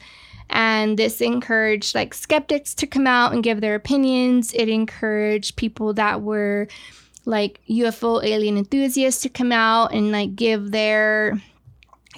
And 0.50 0.98
this 0.98 1.20
encouraged 1.20 1.94
like 1.94 2.14
skeptics 2.14 2.74
to 2.76 2.88
come 2.88 3.06
out 3.06 3.34
and 3.34 3.44
give 3.44 3.60
their 3.60 3.76
opinions. 3.76 4.54
It 4.54 4.70
encouraged 4.70 5.58
people 5.58 5.94
that 5.96 6.22
were 6.22 6.70
like 7.26 7.60
UFO 7.70 8.24
alien 8.24 8.58
enthusiasts 8.58 9.22
to 9.24 9.30
come 9.30 9.52
out 9.52 9.94
and 9.94 10.14
like 10.14 10.38
give 10.38 10.72
their 10.72 11.42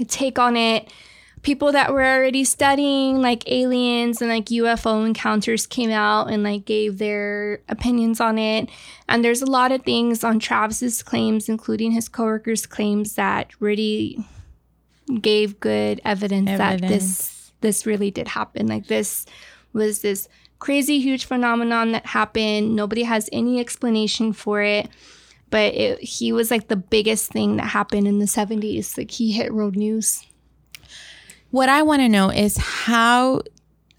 take 0.08 0.38
on 0.38 0.56
it. 0.56 0.94
People 1.42 1.72
that 1.72 1.92
were 1.92 2.04
already 2.04 2.44
studying 2.44 3.22
like 3.22 3.50
aliens 3.50 4.22
and 4.22 4.30
like 4.30 4.46
UFO 4.46 5.06
encounters 5.06 5.66
came 5.66 5.90
out 5.90 6.30
and 6.30 6.44
like 6.44 6.66
gave 6.66 7.00
their 7.00 7.62
opinions 7.68 8.20
on 8.20 8.38
it. 8.38 8.70
And 9.10 9.26
there's 9.26 9.42
a 9.42 9.50
lot 9.50 9.72
of 9.72 9.84
things 9.84 10.24
on 10.24 10.40
Travis's 10.40 11.02
claims, 11.02 11.50
including 11.50 11.92
his 11.92 12.08
coworkers' 12.08 12.68
claims, 12.68 13.16
that 13.16 13.50
really 13.60 14.24
gave 15.20 15.60
good 15.60 16.00
evidence, 16.06 16.50
that 16.58 16.82
this 16.82 17.52
this 17.62 17.86
really 17.86 18.12
did 18.12 18.28
happen. 18.28 18.68
Like 18.68 18.88
this 18.88 19.26
was 19.74 20.02
this 20.02 20.28
crazy 20.60 21.00
huge 21.00 21.26
phenomenon 21.26 21.92
that 21.94 22.06
happened. 22.06 22.76
Nobody 22.76 23.04
has 23.04 23.30
any 23.32 23.60
explanation 23.60 24.32
for 24.32 24.62
it. 24.62 24.88
But 25.50 25.74
it, 25.74 26.00
he 26.00 26.32
was 26.32 26.50
like 26.50 26.70
the 26.70 26.78
biggest 26.78 27.32
thing 27.32 27.58
that 27.58 27.68
happened 27.68 28.08
in 28.08 28.20
the 28.20 28.26
70s. 28.26 28.98
Like 28.98 29.12
he 29.12 29.34
hit 29.34 29.52
road 29.52 29.76
news. 29.76 30.26
What 31.52 31.70
I 31.70 31.82
want 31.84 32.02
to 32.02 32.10
know 32.10 32.30
is 32.30 32.58
how 32.58 33.42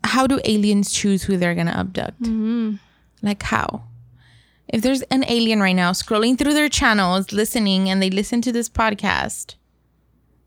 how 0.04 0.26
do 0.26 0.40
aliens 0.44 0.92
choose 0.92 1.22
who 1.22 1.36
they're 1.36 1.54
gonna 1.54 1.70
abduct? 1.72 2.20
Mm-hmm. 2.22 2.76
Like 3.22 3.42
how? 3.42 3.84
If 4.68 4.80
there's 4.82 5.02
an 5.02 5.24
alien 5.28 5.60
right 5.60 5.76
now 5.76 5.92
scrolling 5.92 6.38
through 6.38 6.54
their 6.54 6.68
channels, 6.70 7.30
listening, 7.32 7.90
and 7.90 8.02
they 8.02 8.08
listen 8.10 8.40
to 8.42 8.52
this 8.52 8.68
podcast, 8.70 9.56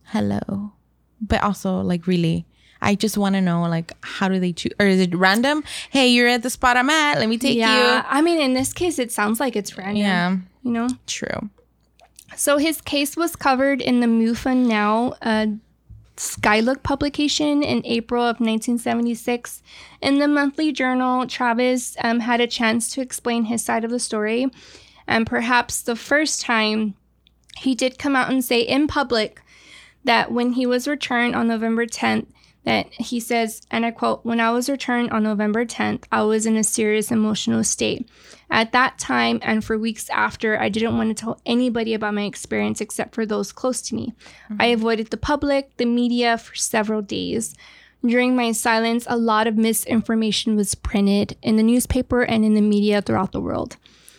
hello. 0.06 0.74
But 1.22 1.44
also, 1.44 1.80
like, 1.82 2.08
really, 2.08 2.46
I 2.82 2.96
just 2.96 3.18
want 3.20 3.36
to 3.36 3.42
know, 3.42 3.62
like, 3.64 3.94
how 4.02 4.28
do 4.28 4.40
they 4.40 4.52
choose? 4.52 4.74
Or 4.80 4.88
is 4.88 5.00
it 5.00 5.14
random? 5.16 5.64
Hey, 5.92 6.08
you're 6.08 6.28
at 6.28 6.42
the 6.42 6.50
spot 6.50 6.76
I'm 6.76 6.90
at. 6.90 7.20
Let 7.20 7.30
me 7.30 7.38
take 7.38 7.54
you. 7.54 7.60
yeah. 7.62 8.04
I 8.08 8.22
mean, 8.22 8.42
in 8.42 8.54
this 8.54 8.74
case, 8.74 8.98
it 8.98 9.12
sounds 9.12 9.40
like 9.40 9.56
it's 9.56 9.78
random. 9.78 9.98
Yeah, 9.98 10.38
You 10.64 10.72
know? 10.72 10.88
true. 11.06 11.50
So 12.36 12.58
his 12.58 12.82
case 12.82 13.16
was 13.16 13.36
covered 13.36 13.80
in 13.80 14.00
the 14.00 14.08
MUFON 14.08 14.66
Now 14.66 15.14
uh, 15.22 15.48
Skylook 16.18 16.82
publication 16.84 17.62
in 17.62 17.86
April 17.86 18.24
of 18.24 18.40
1976. 18.40 19.62
In 20.02 20.20
the 20.20 20.28
monthly 20.28 20.72
journal, 20.72 21.28
Travis 21.28 21.98
um, 22.02 22.22
had 22.22 22.40
a 22.40 22.48
chance 22.48 22.90
to 22.92 23.02
explain 23.02 23.46
his 23.46 23.64
side 23.64 23.84
of 23.84 23.92
the 23.92 24.00
story. 24.00 24.48
And 25.08 25.28
perhaps 25.28 25.82
the 25.82 25.96
first 25.96 26.42
time 26.42 26.96
he 27.58 27.76
did 27.76 28.00
come 28.00 28.16
out 28.16 28.30
and 28.30 28.44
say 28.44 28.62
in 28.62 28.88
public 28.88 29.42
that 30.04 30.32
when 30.32 30.54
he 30.54 30.66
was 30.66 30.88
returned 30.88 31.36
on 31.36 31.48
November 31.48 31.86
10th, 31.86 32.28
that 32.66 32.92
he 32.92 33.20
says, 33.20 33.62
and 33.72 33.86
I 33.86 33.92
quote, 33.92 34.26
When 34.26 34.40
I 34.40 34.52
was 34.52 34.70
returned 34.70 35.12
on 35.12 35.24
November 35.24 35.66
10th, 35.66 36.04
I 36.12 36.24
was 36.24 36.46
in 36.46 36.58
a 36.58 36.64
serious 36.64 37.12
emotional 37.12 37.64
state. 37.64 38.10
At 38.50 38.72
that 38.74 38.98
time 39.00 39.40
and 39.42 39.64
for 39.64 39.78
weeks 39.78 40.10
after, 40.10 40.60
I 40.60 40.70
didn't 40.70 40.98
want 40.98 41.16
to 41.16 41.24
tell 41.24 41.42
anybody 41.46 41.94
about 41.94 42.14
my 42.14 42.24
experience 42.24 42.82
except 42.82 43.16
for 43.16 43.26
those 43.26 43.52
close 43.52 43.82
to 43.84 43.96
me. 43.96 44.14
Mm-hmm. 44.50 44.62
I 44.62 44.66
avoided 44.68 45.12
the 45.12 45.18
public, 45.18 45.78
the 45.78 45.86
media 45.86 46.38
for 46.38 46.56
several 46.56 47.02
days. 47.02 47.56
During 48.06 48.36
my 48.36 48.52
silence, 48.52 49.06
a 49.10 49.18
lot 49.18 49.48
of 49.48 49.58
misinformation 49.58 50.56
was 50.56 50.76
printed 50.76 51.38
in 51.42 51.56
the 51.56 51.64
newspaper 51.64 52.22
and 52.22 52.46
in 52.46 52.54
the 52.54 52.62
media 52.62 53.02
throughout 53.02 53.32
the 53.32 53.42
world. 53.42 53.78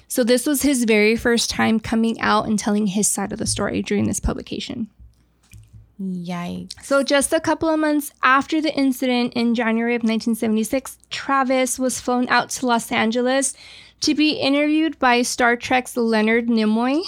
So, 0.08 0.22
this 0.22 0.46
was 0.46 0.62
his 0.62 0.84
very 0.84 1.16
first 1.16 1.50
time 1.50 1.80
coming 1.80 2.20
out 2.20 2.46
and 2.46 2.58
telling 2.58 2.86
his 2.86 3.08
side 3.08 3.32
of 3.32 3.38
the 3.38 3.46
story 3.46 3.82
during 3.82 4.06
this 4.06 4.20
publication. 4.20 4.88
Yikes. 6.00 6.82
So, 6.82 7.02
just 7.02 7.32
a 7.32 7.40
couple 7.40 7.68
of 7.70 7.80
months 7.80 8.12
after 8.22 8.60
the 8.60 8.74
incident 8.74 9.32
in 9.34 9.54
January 9.54 9.94
of 9.94 10.00
1976, 10.02 10.98
Travis 11.10 11.78
was 11.78 12.00
flown 12.00 12.28
out 12.28 12.50
to 12.50 12.66
Los 12.66 12.92
Angeles 12.92 13.54
to 14.00 14.14
be 14.14 14.32
interviewed 14.32 14.98
by 14.98 15.22
Star 15.22 15.56
Trek's 15.56 15.96
Leonard 15.96 16.48
Nimoy. 16.48 17.02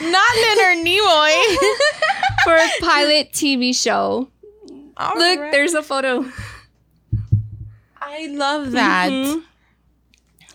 Not 0.00 0.36
Leonard 0.36 0.86
Nimoy. 0.86 1.56
for 2.44 2.54
a 2.54 2.68
pilot 2.80 3.32
TV 3.32 3.74
show. 3.74 4.28
All 4.96 5.18
Look, 5.18 5.40
right. 5.40 5.52
there's 5.52 5.74
a 5.74 5.82
photo. 5.82 6.24
I 8.00 8.26
love 8.26 8.72
that. 8.72 9.10
Mm-hmm. 9.10 9.40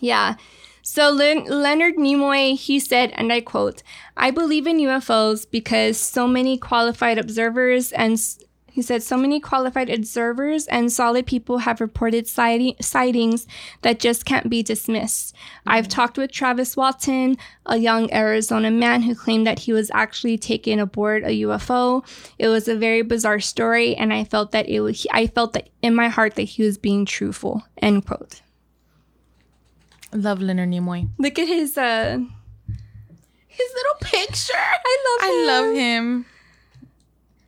Yeah. 0.00 0.36
So 0.82 1.10
Len- 1.10 1.44
Leonard 1.44 1.96
Nimoy, 1.96 2.56
he 2.56 2.78
said, 2.80 3.12
and 3.14 3.32
I 3.32 3.40
quote, 3.40 3.82
I 4.18 4.32
believe 4.32 4.66
in 4.66 4.78
UFOs 4.78 5.48
because 5.48 5.96
so 5.96 6.26
many 6.26 6.58
qualified 6.58 7.18
observers 7.18 7.92
and 7.92 8.18
he 8.78 8.82
said 8.82 9.02
so 9.02 9.16
many 9.16 9.40
qualified 9.40 9.90
observers 9.90 10.66
and 10.68 10.92
solid 10.92 11.26
people 11.26 11.58
have 11.58 11.80
reported 11.80 12.28
sightings 12.28 13.46
that 13.82 13.98
just 13.98 14.24
can't 14.24 14.48
be 14.48 14.62
dismissed. 14.62 15.34
Mm-hmm. 15.34 15.70
I've 15.70 15.88
talked 15.88 16.16
with 16.16 16.30
Travis 16.30 16.76
Walton, 16.76 17.36
a 17.66 17.76
young 17.76 18.12
Arizona 18.12 18.70
man 18.70 19.02
who 19.02 19.16
claimed 19.16 19.46
that 19.46 19.60
he 19.60 19.72
was 19.72 19.90
actually 19.92 20.38
taken 20.38 20.78
aboard 20.78 21.24
a 21.24 21.42
UFO. 21.42 22.06
It 22.38 22.48
was 22.48 22.68
a 22.68 22.76
very 22.76 23.02
bizarre 23.02 23.40
story, 23.40 23.96
and 23.96 24.12
I 24.12 24.22
felt 24.22 24.52
that 24.52 24.68
it 24.68 24.80
was, 24.80 25.04
I 25.12 25.26
felt 25.26 25.54
that 25.54 25.70
in 25.82 25.96
my 25.96 26.08
heart 26.08 26.36
that 26.36 26.42
he 26.42 26.62
was 26.62 26.78
being 26.78 27.04
truthful. 27.04 27.64
End 27.82 28.06
quote. 28.06 28.42
Love 30.12 30.40
Leonard 30.40 30.70
Nimoy. 30.70 31.08
Look 31.18 31.38
at 31.38 31.48
his 31.48 31.76
uh 31.76 32.20
his 33.58 33.72
little 33.74 33.98
picture. 34.00 34.52
I 34.86 35.18
love 35.20 35.28
him. 35.30 35.36
I 35.38 35.52
love 35.52 35.74
him. 35.74 36.26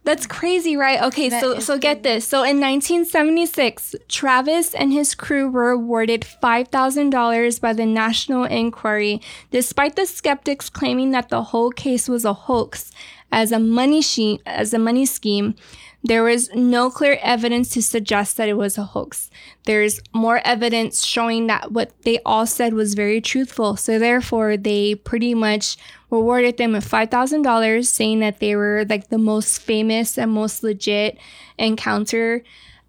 That's 0.03 0.27
crazy, 0.27 0.77
right? 0.77 1.01
Okay, 1.03 1.29
that 1.29 1.43
so 1.43 1.59
so 1.59 1.79
get 1.79 2.03
this. 2.03 2.27
So 2.27 2.39
in 2.39 2.59
1976, 2.59 3.95
Travis 4.09 4.75
and 4.75 4.93
his 4.93 5.15
crew 5.15 5.49
were 5.49 5.71
awarded 5.71 6.23
$5,000 6.43 7.61
by 7.61 7.73
the 7.75 7.85
National 7.87 8.45
Enquirer, 8.45 9.19
despite 9.51 9.97
the 9.97 10.07
skeptics 10.07 10.71
claiming 10.71 11.11
that 11.11 11.29
the 11.29 11.43
whole 11.45 11.71
case 11.71 12.09
was 12.09 12.25
a 12.25 12.33
hoax 12.33 12.91
as 13.31 13.53
a 13.53 13.59
money 13.59 14.01
she- 14.01 14.41
as 14.47 14.73
a 14.73 14.79
money 14.79 15.05
scheme. 15.05 15.55
There 16.03 16.23
was 16.23 16.49
no 16.55 16.91
clear 16.91 17.19
evidence 17.21 17.69
to 17.71 17.83
suggest 17.83 18.37
that 18.39 18.49
it 18.49 18.57
was 18.57 18.79
a 18.79 18.85
hoax. 18.85 19.31
There's 19.65 20.01
more 20.15 20.41
evidence 20.47 21.05
showing 21.05 21.47
that 21.49 21.73
what 21.73 21.93
they 22.03 22.21
all 22.25 22.47
said 22.47 22.73
was 22.73 22.95
very 22.95 23.21
truthful. 23.21 23.77
So 23.77 23.99
therefore, 23.99 24.57
they 24.57 24.95
pretty 24.95 25.35
much 25.35 25.77
rewarded 26.09 26.57
them 26.57 26.73
with 26.73 26.89
$5,000 26.89 27.87
saying 27.87 28.21
that 28.21 28.41
they 28.41 28.57
were 28.57 28.87
like 28.89 29.11
the 29.11 29.19
most 29.19 29.59
famous 29.61 30.17
and 30.17 30.33
most 30.33 30.63
legit 30.63 31.19
encounter 31.59 32.43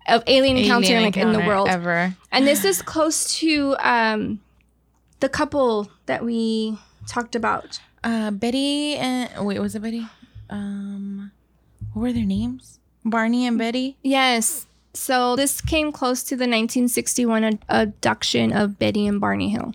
of 0.08 0.24
alien, 0.28 0.58
alien 0.58 0.58
encounter, 0.58 0.96
encounter 0.96 1.28
in 1.28 1.34
the 1.34 1.46
world 1.48 1.68
ever. 1.68 2.16
And 2.32 2.48
this 2.48 2.66
is 2.66 2.82
close 2.82 3.36
to 3.40 3.76
um 3.80 4.40
the 5.20 5.30
couple 5.30 5.92
that 6.08 6.26
we 6.26 6.78
talked 7.08 7.36
about. 7.36 7.80
Uh 8.04 8.32
Betty 8.32 8.96
and 8.96 9.46
wait, 9.46 9.60
was 9.60 9.76
it 9.76 9.82
Betty? 9.82 10.08
Um 10.50 11.32
what 11.94 12.02
were 12.02 12.14
their 12.14 12.26
names? 12.26 12.80
Barney 13.04 13.46
and 13.46 13.58
Betty? 13.58 13.98
Yes. 14.04 14.68
So 14.94 15.36
this 15.36 15.62
came 15.62 15.92
close 15.92 16.24
to 16.24 16.36
the 16.36 16.44
1961 16.44 17.44
ad- 17.44 17.60
abduction 17.70 18.52
of 18.52 18.78
Betty 18.78 19.08
and 19.08 19.22
Barney 19.22 19.50
Hill. 19.50 19.74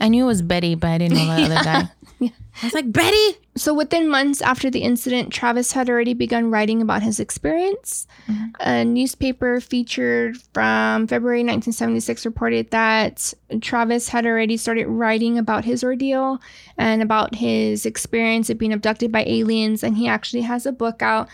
I 0.00 0.08
knew 0.08 0.24
it 0.24 0.28
was 0.28 0.42
Betty, 0.42 0.74
but 0.74 0.88
I 0.88 0.98
didn't 0.98 1.16
know 1.16 1.36
the 1.36 1.42
other 1.44 1.64
guy. 1.64 1.90
yeah. 2.18 2.30
I 2.62 2.66
was 2.66 2.74
like, 2.74 2.92
Betty! 2.92 3.38
So 3.56 3.72
within 3.72 4.08
months 4.08 4.42
after 4.42 4.70
the 4.70 4.80
incident, 4.80 5.32
Travis 5.32 5.72
had 5.72 5.88
already 5.88 6.12
begun 6.12 6.50
writing 6.50 6.82
about 6.82 7.02
his 7.02 7.18
experience. 7.18 8.06
Mm-hmm. 8.28 8.44
A 8.60 8.84
newspaper 8.84 9.60
featured 9.60 10.36
from 10.52 11.06
February 11.06 11.40
1976 11.40 12.26
reported 12.26 12.70
that 12.70 13.32
Travis 13.62 14.08
had 14.08 14.26
already 14.26 14.58
started 14.58 14.86
writing 14.86 15.38
about 15.38 15.64
his 15.64 15.82
ordeal 15.82 16.40
and 16.76 17.02
about 17.02 17.34
his 17.34 17.86
experience 17.86 18.50
of 18.50 18.58
being 18.58 18.72
abducted 18.72 19.10
by 19.10 19.24
aliens. 19.26 19.82
And 19.82 19.96
he 19.96 20.06
actually 20.08 20.42
has 20.42 20.66
a 20.66 20.72
book 20.72 21.00
out 21.02 21.28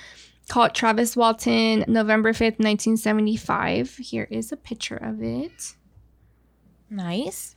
called 0.48 0.74
Travis 0.74 1.16
Walton, 1.16 1.84
November 1.88 2.32
5th, 2.32 2.58
1975. 2.58 3.96
Here 3.96 4.28
is 4.30 4.52
a 4.52 4.56
picture 4.56 4.96
of 4.96 5.22
it. 5.22 5.74
Nice. 6.90 7.56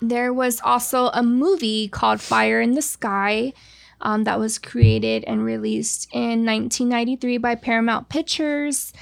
There 0.00 0.32
was 0.32 0.60
also 0.62 1.06
a 1.08 1.22
movie 1.22 1.88
called 1.88 2.20
Fire 2.20 2.60
in 2.60 2.72
the 2.72 2.82
Sky 2.82 3.52
um, 4.00 4.24
that 4.24 4.38
was 4.38 4.58
created 4.58 5.24
and 5.24 5.44
released 5.44 6.08
in 6.12 6.44
1993 6.44 7.38
by 7.38 7.54
Paramount 7.54 8.08
Pictures 8.08 8.92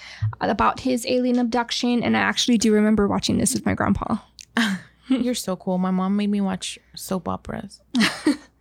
about 0.41 0.81
his 0.81 1.05
alien 1.07 1.39
abduction. 1.39 2.03
And 2.03 2.17
I 2.17 2.21
actually 2.21 2.59
do 2.59 2.73
remember 2.73 3.07
watching 3.07 3.39
this 3.39 3.53
with 3.53 3.67
my 3.67 3.75
grandpa. 3.75 4.19
You're 5.09 5.35
so 5.35 5.57
cool. 5.57 5.79
My 5.79 5.91
mom 5.91 6.17
made 6.17 6.31
me 6.31 6.41
watch 6.41 6.79
soap 6.95 7.29
operas. 7.29 7.81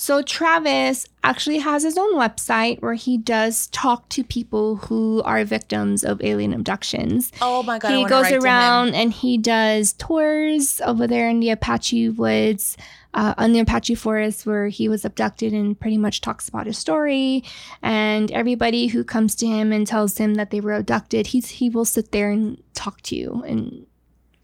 So 0.00 0.22
Travis 0.22 1.06
actually 1.22 1.58
has 1.58 1.82
his 1.82 1.98
own 1.98 2.14
website 2.14 2.80
where 2.80 2.94
he 2.94 3.18
does 3.18 3.66
talk 3.66 4.08
to 4.08 4.24
people 4.24 4.76
who 4.76 5.20
are 5.26 5.44
victims 5.44 6.04
of 6.04 6.22
alien 6.24 6.54
abductions. 6.54 7.30
Oh 7.42 7.62
my 7.64 7.78
god! 7.78 7.92
He 7.92 8.06
goes 8.06 8.32
around 8.32 8.94
and 8.94 9.12
he 9.12 9.36
does 9.36 9.92
tours 9.92 10.80
over 10.86 11.06
there 11.06 11.28
in 11.28 11.40
the 11.40 11.50
Apache 11.50 12.08
woods. 12.08 12.78
Uh, 13.12 13.34
on 13.36 13.52
the 13.52 13.58
Apache 13.58 13.96
forest 13.96 14.46
where 14.46 14.68
he 14.68 14.88
was 14.88 15.04
abducted 15.04 15.52
and 15.52 15.78
pretty 15.78 15.98
much 15.98 16.22
talks 16.22 16.48
about 16.48 16.64
his 16.64 16.78
story. 16.78 17.44
And 17.82 18.30
everybody 18.30 18.86
who 18.86 19.04
comes 19.04 19.34
to 19.34 19.46
him 19.46 19.70
and 19.70 19.86
tells 19.86 20.16
him 20.16 20.34
that 20.36 20.50
they 20.50 20.62
were 20.62 20.74
abducted, 20.74 21.26
he's, 21.26 21.48
he 21.48 21.68
will 21.68 21.84
sit 21.84 22.12
there 22.12 22.30
and 22.30 22.62
talk 22.72 23.02
to 23.02 23.16
you 23.16 23.42
and 23.46 23.84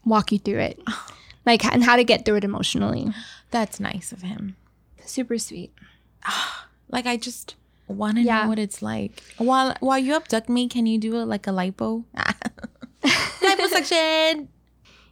walk 0.05 0.33
you 0.33 0.39
through 0.39 0.61
it. 0.61 0.83
Like, 1.47 1.65
and 1.65 1.85
how 1.85 1.95
to 1.95 2.03
get 2.03 2.25
through 2.25 2.39
it 2.39 2.43
emotionally. 2.43 3.07
That's 3.53 3.79
nice 3.79 4.11
of 4.11 4.23
him. 4.23 4.57
Super 5.07 5.39
sweet. 5.39 5.73
like 6.89 7.07
I 7.07 7.17
just 7.17 7.57
want 7.89 8.17
to 8.17 8.23
yeah. 8.23 8.43
know 8.43 8.49
what 8.49 8.59
it's 8.59 8.83
like. 8.83 9.23
While 9.39 9.77
while 9.81 9.99
you 9.99 10.15
abduct 10.15 10.49
me, 10.49 10.69
can 10.69 10.87
you 10.87 10.99
do 10.99 11.17
it 11.17 11.25
like 11.25 11.47
a 11.47 11.51
lipo? 11.51 12.05
Liposuction. 13.03 14.49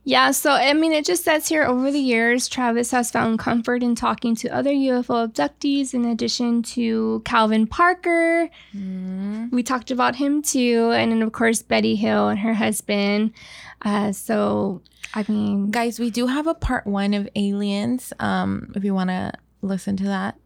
Yeah, 0.06 0.32
so 0.32 0.50
I 0.50 0.74
mean, 0.74 0.92
it 0.92 1.06
just 1.06 1.24
says 1.24 1.48
here 1.48 1.64
over 1.64 1.90
the 1.90 1.98
years, 1.98 2.46
Travis 2.46 2.90
has 2.90 3.10
found 3.10 3.38
comfort 3.38 3.82
in 3.82 3.94
talking 3.94 4.34
to 4.36 4.48
other 4.50 4.70
UFO 4.70 5.26
abductees 5.26 5.94
in 5.94 6.04
addition 6.04 6.62
to 6.74 7.22
Calvin 7.24 7.66
Parker. 7.66 8.50
Mm. 8.76 9.50
We 9.50 9.62
talked 9.62 9.90
about 9.90 10.16
him 10.16 10.42
too. 10.42 10.90
And 10.92 11.10
then, 11.10 11.22
of 11.22 11.32
course, 11.32 11.62
Betty 11.62 11.94
Hill 11.96 12.28
and 12.28 12.38
her 12.40 12.52
husband. 12.52 13.32
Uh, 13.80 14.12
so, 14.12 14.82
I 15.14 15.24
mean, 15.26 15.70
guys, 15.70 15.98
we 15.98 16.10
do 16.10 16.26
have 16.26 16.46
a 16.46 16.54
part 16.54 16.86
one 16.86 17.14
of 17.14 17.26
Aliens. 17.34 18.12
Um, 18.18 18.72
if 18.74 18.84
you 18.84 18.92
want 18.92 19.08
to 19.08 19.32
listen 19.64 19.96
to 19.98 20.04
that. 20.04 20.36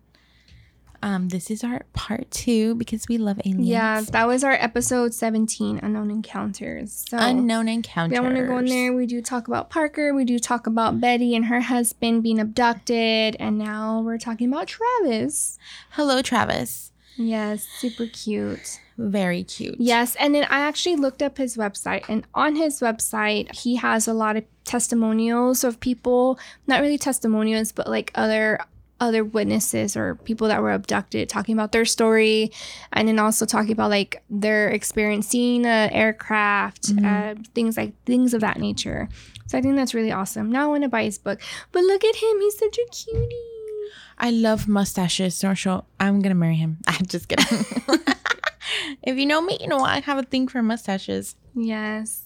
Um, 1.00 1.28
this 1.28 1.48
is 1.48 1.62
our 1.62 1.82
part 1.92 2.28
two 2.32 2.74
because 2.74 3.06
we 3.08 3.18
love 3.18 3.38
aliens. 3.44 3.68
Yeah, 3.68 4.00
that 4.10 4.26
was 4.26 4.42
our 4.42 4.52
episode 4.52 5.14
17, 5.14 5.78
Unknown 5.80 6.10
Encounters. 6.10 7.04
So 7.08 7.18
Unknown 7.20 7.68
Encounters. 7.68 8.18
We 8.18 8.24
want 8.24 8.36
to 8.36 8.46
go 8.46 8.58
in 8.58 8.66
there. 8.66 8.92
We 8.92 9.06
do 9.06 9.22
talk 9.22 9.46
about 9.46 9.70
Parker. 9.70 10.12
We 10.12 10.24
do 10.24 10.40
talk 10.40 10.66
about 10.66 11.00
Betty 11.00 11.36
and 11.36 11.44
her 11.44 11.60
husband 11.60 12.24
being 12.24 12.40
abducted. 12.40 13.36
And 13.38 13.58
now 13.58 14.00
we're 14.00 14.18
talking 14.18 14.48
about 14.48 14.66
Travis. 14.66 15.56
Hello, 15.90 16.20
Travis. 16.20 16.90
Yes, 17.16 17.66
super 17.78 18.06
cute. 18.06 18.80
Very 18.96 19.44
cute. 19.44 19.76
Yes, 19.78 20.16
and 20.16 20.34
then 20.34 20.44
I 20.50 20.60
actually 20.60 20.96
looked 20.96 21.22
up 21.22 21.38
his 21.38 21.56
website, 21.56 22.04
and 22.08 22.26
on 22.34 22.56
his 22.56 22.80
website, 22.80 23.54
he 23.54 23.76
has 23.76 24.08
a 24.08 24.12
lot 24.12 24.36
of 24.36 24.44
testimonials 24.64 25.62
of 25.62 25.78
people, 25.78 26.38
not 26.66 26.80
really 26.80 26.98
testimonials, 26.98 27.70
but 27.70 27.88
like 27.88 28.10
other 28.16 28.58
other 29.00 29.22
witnesses 29.24 29.96
or 29.96 30.16
people 30.16 30.48
that 30.48 30.60
were 30.60 30.72
abducted 30.72 31.28
talking 31.28 31.54
about 31.54 31.72
their 31.72 31.84
story 31.84 32.50
and 32.92 33.06
then 33.08 33.18
also 33.18 33.46
talking 33.46 33.72
about 33.72 33.90
like 33.90 34.22
their 34.28 34.68
experience 34.68 35.28
seeing 35.28 35.64
a 35.64 35.88
aircraft 35.92 36.92
uh, 37.04 37.34
things 37.54 37.76
like 37.76 37.92
things 38.04 38.34
of 38.34 38.40
that 38.40 38.58
nature 38.58 39.08
so 39.46 39.56
i 39.56 39.60
think 39.60 39.76
that's 39.76 39.94
really 39.94 40.10
awesome 40.10 40.50
now 40.50 40.64
i 40.64 40.66
want 40.66 40.82
to 40.82 40.88
buy 40.88 41.04
his 41.04 41.18
book 41.18 41.40
but 41.72 41.82
look 41.84 42.04
at 42.04 42.16
him 42.16 42.40
he's 42.40 42.58
such 42.58 42.78
a 42.78 42.86
cutie 42.90 43.36
I 44.20 44.30
love 44.32 44.66
mustaches. 44.66 45.36
So, 45.36 45.54
so 45.54 45.84
I'm 46.00 46.20
gonna 46.20 46.34
marry 46.34 46.56
him. 46.56 46.78
I'm 46.88 47.06
just 47.06 47.28
kidding. 47.28 47.46
if 49.04 49.16
you 49.16 49.24
know 49.26 49.40
me, 49.40 49.56
you 49.60 49.68
know 49.68 49.78
I 49.78 50.00
have 50.00 50.18
a 50.18 50.24
thing 50.24 50.48
for 50.48 50.60
mustaches. 50.60 51.36
yes 51.54 52.22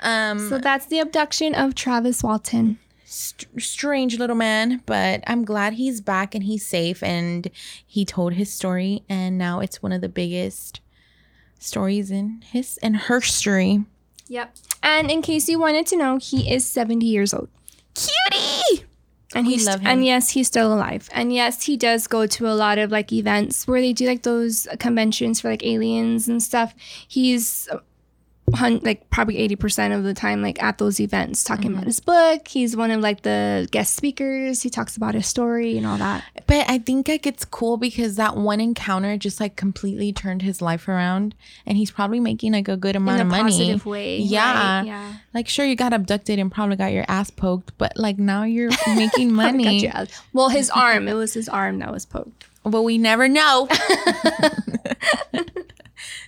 Um, 0.00 0.38
so 0.48 0.58
that's 0.58 0.86
the 0.86 0.98
abduction 0.98 1.54
of 1.54 1.74
travis 1.76 2.22
walton 2.24 2.78
st- 3.10 3.60
strange 3.60 4.18
little 4.18 4.36
man, 4.36 4.82
but 4.86 5.22
I'm 5.26 5.44
glad 5.44 5.74
he's 5.74 6.00
back 6.00 6.34
and 6.34 6.44
he's 6.44 6.64
safe 6.64 7.02
and 7.02 7.50
he 7.86 8.04
told 8.04 8.34
his 8.34 8.52
story 8.52 9.02
and 9.08 9.36
now 9.36 9.60
it's 9.60 9.82
one 9.82 9.92
of 9.92 10.00
the 10.00 10.08
biggest 10.08 10.80
stories 11.58 12.10
in 12.10 12.42
his 12.46 12.78
and 12.82 12.96
her 12.96 13.20
story. 13.20 13.84
yep. 14.28 14.56
And 14.82 15.10
in 15.10 15.20
case 15.20 15.48
you 15.48 15.58
wanted 15.58 15.86
to 15.88 15.96
know 15.96 16.16
he 16.16 16.50
is 16.50 16.66
70 16.66 17.04
years 17.04 17.34
old. 17.34 17.48
Cutie. 17.94 18.86
and 19.34 19.46
he's 19.46 19.66
love 19.66 19.80
and 19.84 20.04
yes 20.04 20.30
he's 20.30 20.46
still 20.46 20.72
alive. 20.72 21.08
And 21.12 21.32
yes 21.34 21.64
he 21.64 21.76
does 21.76 22.06
go 22.06 22.26
to 22.26 22.46
a 22.46 22.54
lot 22.54 22.78
of 22.78 22.90
like 22.90 23.12
events 23.12 23.66
where 23.66 23.80
they 23.80 23.92
do 23.92 24.06
like 24.06 24.22
those 24.22 24.66
conventions 24.78 25.40
for 25.40 25.50
like 25.50 25.64
aliens 25.66 26.28
and 26.28 26.42
stuff. 26.42 26.74
He's 27.06 27.68
like 28.82 29.08
probably 29.10 29.36
80% 29.48 29.96
of 29.96 30.04
the 30.04 30.14
time 30.14 30.42
like 30.42 30.62
at 30.62 30.78
those 30.78 31.00
events 31.00 31.44
talking 31.44 31.70
Mm-hmm. 31.70 31.74
about 31.74 31.86
his 31.86 32.00
book 32.00 32.48
he's 32.48 32.76
one 32.76 32.90
of 32.90 33.00
like 33.00 33.22
the 33.22 33.68
guest 33.70 33.94
speakers 33.94 34.62
he 34.62 34.70
talks 34.70 34.96
about 34.96 35.14
his 35.14 35.26
story 35.26 35.76
and 35.76 35.86
all 35.86 35.98
that 35.98 36.24
But 36.46 36.68
I 36.70 36.78
think 36.78 37.08
like 37.08 37.26
it's 37.26 37.44
cool 37.44 37.76
because 37.76 38.16
that 38.16 38.36
one 38.36 38.60
encounter 38.60 39.16
just 39.16 39.40
like 39.40 39.56
completely 39.56 40.12
turned 40.12 40.42
his 40.42 40.60
life 40.62 40.88
around 40.88 41.34
and 41.66 41.76
he's 41.76 41.90
probably 41.90 42.20
making 42.20 42.52
like 42.52 42.68
a 42.68 42.76
good 42.76 42.96
amount 42.96 43.20
of 43.20 43.26
money. 43.26 43.42
positive 43.50 43.86
way 43.86 44.18
Yeah. 44.18 44.78
right? 44.78 44.86
yeah 44.86 45.12
Like 45.34 45.48
sure 45.48 45.64
you 45.66 45.76
got 45.76 45.92
abducted 45.92 46.38
and 46.38 46.50
probably 46.50 46.76
got 46.76 46.92
your 46.92 47.04
ass 47.08 47.30
poked, 47.30 47.72
but 47.78 47.92
like 47.96 48.18
now 48.18 48.44
you're 48.44 48.70
making 48.96 49.32
money. 49.32 49.90
well 50.32 50.48
his 50.48 50.70
arm 50.70 51.08
it 51.08 51.14
was 51.14 51.34
his 51.34 51.48
arm 51.48 51.78
that 51.80 51.92
was 51.92 52.06
poked 52.06 52.46
but 52.64 52.82
we 52.82 52.98
never 52.98 53.26
know. 53.28 53.68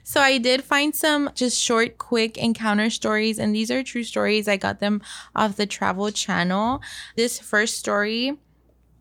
so 0.02 0.20
I 0.20 0.38
did 0.38 0.64
find 0.64 0.94
some 0.94 1.30
just 1.34 1.60
short, 1.60 1.98
quick 1.98 2.36
encounter 2.36 2.90
stories, 2.90 3.38
and 3.38 3.54
these 3.54 3.70
are 3.70 3.82
true 3.82 4.04
stories. 4.04 4.48
I 4.48 4.56
got 4.56 4.80
them 4.80 5.02
off 5.34 5.56
the 5.56 5.66
Travel 5.66 6.10
Channel. 6.10 6.80
This 7.16 7.38
first 7.38 7.78
story 7.78 8.38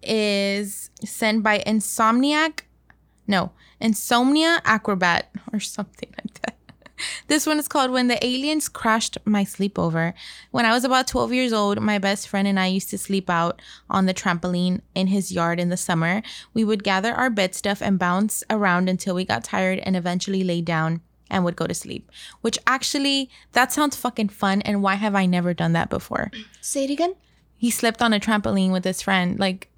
is 0.02 0.90
sent 1.04 1.44
by 1.44 1.60
Insomniac. 1.60 2.62
No, 3.28 3.52
Insomnia 3.80 4.62
Acrobat 4.66 5.32
or 5.54 5.60
something. 5.60 6.14
This 7.28 7.46
one 7.46 7.60
is 7.60 7.68
called 7.68 7.92
When 7.92 8.08
the 8.08 8.24
Aliens 8.26 8.70
Crashed 8.70 9.18
My 9.26 9.44
Sleepover. 9.44 10.14
When 10.52 10.66
I 10.66 10.74
was 10.74 10.84
about 10.84 11.08
12 11.08 11.34
years 11.34 11.54
old, 11.54 11.82
my 11.82 11.98
best 11.98 12.28
friend 12.28 12.48
and 12.48 12.60
I 12.60 12.68
used 12.68 12.90
to 12.90 12.98
sleep 12.98 13.30
out 13.30 13.62
on 13.90 14.06
the 14.06 14.14
trampoline 14.14 14.82
in 14.94 15.08
his 15.08 15.32
yard 15.32 15.60
in 15.60 15.70
the 15.70 15.78
summer. 15.78 16.22
We 16.54 16.64
would 16.64 16.84
gather 16.84 17.14
our 17.14 17.30
bed 17.30 17.56
stuff 17.56 17.82
and 17.82 17.98
bounce 17.98 18.44
around 18.50 18.90
until 18.90 19.16
we 19.16 19.26
got 19.26 19.44
tired 19.44 19.80
and 19.80 19.96
eventually 19.96 20.44
lay 20.44 20.62
down 20.62 21.02
and 21.30 21.44
would 21.46 21.56
go 21.56 21.66
to 21.66 21.74
sleep. 21.74 22.12
Which 22.42 22.60
actually, 22.68 23.30
that 23.54 23.72
sounds 23.72 23.96
fucking 23.96 24.30
fun. 24.30 24.62
And 24.62 24.84
why 24.84 24.96
have 24.96 25.16
I 25.16 25.26
never 25.26 25.54
done 25.54 25.74
that 25.74 25.90
before? 25.90 26.30
say 26.60 26.84
it 26.84 26.92
again 26.92 27.16
He 27.58 27.72
slept 27.72 28.02
on 28.02 28.14
a 28.14 28.20
trampoline 28.20 28.72
with 28.72 28.84
his 28.84 29.02
friend. 29.02 29.40
Like, 29.40 29.70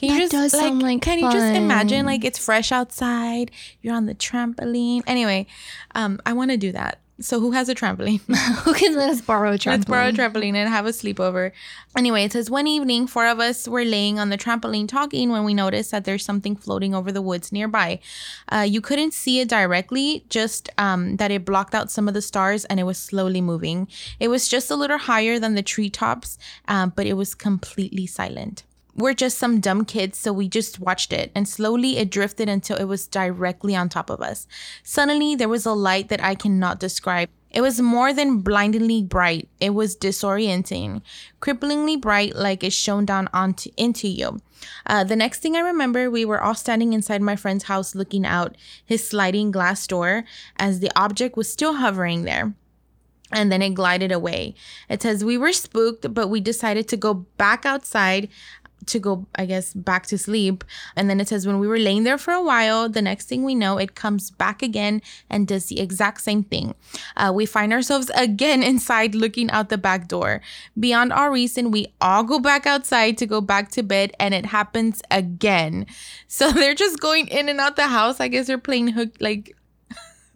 can 0.00 0.08
you 0.08 0.14
That 0.14 0.20
just 0.20 0.32
does 0.32 0.52
sound 0.52 0.82
like 0.82 1.02
can 1.02 1.18
you 1.18 1.30
just 1.30 1.54
imagine 1.54 2.06
like 2.06 2.24
it's 2.24 2.38
fresh 2.38 2.72
outside, 2.72 3.50
you're 3.82 3.94
on 3.94 4.06
the 4.06 4.14
trampoline. 4.14 5.02
Anyway, 5.06 5.46
um, 5.94 6.18
I 6.24 6.32
want 6.32 6.52
to 6.52 6.56
do 6.56 6.72
that. 6.72 7.00
So 7.20 7.38
who 7.38 7.50
has 7.50 7.68
a 7.68 7.74
trampoline? 7.74 8.20
who 8.64 8.72
can 8.72 8.96
let 8.96 9.10
us 9.10 9.20
borrow 9.20 9.52
a 9.52 9.58
trampoline 9.58 9.66
Let's 9.66 9.84
borrow 9.84 10.08
a 10.08 10.12
trampoline 10.12 10.54
and 10.54 10.70
have 10.70 10.86
a 10.86 10.88
sleepover. 10.88 11.52
Anyway, 11.94 12.24
it 12.24 12.32
says 12.32 12.48
one 12.48 12.66
evening, 12.66 13.06
four 13.06 13.26
of 13.26 13.40
us 13.40 13.68
were 13.68 13.84
laying 13.84 14.18
on 14.18 14.30
the 14.30 14.38
trampoline 14.38 14.88
talking 14.88 15.28
when 15.28 15.44
we 15.44 15.52
noticed 15.52 15.90
that 15.90 16.06
there's 16.06 16.24
something 16.24 16.56
floating 16.56 16.94
over 16.94 17.12
the 17.12 17.20
woods 17.20 17.52
nearby. 17.52 18.00
Uh, 18.48 18.64
you 18.66 18.80
couldn't 18.80 19.12
see 19.12 19.40
it 19.40 19.50
directly, 19.50 20.24
just 20.30 20.70
um, 20.78 21.16
that 21.16 21.30
it 21.30 21.44
blocked 21.44 21.74
out 21.74 21.90
some 21.90 22.08
of 22.08 22.14
the 22.14 22.22
stars 22.22 22.64
and 22.64 22.80
it 22.80 22.84
was 22.84 22.96
slowly 22.96 23.42
moving. 23.42 23.86
It 24.18 24.28
was 24.28 24.48
just 24.48 24.70
a 24.70 24.76
little 24.76 24.96
higher 24.96 25.38
than 25.38 25.56
the 25.56 25.62
treetops, 25.62 26.38
um, 26.68 26.94
but 26.96 27.04
it 27.04 27.18
was 27.18 27.34
completely 27.34 28.06
silent. 28.06 28.64
We're 28.94 29.14
just 29.14 29.38
some 29.38 29.60
dumb 29.60 29.84
kids, 29.84 30.18
so 30.18 30.32
we 30.32 30.48
just 30.48 30.80
watched 30.80 31.12
it, 31.12 31.30
and 31.34 31.48
slowly 31.48 31.98
it 31.98 32.10
drifted 32.10 32.48
until 32.48 32.76
it 32.76 32.84
was 32.84 33.06
directly 33.06 33.74
on 33.76 33.88
top 33.88 34.10
of 34.10 34.20
us. 34.20 34.46
Suddenly, 34.82 35.34
there 35.34 35.48
was 35.48 35.66
a 35.66 35.72
light 35.72 36.08
that 36.08 36.22
I 36.22 36.34
cannot 36.34 36.80
describe. 36.80 37.28
It 37.50 37.62
was 37.62 37.80
more 37.80 38.12
than 38.12 38.38
blindingly 38.38 39.02
bright. 39.02 39.48
It 39.60 39.70
was 39.70 39.96
disorienting, 39.96 41.02
cripplingly 41.40 42.00
bright, 42.00 42.36
like 42.36 42.62
it 42.62 42.72
shone 42.72 43.04
down 43.04 43.28
onto 43.32 43.70
into 43.76 44.06
you. 44.06 44.38
Uh, 44.86 45.04
the 45.04 45.16
next 45.16 45.40
thing 45.40 45.56
I 45.56 45.60
remember, 45.60 46.10
we 46.10 46.24
were 46.24 46.40
all 46.40 46.54
standing 46.54 46.92
inside 46.92 47.22
my 47.22 47.34
friend's 47.34 47.64
house, 47.64 47.94
looking 47.94 48.24
out 48.24 48.56
his 48.84 49.06
sliding 49.06 49.50
glass 49.50 49.86
door, 49.86 50.24
as 50.58 50.78
the 50.80 50.92
object 50.94 51.36
was 51.36 51.52
still 51.52 51.74
hovering 51.74 52.22
there 52.22 52.54
and 53.32 53.50
then 53.50 53.62
it 53.62 53.74
glided 53.74 54.12
away. 54.12 54.54
It 54.88 55.02
says 55.02 55.24
we 55.24 55.38
were 55.38 55.52
spooked, 55.52 56.12
but 56.12 56.28
we 56.28 56.40
decided 56.40 56.88
to 56.88 56.96
go 56.96 57.14
back 57.14 57.64
outside 57.64 58.28
to 58.86 58.98
go, 58.98 59.26
I 59.34 59.46
guess, 59.46 59.74
back 59.74 60.06
to 60.06 60.18
sleep. 60.18 60.64
And 60.96 61.08
then 61.08 61.20
it 61.20 61.28
says 61.28 61.46
when 61.46 61.58
we 61.58 61.68
were 61.68 61.78
laying 61.78 62.04
there 62.04 62.18
for 62.18 62.32
a 62.32 62.42
while, 62.42 62.88
the 62.88 63.02
next 63.02 63.28
thing 63.28 63.44
we 63.44 63.54
know, 63.54 63.78
it 63.78 63.94
comes 63.94 64.30
back 64.30 64.62
again 64.62 65.02
and 65.28 65.46
does 65.46 65.66
the 65.66 65.80
exact 65.80 66.20
same 66.20 66.42
thing. 66.42 66.74
Uh, 67.16 67.32
we 67.34 67.46
find 67.46 67.72
ourselves 67.72 68.10
again 68.14 68.62
inside 68.70 69.14
looking 69.14 69.50
out 69.50 69.68
the 69.68 69.78
back 69.78 70.08
door. 70.08 70.40
Beyond 70.78 71.12
our 71.12 71.30
reason, 71.30 71.70
we 71.70 71.92
all 72.00 72.24
go 72.24 72.38
back 72.38 72.66
outside 72.66 73.18
to 73.18 73.26
go 73.26 73.40
back 73.40 73.70
to 73.72 73.82
bed, 73.82 74.12
and 74.18 74.34
it 74.34 74.46
happens 74.46 75.02
again. 75.10 75.86
So 76.32 76.52
they're 76.52 76.76
just 76.76 77.00
going 77.00 77.26
in 77.26 77.48
and 77.48 77.60
out 77.60 77.74
the 77.74 77.88
house. 77.88 78.20
I 78.20 78.28
guess 78.28 78.46
they're 78.46 78.56
playing 78.56 78.88
hook, 78.88 79.16
like, 79.18 79.56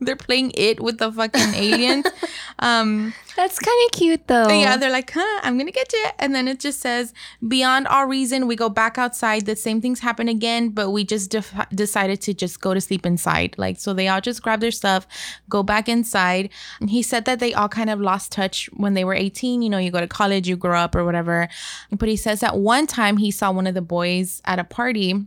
they're 0.04 0.16
playing 0.16 0.52
it 0.54 0.80
with 0.80 0.98
the 0.98 1.10
fucking 1.12 1.54
aliens. 1.54 2.06
Um, 2.60 3.12
That's 3.34 3.58
kind 3.58 3.76
of 3.86 3.98
cute 3.98 4.28
though. 4.28 4.48
yeah, 4.48 4.76
they're 4.76 4.88
like, 4.90 5.10
huh, 5.12 5.40
I'm 5.42 5.58
gonna 5.58 5.72
get 5.72 5.92
you. 5.92 6.06
And 6.20 6.32
then 6.34 6.46
it 6.46 6.60
just 6.60 6.80
says, 6.80 7.12
beyond 7.46 7.88
all 7.88 8.06
reason, 8.06 8.46
we 8.46 8.54
go 8.54 8.68
back 8.68 8.96
outside. 8.96 9.44
The 9.44 9.56
same 9.56 9.80
things 9.80 9.98
happen 9.98 10.28
again, 10.28 10.68
but 10.68 10.90
we 10.90 11.02
just 11.04 11.32
def- 11.32 11.52
decided 11.74 12.20
to 12.22 12.32
just 12.32 12.60
go 12.60 12.72
to 12.72 12.80
sleep 12.80 13.04
inside. 13.04 13.56
Like, 13.58 13.80
so 13.80 13.92
they 13.92 14.06
all 14.06 14.20
just 14.20 14.40
grab 14.40 14.60
their 14.60 14.70
stuff, 14.70 15.06
go 15.48 15.64
back 15.64 15.88
inside. 15.88 16.48
And 16.80 16.90
he 16.90 17.02
said 17.02 17.24
that 17.24 17.40
they 17.40 17.52
all 17.52 17.68
kind 17.68 17.90
of 17.90 18.00
lost 18.00 18.30
touch 18.30 18.70
when 18.72 18.94
they 18.94 19.04
were 19.04 19.14
18. 19.14 19.62
You 19.62 19.68
know, 19.68 19.78
you 19.78 19.90
go 19.90 20.00
to 20.00 20.06
college, 20.06 20.48
you 20.48 20.56
grow 20.56 20.78
up 20.78 20.94
or 20.94 21.04
whatever. 21.04 21.48
But 21.90 22.08
he 22.08 22.16
says 22.16 22.38
that 22.38 22.56
one 22.56 22.86
time 22.86 23.16
he 23.16 23.32
saw 23.32 23.50
one 23.50 23.66
of 23.66 23.74
the 23.74 23.82
boys 23.82 24.42
at 24.44 24.60
a 24.60 24.64
party 24.64 25.26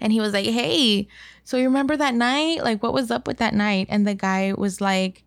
and 0.00 0.12
he 0.12 0.20
was 0.20 0.32
like, 0.32 0.46
Hey, 0.46 1.08
so 1.44 1.56
you 1.56 1.64
remember 1.64 1.96
that 1.96 2.14
night? 2.14 2.62
Like, 2.64 2.82
what 2.82 2.92
was 2.92 3.10
up 3.10 3.26
with 3.26 3.38
that 3.38 3.54
night? 3.54 3.86
And 3.90 4.06
the 4.06 4.14
guy 4.14 4.52
was 4.56 4.80
like, 4.80 5.22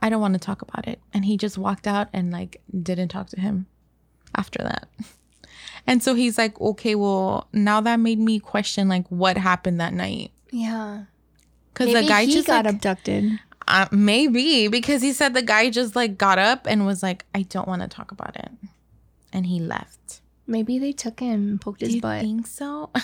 I 0.00 0.08
don't 0.08 0.20
want 0.20 0.34
to 0.34 0.40
talk 0.40 0.62
about 0.62 0.86
it. 0.86 1.00
And 1.12 1.24
he 1.24 1.36
just 1.36 1.58
walked 1.58 1.86
out 1.86 2.08
and 2.12 2.30
like 2.30 2.60
didn't 2.82 3.08
talk 3.08 3.28
to 3.30 3.40
him 3.40 3.66
after 4.34 4.62
that. 4.62 4.88
And 5.86 6.02
so 6.02 6.14
he's 6.14 6.36
like, 6.36 6.60
Okay, 6.60 6.94
well, 6.94 7.48
now 7.52 7.80
that 7.80 7.98
made 7.98 8.18
me 8.18 8.38
question 8.40 8.88
like 8.88 9.06
what 9.08 9.36
happened 9.38 9.80
that 9.80 9.94
night. 9.94 10.32
yeah. 10.50 11.04
Because 11.72 11.92
Maybe 11.94 12.02
the 12.06 12.08
guy 12.08 12.24
he 12.24 12.32
just 12.34 12.46
got 12.46 12.64
like, 12.66 12.74
abducted. 12.74 13.38
uh, 13.68 13.86
maybe 13.92 14.68
because 14.68 15.00
he 15.00 15.12
said 15.12 15.32
the 15.32 15.42
guy 15.42 15.70
just 15.70 15.94
like 15.96 16.18
got 16.18 16.38
up 16.38 16.66
and 16.68 16.84
was 16.84 17.02
like, 17.02 17.24
I 17.34 17.42
don't 17.42 17.66
want 17.68 17.82
to 17.82 17.88
talk 17.88 18.10
about 18.12 18.36
it. 18.36 18.50
And 19.32 19.46
he 19.46 19.60
left. 19.60 20.20
Maybe 20.46 20.78
they 20.78 20.92
took 20.92 21.20
him, 21.20 21.58
poked 21.58 21.80
Do 21.80 21.86
his 21.86 21.94
you 21.96 22.00
butt. 22.00 22.20
think 22.20 22.46
so? 22.48 22.90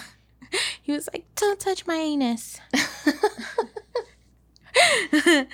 he 0.83 0.93
was 0.93 1.09
like, 1.13 1.27
"Don't 1.35 1.61
touch 1.61 1.87
my 1.87 1.97
anus." 1.97 2.61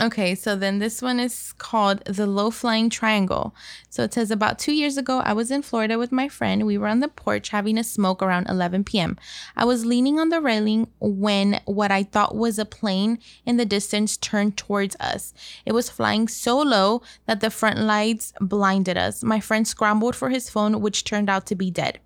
okay, 0.00 0.34
so 0.34 0.56
then 0.56 0.78
this 0.78 1.00
one 1.00 1.18
is 1.18 1.52
called 1.54 2.04
the 2.04 2.26
low 2.26 2.50
flying 2.50 2.90
triangle. 2.90 3.54
So 3.88 4.02
it 4.02 4.14
says 4.14 4.30
about 4.30 4.58
two 4.58 4.72
years 4.72 4.96
ago, 4.96 5.20
I 5.24 5.32
was 5.32 5.50
in 5.50 5.62
Florida 5.62 5.98
with 5.98 6.12
my 6.12 6.28
friend. 6.28 6.66
We 6.66 6.78
were 6.78 6.86
on 6.86 7.00
the 7.00 7.08
porch 7.08 7.50
having 7.50 7.78
a 7.78 7.84
smoke 7.84 8.22
around 8.22 8.48
11 8.48 8.84
p.m. 8.84 9.16
I 9.56 9.64
was 9.64 9.86
leaning 9.86 10.18
on 10.18 10.28
the 10.28 10.40
railing 10.40 10.88
when 11.00 11.60
what 11.64 11.90
I 11.90 12.02
thought 12.02 12.36
was 12.36 12.58
a 12.58 12.64
plane 12.64 13.18
in 13.44 13.56
the 13.56 13.64
distance 13.64 14.16
turned 14.16 14.56
towards 14.56 14.96
us. 15.00 15.32
It 15.64 15.72
was 15.72 15.90
flying 15.90 16.28
so 16.28 16.58
low 16.58 17.02
that 17.26 17.40
the 17.40 17.50
front 17.50 17.78
lights 17.78 18.32
blinded 18.40 18.96
us. 18.96 19.22
My 19.22 19.40
friend 19.40 19.66
scrambled 19.66 20.14
for 20.14 20.30
his 20.30 20.50
phone, 20.50 20.80
which 20.80 21.04
turned 21.04 21.30
out 21.30 21.46
to 21.46 21.54
be 21.54 21.70
dead. 21.70 22.00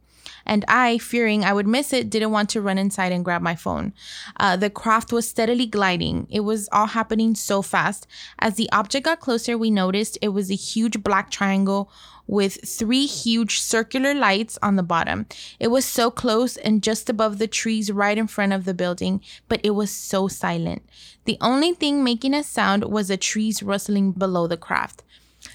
And 0.50 0.64
I, 0.66 0.98
fearing 0.98 1.44
I 1.44 1.52
would 1.52 1.68
miss 1.68 1.92
it, 1.92 2.10
didn't 2.10 2.32
want 2.32 2.50
to 2.50 2.60
run 2.60 2.76
inside 2.76 3.12
and 3.12 3.24
grab 3.24 3.40
my 3.40 3.54
phone. 3.54 3.94
Uh, 4.36 4.56
the 4.56 4.68
craft 4.68 5.12
was 5.12 5.28
steadily 5.28 5.64
gliding. 5.64 6.26
It 6.28 6.40
was 6.40 6.68
all 6.72 6.88
happening 6.88 7.36
so 7.36 7.62
fast. 7.62 8.08
As 8.40 8.56
the 8.56 8.68
object 8.72 9.04
got 9.04 9.20
closer, 9.20 9.56
we 9.56 9.70
noticed 9.70 10.18
it 10.20 10.30
was 10.30 10.50
a 10.50 10.56
huge 10.56 11.04
black 11.04 11.30
triangle 11.30 11.88
with 12.26 12.68
three 12.68 13.06
huge 13.06 13.60
circular 13.60 14.12
lights 14.12 14.58
on 14.60 14.74
the 14.74 14.82
bottom. 14.82 15.26
It 15.60 15.68
was 15.68 15.84
so 15.84 16.10
close 16.10 16.56
and 16.56 16.82
just 16.82 17.08
above 17.08 17.38
the 17.38 17.46
trees 17.46 17.92
right 17.92 18.18
in 18.18 18.26
front 18.26 18.52
of 18.52 18.64
the 18.64 18.74
building, 18.74 19.20
but 19.48 19.60
it 19.62 19.70
was 19.70 19.92
so 19.92 20.26
silent. 20.26 20.82
The 21.26 21.38
only 21.40 21.74
thing 21.74 22.02
making 22.02 22.34
a 22.34 22.42
sound 22.42 22.84
was 22.86 23.06
the 23.06 23.16
trees 23.16 23.62
rustling 23.62 24.10
below 24.12 24.48
the 24.48 24.56
craft. 24.56 25.04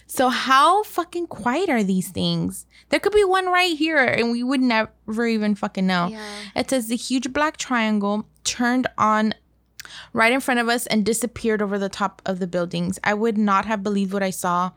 So 0.08 0.30
how 0.30 0.84
fucking 0.84 1.28
quiet 1.28 1.70
are 1.70 1.84
these 1.84 2.10
things? 2.10 2.66
There 2.90 3.00
could 3.00 3.14
be 3.14 3.24
one 3.24 3.48
right 3.48 3.76
here 3.76 3.98
and 3.98 4.32
we 4.32 4.44
would 4.44 4.62
never 4.62 5.26
even 5.26 5.56
fucking 5.56 5.88
know. 5.88 6.08
Yeah. 6.08 6.22
It 6.56 6.70
says 6.70 6.88
the 6.88 6.96
huge 6.96 7.34
black 7.34 7.58
triangle 7.58 8.28
turned 8.44 8.88
on 8.98 9.34
right 10.14 10.32
in 10.32 10.40
front 10.42 10.60
of 10.60 10.70
us 10.70 10.86
and 10.88 11.06
disappeared 11.06 11.62
over 11.62 11.80
the 11.80 11.90
top 11.90 12.22
of 12.26 12.40
the 12.40 12.48
buildings. 12.48 13.00
I 13.04 13.14
would 13.14 13.38
not 13.38 13.66
have 13.66 13.84
believed 13.84 14.14
what 14.14 14.24
I 14.24 14.30
saw 14.30 14.72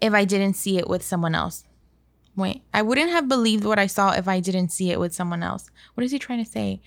if 0.00 0.14
I 0.14 0.24
didn't 0.24 0.54
see 0.54 0.78
it 0.78 0.88
with 0.88 1.02
someone 1.02 1.34
else. 1.34 1.64
Wait, 2.36 2.62
I 2.72 2.82
wouldn't 2.82 3.10
have 3.10 3.26
believed 3.28 3.64
what 3.64 3.80
I 3.80 3.88
saw 3.88 4.12
if 4.12 4.28
I 4.28 4.38
didn't 4.40 4.68
see 4.68 4.90
it 4.92 5.00
with 5.00 5.12
someone 5.12 5.42
else. 5.42 5.70
What 5.94 6.04
is 6.04 6.12
he 6.12 6.18
trying 6.20 6.44
to 6.44 6.50
say? 6.50 6.80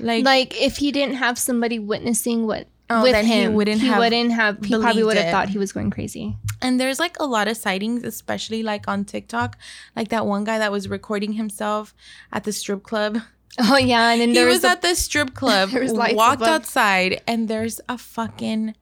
Like, 0.00 0.24
Like 0.24 0.60
if 0.60 0.78
he 0.78 0.90
didn't 0.90 1.14
have 1.16 1.38
somebody 1.38 1.78
witnessing 1.78 2.46
what 2.46 2.66
Oh, 2.90 3.02
with 3.02 3.12
then 3.12 3.26
he 3.26 3.32
him, 3.42 3.54
wouldn't 3.54 3.80
he 3.82 3.86
have 3.88 3.98
wouldn't 3.98 4.32
have. 4.32 4.64
He 4.64 4.74
probably 4.78 5.04
would 5.04 5.16
have 5.18 5.26
it. 5.26 5.30
thought 5.30 5.48
he 5.50 5.58
was 5.58 5.72
going 5.72 5.90
crazy. 5.90 6.36
and 6.62 6.80
there's 6.80 6.98
like 6.98 7.16
a 7.20 7.26
lot 7.26 7.46
of 7.46 7.56
sightings, 7.56 8.02
especially 8.02 8.62
like 8.62 8.88
on 8.88 9.04
TikTok. 9.04 9.58
Like 9.94 10.08
that 10.08 10.26
one 10.26 10.44
guy 10.44 10.58
that 10.58 10.72
was 10.72 10.88
recording 10.88 11.34
himself 11.34 11.94
at 12.32 12.44
the 12.44 12.52
strip 12.52 12.82
club. 12.82 13.18
Oh 13.60 13.76
yeah, 13.76 14.10
and 14.12 14.20
then 14.20 14.28
He 14.28 14.34
there 14.36 14.46
was, 14.46 14.58
was, 14.58 14.64
a- 14.64 14.68
at 14.70 14.82
the 14.82 14.94
strip 14.94 15.34
club, 15.34 15.70
There 15.72 15.82
was 15.82 15.92
lights 15.92 16.14
walked 16.14 16.42
above. 16.42 16.48
outside, 16.62 17.20
and 17.26 17.48
there's 17.48 17.80
a 17.88 17.98
fucking 17.98 18.74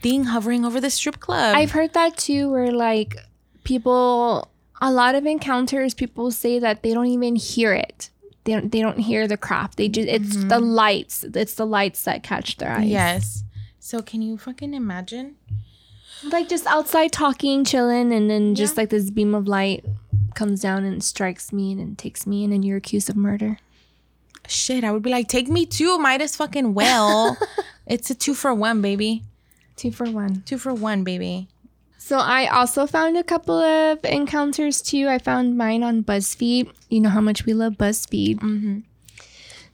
thing 0.00 0.24
hovering 0.24 0.64
over 0.64 0.80
the 0.80 0.90
strip 0.90 1.18
club. 1.18 1.56
I've 1.56 1.72
heard 1.72 1.94
that 1.94 2.16
too, 2.16 2.48
where 2.48 2.70
like 2.70 3.16
people, 3.64 4.48
a 4.80 4.92
lot 4.92 5.14
of 5.14 5.26
encounters, 5.26 5.94
people 5.94 6.30
say 6.30 6.58
that 6.60 6.82
they 6.82 6.92
don't 6.94 7.06
even 7.06 7.34
hear 7.36 7.72
it. 7.72 8.10
They 8.44 8.52
don't. 8.52 8.70
They 8.72 8.80
don't 8.80 8.98
hear 8.98 9.26
the 9.26 9.36
craft. 9.36 9.76
They 9.76 9.88
just. 9.88 10.08
It's 10.08 10.36
Mm-hmm. 10.36 10.48
the 10.48 10.60
lights. 10.60 11.24
It's 11.24 11.54
the 11.54 11.66
lights 11.66 12.04
that 12.04 12.22
catch 12.22 12.56
their 12.58 12.70
eyes. 12.72 12.86
yes. 12.88 13.44
So 13.80 14.02
can 14.02 14.20
you 14.20 14.36
fucking 14.36 14.74
imagine? 14.74 15.36
Like 16.22 16.50
just 16.50 16.66
outside 16.66 17.12
talking, 17.12 17.64
chilling, 17.64 18.12
and 18.12 18.30
then 18.30 18.54
just 18.54 18.76
like 18.76 18.90
this 18.90 19.10
beam 19.10 19.34
of 19.34 19.48
light 19.48 19.84
comes 20.34 20.60
down 20.60 20.84
and 20.84 21.02
strikes 21.02 21.50
me 21.50 21.72
and 21.72 21.80
then 21.80 21.96
takes 21.96 22.26
me, 22.26 22.44
and 22.44 22.52
then 22.52 22.62
you're 22.62 22.76
accused 22.76 23.08
of 23.08 23.16
murder. 23.16 23.58
Shit, 24.46 24.84
I 24.84 24.92
would 24.92 25.02
be 25.02 25.10
like, 25.10 25.28
take 25.28 25.48
me 25.48 25.64
too. 25.64 25.98
Might 25.98 26.20
as 26.20 26.36
fucking 26.36 26.74
well. 26.74 27.38
it's 27.86 28.10
a 28.10 28.14
two 28.14 28.34
for 28.34 28.52
one, 28.52 28.82
baby. 28.82 29.22
Two 29.76 29.90
for 29.90 30.10
one. 30.10 30.42
Two 30.44 30.58
for 30.58 30.74
one, 30.74 31.02
baby. 31.02 31.48
So 31.96 32.18
I 32.18 32.48
also 32.48 32.86
found 32.86 33.16
a 33.16 33.24
couple 33.24 33.58
of 33.58 34.04
encounters 34.04 34.82
too. 34.82 35.08
I 35.08 35.18
found 35.18 35.56
mine 35.56 35.82
on 35.82 36.02
BuzzFeed. 36.04 36.70
You 36.90 37.00
know 37.00 37.08
how 37.08 37.20
much 37.20 37.46
we 37.46 37.54
love 37.54 37.74
BuzzFeed. 37.74 38.40
Mm-hmm. 38.40 38.78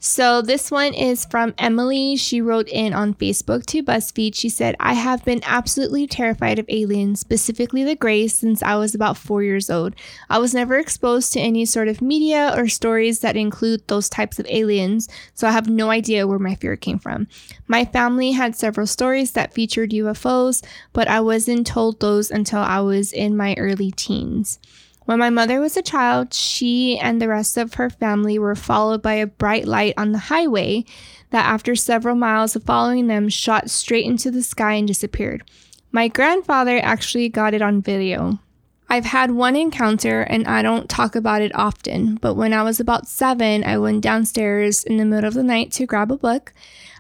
So 0.09 0.40
this 0.40 0.70
one 0.70 0.94
is 0.94 1.24
from 1.24 1.52
Emily. 1.59 2.14
She 2.14 2.40
wrote 2.40 2.68
in 2.68 2.94
on 2.94 3.12
Facebook 3.14 3.66
to 3.66 3.82
BuzzFeed. 3.82 4.36
She 4.36 4.48
said, 4.48 4.76
I 4.78 4.92
have 4.94 5.24
been 5.24 5.40
absolutely 5.44 6.07
terrified 6.07 6.61
of 6.61 6.66
aliens, 6.68 7.18
specifically 7.18 7.82
the 7.82 7.96
Greys, 7.96 8.38
since 8.38 8.62
I 8.62 8.76
was 8.76 8.94
about 8.94 9.16
four 9.16 9.42
years 9.42 9.68
old. 9.68 9.96
I 10.30 10.38
was 10.38 10.54
never 10.54 10.78
exposed 10.78 11.32
to 11.32 11.40
any 11.40 11.64
sort 11.64 11.88
of 11.88 12.00
media 12.00 12.54
or 12.57 12.68
stories 12.68 13.18
that 13.20 13.36
include 13.36 13.88
those 13.88 14.09
types 14.09 14.38
of 14.38 14.46
aliens, 14.48 15.09
so 15.34 15.48
I 15.48 15.50
have 15.50 15.68
no 15.68 15.90
idea 15.90 16.24
where 16.28 16.38
my 16.38 16.54
fear 16.54 16.76
came 16.76 17.00
from. 17.00 17.26
My 17.66 17.84
family 17.84 18.30
had 18.30 18.54
several 18.54 18.86
stories 18.86 19.32
that 19.32 19.54
featured 19.54 19.90
UFOs, 19.90 20.64
but 20.92 21.09
I 21.09 21.18
wasn't 21.20 21.66
told 21.66 21.98
those 21.98 22.30
until 22.30 22.61
I 22.61 22.78
was 22.78 23.12
in 23.12 23.36
my 23.36 23.57
early 23.59 23.90
teens. 23.90 24.61
When 25.07 25.20
my 25.20 25.30
mother 25.30 25.61
was 25.61 25.76
a 25.76 25.82
child, 25.82 26.34
she 26.34 26.98
and 26.98 27.22
the 27.22 27.28
rest 27.28 27.57
of 27.57 27.74
her 27.74 27.88
family 27.88 28.40
were 28.40 28.57
followed 28.57 29.02
by 29.02 29.14
a 29.14 29.26
bright 29.26 29.64
light 29.64 29.94
on 29.96 30.11
the 30.11 30.18
highway 30.18 30.84
that, 31.30 31.46
after 31.46 31.76
several 31.76 32.16
miles 32.16 32.57
of 32.57 32.64
following 32.64 33.07
them, 33.07 33.28
shot 33.28 33.70
straight 33.70 34.04
into 34.04 34.32
the 34.32 34.42
sky 34.42 34.72
and 34.72 34.88
disappeared. 34.88 35.44
My 35.92 36.09
grandfather 36.09 36.80
actually 36.82 37.28
got 37.28 37.54
it 37.54 37.62
on 37.62 37.82
video. 37.82 38.40
I've 38.88 39.04
had 39.04 39.30
one 39.30 39.54
encounter 39.54 40.22
and 40.22 40.46
I 40.46 40.62
don't 40.62 40.90
talk 40.90 41.14
about 41.14 41.40
it 41.40 41.54
often, 41.54 42.16
but 42.16 42.34
when 42.34 42.52
I 42.52 42.64
was 42.64 42.80
about 42.80 43.07
seven, 43.07 43.62
I 43.62 43.78
went 43.78 44.02
downstairs 44.02 44.82
in 44.82 44.96
the 44.96 45.04
middle 45.04 45.28
of 45.28 45.34
the 45.34 45.42
night 45.44 45.70
to 45.72 45.86
grab 45.86 46.11
a 46.11 46.16
book. 46.16 46.52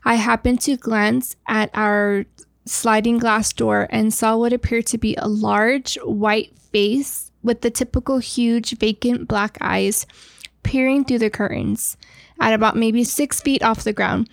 I 0.04 0.14
happened 0.14 0.60
to 0.62 0.76
glance 0.76 1.34
at 1.48 1.70
our 1.74 2.24
sliding 2.66 3.18
glass 3.18 3.52
door 3.52 3.88
and 3.90 4.14
saw 4.14 4.36
what 4.36 4.52
appeared 4.52 4.86
to 4.86 4.98
be 4.98 5.16
a 5.16 5.26
large 5.26 5.96
white 6.04 6.56
face 6.58 7.32
with 7.46 7.62
the 7.62 7.70
typical 7.70 8.18
huge 8.18 8.76
vacant 8.76 9.26
black 9.26 9.56
eyes 9.62 10.04
peering 10.62 11.04
through 11.04 11.20
the 11.20 11.30
curtains 11.30 11.96
at 12.38 12.52
about 12.52 12.76
maybe 12.76 13.04
six 13.04 13.40
feet 13.40 13.62
off 13.62 13.84
the 13.84 13.92
ground. 13.92 14.28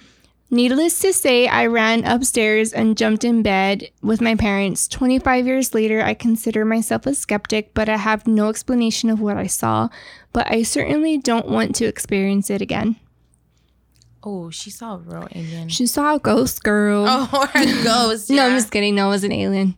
Needless 0.49 0.99
to 0.99 1.13
say, 1.13 1.47
I 1.47 1.65
ran 1.65 2.05
upstairs 2.05 2.73
and 2.73 2.97
jumped 2.97 3.23
in 3.23 3.41
bed 3.41 3.89
with 4.03 4.21
my 4.21 4.35
parents. 4.35 4.87
25 4.87 5.47
years 5.47 5.73
later, 5.73 6.01
I 6.01 6.13
consider 6.13 6.63
myself 6.63 7.07
a 7.07 7.15
skeptic, 7.15 7.73
but 7.73 7.89
I 7.89 7.97
have 7.97 8.27
no 8.27 8.49
explanation 8.49 9.09
of 9.09 9.19
what 9.19 9.37
I 9.37 9.47
saw. 9.47 9.89
But 10.31 10.51
I 10.51 10.61
certainly 10.61 11.17
don't 11.17 11.47
want 11.47 11.75
to 11.77 11.85
experience 11.85 12.51
it 12.51 12.61
again. 12.61 12.97
Oh, 14.21 14.51
she 14.51 14.69
saw 14.69 14.95
a 14.95 14.97
real 14.99 15.27
alien. 15.33 15.69
She 15.69 15.87
saw 15.87 16.15
a 16.15 16.19
ghost 16.19 16.63
girl. 16.63 17.05
oh, 17.09 17.29
or 17.33 17.59
a 17.59 17.83
ghost. 17.83 18.29
No, 18.29 18.45
I'm 18.45 18.55
just 18.55 18.71
kidding. 18.71 18.95
No, 18.95 19.07
it 19.07 19.09
was 19.09 19.23
an 19.23 19.31
alien. 19.31 19.75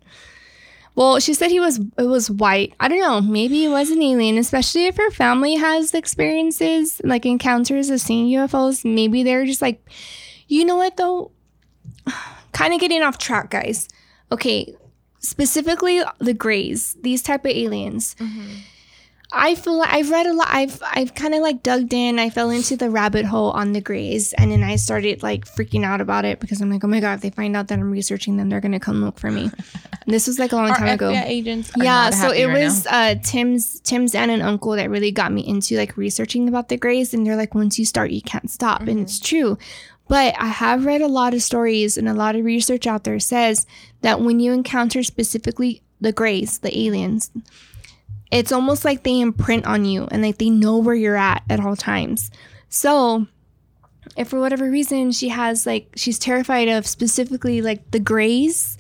Well, 0.96 1.20
she 1.20 1.34
said 1.34 1.52
he 1.52 1.60
was 1.60 1.80
it 1.98 2.08
was 2.08 2.32
white. 2.32 2.74
I 2.80 2.88
don't 2.88 3.02
know. 3.02 3.22
Maybe 3.22 3.66
it 3.66 3.70
was 3.70 3.92
an 3.92 4.02
alien, 4.02 4.38
especially 4.38 4.86
if 4.86 4.96
her 4.98 5.12
family 5.12 5.56
has 5.56 5.94
experiences 5.94 7.02
like 7.04 7.26
encounters 7.26 7.90
of 7.90 8.00
seeing 8.00 8.28
UFOs. 8.28 8.86
Maybe 8.86 9.22
they're 9.24 9.46
just 9.46 9.62
like, 9.62 9.86
you 10.48 10.64
know 10.64 10.78
what 10.78 10.98
though? 10.98 11.32
Kind 12.54 12.74
of 12.74 12.80
getting 12.80 13.02
off 13.02 13.18
track, 13.18 13.50
guys. 13.50 13.90
Okay, 14.32 14.74
specifically 15.20 16.02
the 16.20 16.34
Greys, 16.34 16.96
these 17.02 17.22
type 17.22 17.44
of 17.44 17.52
aliens. 17.52 18.16
Mm-hmm. 18.16 18.54
I 19.36 19.56
feel 19.56 19.78
like 19.78 19.92
I've 19.92 20.10
read 20.10 20.26
a 20.26 20.34
lot. 20.34 20.48
I've 20.50 20.82
I've 20.84 21.14
kind 21.14 21.34
of 21.34 21.42
like 21.42 21.62
dug 21.62 21.94
in. 21.94 22.18
I 22.20 22.30
fell 22.30 22.50
into 22.50 22.78
the 22.78 22.90
rabbit 22.90 23.26
hole 23.26 23.52
on 23.52 23.74
the 23.74 23.82
Greys, 23.82 24.34
and 24.34 24.52
then 24.52 24.64
I 24.64 24.78
started 24.78 25.22
like 25.22 25.46
freaking 25.46 25.84
out 25.84 26.00
about 26.00 26.24
it 26.24 26.40
because 26.40 26.62
I'm 26.62 26.70
like, 26.70 26.84
oh 26.84 26.88
my 26.88 27.02
god, 27.02 27.16
if 27.16 27.22
they 27.22 27.30
find 27.30 27.56
out 27.56 27.68
that 27.68 27.78
I'm 27.78 27.92
researching 27.92 28.38
them, 28.38 28.50
they're 28.50 28.62
gonna 28.62 28.80
come 28.80 29.04
look 29.04 29.20
for 29.20 29.30
me. 29.30 29.44
And 29.44 29.92
this 30.08 30.28
was 30.28 30.40
like 30.40 30.54
a 30.54 30.56
long 30.56 30.74
time 30.74 30.88
ago. 30.88 31.12
Agents. 31.12 31.72
Yeah, 31.76 32.10
so 32.12 32.32
it 32.32 32.46
right 32.46 32.64
was 32.64 32.88
uh, 32.88 33.16
Tim's 33.24 33.82
Tim's 33.82 34.16
aunt 34.16 34.32
and 34.32 34.42
uncle 34.42 34.72
that 34.72 34.90
really 34.90 35.12
got 35.12 35.34
me 35.34 35.46
into 35.46 35.76
like 35.76 35.98
researching 35.98 36.48
about 36.48 36.70
the 36.70 36.78
Greys, 36.78 37.14
and 37.14 37.28
they're 37.28 37.36
like, 37.36 37.54
once 37.54 37.78
you 37.78 37.86
start, 37.86 38.12
you 38.12 38.22
can't 38.22 38.50
stop, 38.50 38.82
and 38.82 39.02
it's 39.02 39.20
true. 39.20 39.58
But 40.08 40.36
I 40.40 40.48
have 40.48 40.86
read 40.86 41.02
a 41.02 41.08
lot 41.08 41.34
of 41.34 41.42
stories 41.42 41.98
and 41.98 42.08
a 42.08 42.14
lot 42.14 42.36
of 42.36 42.46
research 42.46 42.86
out 42.86 43.04
there 43.04 43.20
says 43.20 43.66
that 44.02 44.22
when 44.22 44.40
you 44.40 44.54
encounter 44.54 45.02
specifically 45.04 45.82
the 46.00 46.12
Greys, 46.12 46.60
the 46.60 46.78
aliens, 46.78 47.32
it's 48.32 48.52
almost 48.52 48.84
like 48.86 49.04
they 49.04 49.20
imprint 49.22 49.66
on 49.66 49.86
you 49.86 50.08
and 50.12 50.22
like 50.22 50.38
they 50.38 50.50
know 50.50 50.78
where 50.78 50.96
you're 50.96 51.16
at 51.16 51.44
at 51.50 51.60
all 51.60 51.76
times. 51.76 52.32
So, 52.70 53.28
if 54.18 54.30
for 54.30 54.40
whatever 54.40 54.70
reason 54.70 55.12
she 55.12 55.30
has 55.30 55.66
like 55.66 55.90
she's 55.96 56.20
terrified 56.20 56.68
of 56.68 56.86
specifically 56.88 57.62
like 57.62 57.92
the 57.92 58.00
Greys, 58.00 58.78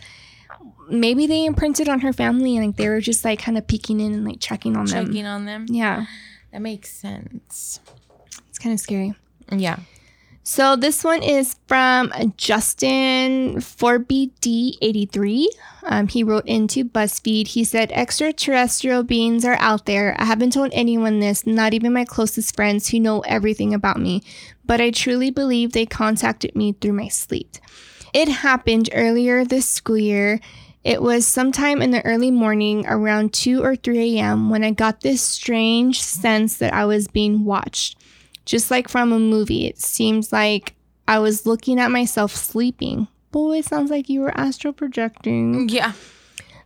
maybe 0.89 1.28
they 1.28 1.46
imprinted 1.46 1.89
on 1.89 2.00
her 2.02 2.14
family 2.14 2.58
and 2.58 2.68
like 2.68 2.76
they 2.78 2.89
were 2.89 3.02
just 3.02 3.24
like 3.26 3.39
kind 3.39 3.58
of 3.58 3.68
peeking 3.68 4.00
in 4.00 4.14
and 4.14 4.26
like 4.26 4.39
checking 4.39 4.76
on 4.76 4.86
them. 4.86 5.08
Checking 5.08 5.26
on 5.26 5.46
them. 5.46 5.66
Yeah, 5.70 6.06
That 6.52 6.62
makes 6.62 6.91
sense. 6.91 7.80
it's 8.50 8.60
kind 8.60 8.74
of 8.74 8.80
scary. 8.80 9.14
Yeah. 9.52 9.78
So 10.48 10.76
this 10.76 11.04
one 11.04 11.24
is 11.24 11.56
from 11.66 12.14
Justin 12.38 13.56
4BD83. 13.56 15.48
Um, 15.82 16.08
he 16.08 16.24
wrote 16.24 16.46
into 16.46 16.86
BuzzFeed. 16.86 17.48
He 17.48 17.64
said, 17.64 17.91
Extraterrestrial 17.91 19.02
beings 19.02 19.43
are 19.43 19.58
out 19.60 19.88
there. 19.88 20.16
I 20.20 20.26
haven't 20.26 20.54
told 20.54 20.70
anyone 20.72 21.20
this, 21.20 21.48
not 21.48 21.74
even 21.74 21.93
my 21.93 22.06
closest 22.06 22.56
friends 22.56 22.89
who 22.89 23.00
know 23.00 23.22
everything 23.22 23.74
about 23.74 24.00
me, 24.00 24.22
but 24.64 24.80
I 24.80 24.91
truly 24.91 25.32
believe 25.32 25.72
they 25.72 25.88
contacted 25.88 26.56
me 26.56 26.74
through 26.74 26.93
my 26.93 27.08
sleep. 27.08 27.56
It 28.14 28.28
happened 28.28 28.91
earlier 28.93 29.46
this 29.46 29.68
school 29.68 29.98
year. 29.98 30.39
It 30.84 31.02
was 31.02 31.26
sometime 31.26 31.82
in 31.82 31.89
the 31.89 32.06
early 32.06 32.30
morning, 32.30 32.86
around 32.86 33.34
2 33.34 33.64
or 33.64 33.76
3 33.76 34.20
a.m., 34.20 34.52
when 34.52 34.64
I 34.64 34.70
got 34.70 35.02
this 35.02 35.24
strange 35.24 36.04
sense 36.04 36.58
that 36.58 36.72
I 36.72 36.86
was 36.86 37.08
being 37.08 37.46
watched 37.46 37.98
just 38.46 38.72
like 38.72 38.88
from 38.88 39.12
a 39.12 39.20
movie. 39.20 39.66
It 39.66 39.80
seems 39.80 40.32
like 40.32 40.76
I 41.08 41.20
was 41.20 41.46
looking 41.46 41.80
at 41.80 41.91
myself 41.91 42.36
sleeping. 42.36 43.08
Boy, 43.32 43.60
it 43.60 43.66
sounds 43.66 43.91
like 43.91 44.10
you 44.10 44.22
were 44.22 44.38
astral 44.38 44.74
projecting. 44.74 45.68
Yeah. 45.70 45.93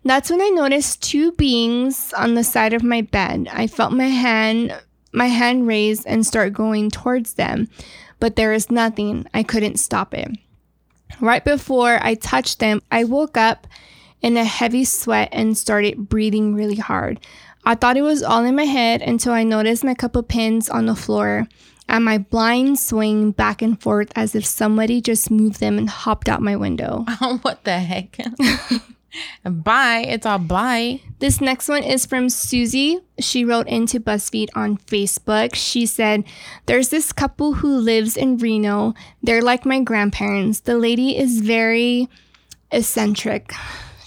That's 0.06 0.30
when 0.30 0.42
I 0.42 0.50
noticed 0.50 1.04
two 1.04 1.32
beings 1.34 2.14
on 2.14 2.36
the 2.36 2.44
side 2.44 2.74
of 2.74 2.84
my 2.84 3.02
bed. 3.02 3.50
I 3.52 3.68
felt 3.68 3.92
my 3.92 4.08
hand 4.08 4.80
my 5.12 5.28
hand 5.28 5.68
raised 5.68 6.06
and 6.06 6.26
start 6.26 6.54
going 6.54 6.92
towards 6.92 7.34
them, 7.34 7.68
but 8.20 8.36
there 8.36 8.54
is 8.54 8.70
nothing. 8.70 9.26
I 9.34 9.42
couldn't 9.42 9.78
stop 9.78 10.14
it. 10.14 10.30
Right 11.20 11.44
before 11.44 12.00
I 12.02 12.14
touched 12.14 12.60
them, 12.60 12.82
I 12.92 13.04
woke 13.06 13.36
up 13.36 13.66
in 14.22 14.38
a 14.38 14.44
heavy 14.44 14.84
sweat 14.84 15.30
and 15.32 15.58
started 15.58 16.10
breathing 16.10 16.54
really 16.54 16.76
hard. 16.76 17.20
I 17.66 17.76
thought 17.76 17.98
it 17.98 18.04
was 18.04 18.24
all 18.24 18.44
in 18.44 18.56
my 18.56 18.66
head 18.66 19.02
until 19.02 19.34
I 19.34 19.44
noticed 19.44 19.84
my 19.84 19.94
couple 19.94 20.24
pins 20.24 20.70
on 20.70 20.86
the 20.86 20.96
floor 20.96 21.48
and 21.90 22.06
my 22.06 22.20
blinds 22.20 22.86
swing 22.86 23.32
back 23.32 23.62
and 23.62 23.82
forth 23.82 24.12
as 24.16 24.36
if 24.36 24.46
somebody 24.46 25.02
just 25.02 25.30
moved 25.30 25.60
them 25.60 25.78
and 25.78 25.90
hopped 25.90 26.30
out 26.30 26.42
my 26.42 26.56
window. 26.56 27.06
Oh, 27.22 27.38
what 27.42 27.66
the 27.66 27.80
heck? 27.80 28.18
bye. 29.44 30.06
It's 30.08 30.26
all 30.26 30.40
bye. 30.40 31.02
This 31.20 31.42
next 31.42 31.68
one 31.68 31.84
is 31.84 32.06
from 32.06 32.30
Susie. 32.30 33.00
She 33.20 33.44
wrote 33.44 33.68
into 33.68 34.00
BuzzFeed 34.00 34.50
on 34.56 34.78
Facebook. 34.78 35.54
She 35.56 35.86
said, 35.86 36.24
There's 36.66 36.90
this 36.90 37.12
couple 37.12 37.56
who 37.56 37.76
lives 37.76 38.16
in 38.16 38.38
Reno. 38.38 38.94
They're 39.22 39.42
like 39.42 39.66
my 39.66 39.82
grandparents. 39.82 40.62
The 40.62 40.78
lady 40.78 41.18
is 41.18 41.42
very 41.42 42.08
eccentric 42.72 43.52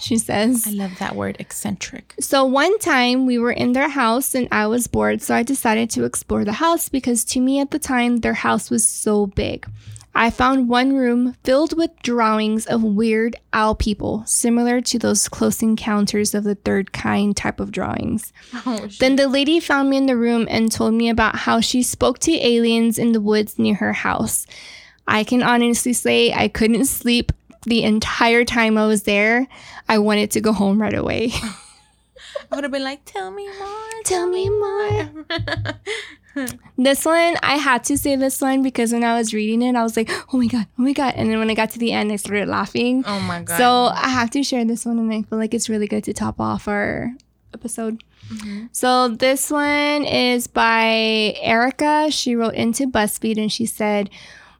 she 0.03 0.17
says. 0.17 0.67
I 0.67 0.71
love 0.71 0.97
that 0.99 1.15
word, 1.15 1.37
eccentric. 1.39 2.13
So 2.19 2.43
one 2.45 2.77
time 2.79 3.25
we 3.25 3.37
were 3.37 3.51
in 3.51 3.73
their 3.73 3.89
house 3.89 4.35
and 4.35 4.47
I 4.51 4.67
was 4.67 4.87
bored, 4.87 5.21
so 5.21 5.35
I 5.35 5.43
decided 5.43 5.89
to 5.91 6.03
explore 6.03 6.43
the 6.43 6.53
house 6.53 6.89
because 6.89 7.23
to 7.25 7.39
me 7.39 7.59
at 7.59 7.71
the 7.71 7.79
time 7.79 8.17
their 8.17 8.33
house 8.33 8.69
was 8.69 8.85
so 8.85 9.27
big. 9.27 9.65
I 10.15 10.29
found 10.29 10.69
one 10.69 10.95
room 10.95 11.35
filled 11.43 11.75
with 11.75 11.89
drawings 12.03 12.67
of 12.67 12.83
weird 12.83 13.35
owl 13.51 13.73
people, 13.73 14.23
similar 14.27 14.79
to 14.81 14.99
those 14.99 15.27
close 15.27 15.63
encounters 15.63 16.35
of 16.35 16.43
the 16.43 16.53
third 16.53 16.93
kind 16.93 17.35
type 17.35 17.59
of 17.59 17.71
drawings. 17.71 18.31
Oh, 18.65 18.87
then 18.99 19.15
the 19.15 19.27
lady 19.27 19.59
found 19.59 19.89
me 19.89 19.97
in 19.97 20.05
the 20.05 20.15
room 20.15 20.47
and 20.51 20.71
told 20.71 20.93
me 20.93 21.09
about 21.09 21.37
how 21.37 21.61
she 21.61 21.81
spoke 21.81 22.19
to 22.19 22.31
aliens 22.31 22.99
in 22.99 23.13
the 23.13 23.21
woods 23.21 23.57
near 23.57 23.75
her 23.75 23.93
house. 23.93 24.45
I 25.07 25.23
can 25.23 25.41
honestly 25.41 25.93
say 25.93 26.31
I 26.31 26.47
couldn't 26.47 26.85
sleep 26.85 27.31
the 27.65 27.83
entire 27.83 28.45
time 28.45 28.77
I 28.77 28.85
was 28.87 29.03
there, 29.03 29.47
I 29.87 29.97
wanted 29.99 30.31
to 30.31 30.41
go 30.41 30.53
home 30.53 30.81
right 30.81 30.93
away. 30.93 31.31
I 32.51 32.55
would 32.55 32.63
have 32.63 32.71
been 32.71 32.83
like, 32.83 33.03
tell 33.05 33.31
me 33.31 33.47
more, 33.47 34.03
tell 34.03 34.27
me 34.27 34.49
more. 34.49 35.25
this 36.77 37.05
one, 37.05 37.35
I 37.43 37.57
had 37.57 37.83
to 37.85 37.97
say 37.97 38.15
this 38.15 38.41
one 38.41 38.63
because 38.63 38.91
when 38.91 39.03
I 39.03 39.17
was 39.17 39.33
reading 39.33 39.61
it, 39.61 39.75
I 39.75 39.83
was 39.83 39.95
like, 39.95 40.09
oh 40.33 40.37
my 40.37 40.47
God, 40.47 40.67
oh 40.77 40.81
my 40.81 40.93
God. 40.93 41.13
And 41.15 41.29
then 41.29 41.39
when 41.39 41.49
I 41.49 41.53
got 41.53 41.71
to 41.71 41.79
the 41.79 41.91
end, 41.91 42.11
I 42.11 42.15
started 42.15 42.47
laughing. 42.47 43.03
Oh 43.05 43.19
my 43.19 43.43
God. 43.43 43.57
So 43.57 43.85
I 43.85 44.09
have 44.09 44.29
to 44.31 44.43
share 44.43 44.65
this 44.65 44.85
one, 44.85 44.99
and 44.99 45.13
I 45.13 45.21
feel 45.23 45.39
like 45.39 45.53
it's 45.53 45.69
really 45.69 45.87
good 45.87 46.03
to 46.05 46.13
top 46.13 46.39
off 46.39 46.67
our 46.67 47.11
episode. 47.53 48.03
Mm-hmm. 48.29 48.67
So 48.71 49.09
this 49.09 49.51
one 49.51 50.05
is 50.05 50.47
by 50.47 51.35
Erica. 51.41 52.09
She 52.09 52.35
wrote 52.35 52.55
into 52.55 52.87
BuzzFeed 52.87 53.37
and 53.37 53.51
she 53.51 53.65
said, 53.65 54.09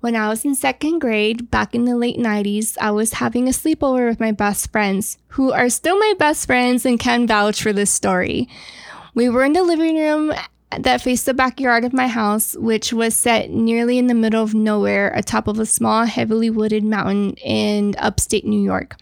when 0.04 0.18
I 0.18 0.28
was 0.28 0.44
in 0.44 0.54
second 0.54 1.00
grade, 1.00 1.50
back 1.50 1.74
in 1.74 1.86
the 1.86 1.96
late 1.96 2.18
90s, 2.18 2.78
I 2.78 2.92
was 2.92 3.14
having 3.14 3.48
a 3.48 3.52
sleepover 3.52 4.10
with 4.10 4.20
my 4.20 4.34
best 4.34 4.70
friends, 4.70 5.18
who 5.30 5.54
are 5.54 5.70
still 5.70 5.98
my 5.98 6.14
best 6.20 6.46
friends 6.46 6.86
and 6.86 7.00
can 7.00 7.26
vouch 7.26 7.64
for 7.64 7.72
this 7.72 7.90
story. 7.90 8.50
We 9.14 9.30
were 9.30 9.46
in 9.46 9.54
the 9.54 9.64
living 9.64 9.96
room 9.96 10.34
that 10.78 11.02
faced 11.02 11.26
the 11.26 11.34
backyard 11.34 11.86
of 11.86 11.94
my 11.94 12.10
house, 12.10 12.54
which 12.58 12.92
was 12.92 13.16
set 13.16 13.50
nearly 13.50 13.98
in 13.98 14.08
the 14.08 14.14
middle 14.14 14.44
of 14.44 14.54
nowhere, 14.54 15.14
atop 15.16 15.48
of 15.48 15.58
a 15.58 15.66
small, 15.66 16.04
heavily 16.04 16.50
wooded 16.50 16.84
mountain 16.84 17.36
in 17.36 17.96
upstate 17.98 18.46
New 18.46 18.62
York. 18.62 18.98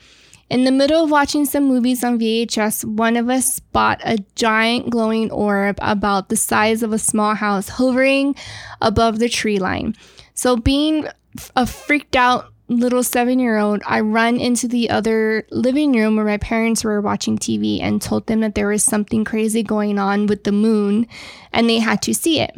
In 0.51 0.65
the 0.65 0.71
middle 0.71 1.03
of 1.03 1.09
watching 1.09 1.45
some 1.45 1.63
movies 1.63 2.03
on 2.03 2.19
VHS, 2.19 2.85
one 2.85 3.17
of 3.17 3.27
us 3.27 3.55
spot 3.55 4.01
a 4.03 4.19
giant 4.35 4.91
glowing 4.91 5.31
orb 5.31 5.79
about 5.81 6.29
the 6.29 6.35
size 6.35 6.83
of 6.83 6.93
a 6.93 6.99
small 6.99 7.33
house 7.33 7.69
hovering 7.69 8.35
above 8.81 9.17
the 9.17 9.29
tree 9.29 9.57
line. 9.57 9.95
So, 10.33 10.55
being 10.55 11.07
a 11.55 11.65
freaked 11.65 12.15
out 12.15 12.51
little 12.67 13.03
seven 13.03 13.39
year 13.39 13.57
old, 13.57 13.81
I 13.85 13.99
run 13.99 14.39
into 14.39 14.67
the 14.67 14.89
other 14.89 15.45
living 15.51 15.93
room 15.93 16.15
where 16.15 16.25
my 16.25 16.37
parents 16.37 16.83
were 16.83 17.01
watching 17.01 17.37
TV 17.37 17.81
and 17.81 18.01
told 18.01 18.27
them 18.27 18.39
that 18.41 18.55
there 18.55 18.67
was 18.67 18.83
something 18.83 19.25
crazy 19.25 19.61
going 19.61 19.99
on 19.99 20.27
with 20.27 20.45
the 20.45 20.51
moon 20.51 21.07
and 21.51 21.69
they 21.69 21.79
had 21.79 22.01
to 22.03 22.13
see 22.13 22.39
it. 22.39 22.55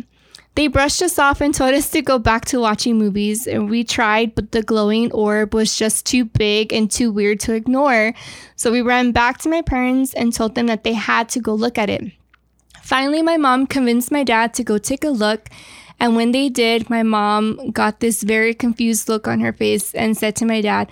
They 0.56 0.68
brushed 0.68 1.02
us 1.02 1.18
off 1.18 1.42
and 1.42 1.54
told 1.54 1.74
us 1.74 1.90
to 1.92 2.04
go 2.04 2.20
back 2.20 2.46
to 2.46 2.60
watching 2.60 3.00
movies, 3.00 3.48
and 3.48 3.72
we 3.72 3.84
tried, 3.84 4.36
but 4.36 4.52
the 4.52 4.62
glowing 4.62 5.12
orb 5.12 5.56
was 5.56 5.76
just 5.76 6.06
too 6.06 6.26
big 6.26 6.72
and 6.72 6.92
too 6.92 7.12
weird 7.12 7.40
to 7.42 7.56
ignore. 7.56 8.14
So 8.56 8.72
we 8.72 8.84
ran 8.84 9.14
back 9.14 9.40
to 9.40 9.50
my 9.50 9.64
parents 9.64 10.14
and 10.14 10.32
told 10.32 10.54
them 10.54 10.68
that 10.68 10.84
they 10.84 10.94
had 10.94 11.28
to 11.30 11.40
go 11.40 11.56
look 11.56 11.80
at 11.80 11.90
it. 11.90 12.04
Finally, 12.84 13.24
my 13.24 13.38
mom 13.38 13.66
convinced 13.66 14.12
my 14.12 14.24
dad 14.24 14.54
to 14.54 14.64
go 14.64 14.78
take 14.78 15.04
a 15.04 15.10
look, 15.10 15.50
and 16.00 16.16
when 16.16 16.32
they 16.32 16.50
did, 16.50 16.90
my 16.90 17.04
mom 17.04 17.72
got 17.72 18.00
this 18.00 18.24
very 18.24 18.54
confused 18.54 19.08
look 19.10 19.28
on 19.28 19.40
her 19.40 19.54
face 19.54 19.94
and 19.94 20.18
said 20.18 20.36
to 20.38 20.46
my 20.46 20.62
dad, 20.62 20.92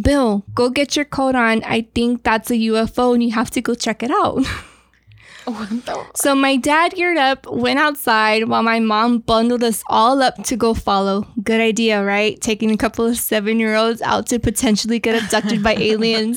Bill, 0.00 0.44
go 0.54 0.70
get 0.70 0.96
your 0.96 1.04
coat 1.04 1.34
on. 1.34 1.62
I 1.64 1.82
think 1.94 2.22
that's 2.22 2.50
a 2.50 2.54
UFO 2.54 3.14
and 3.14 3.22
you 3.22 3.32
have 3.32 3.50
to 3.50 3.60
go 3.60 3.74
check 3.74 4.02
it 4.02 4.10
out. 4.10 4.44
so 6.14 6.34
my 6.34 6.56
dad 6.56 6.94
geared 6.94 7.18
up, 7.18 7.46
went 7.46 7.78
outside 7.78 8.48
while 8.48 8.62
my 8.62 8.80
mom 8.80 9.18
bundled 9.18 9.62
us 9.62 9.82
all 9.88 10.22
up 10.22 10.42
to 10.44 10.56
go 10.56 10.74
follow. 10.74 11.26
Good 11.42 11.60
idea, 11.60 12.04
right? 12.04 12.40
Taking 12.40 12.72
a 12.72 12.76
couple 12.76 13.06
of 13.06 13.16
seven 13.16 13.60
year 13.60 13.76
olds 13.76 14.02
out 14.02 14.26
to 14.28 14.38
potentially 14.38 14.98
get 14.98 15.22
abducted 15.22 15.62
by 15.62 15.74
aliens. 15.78 16.36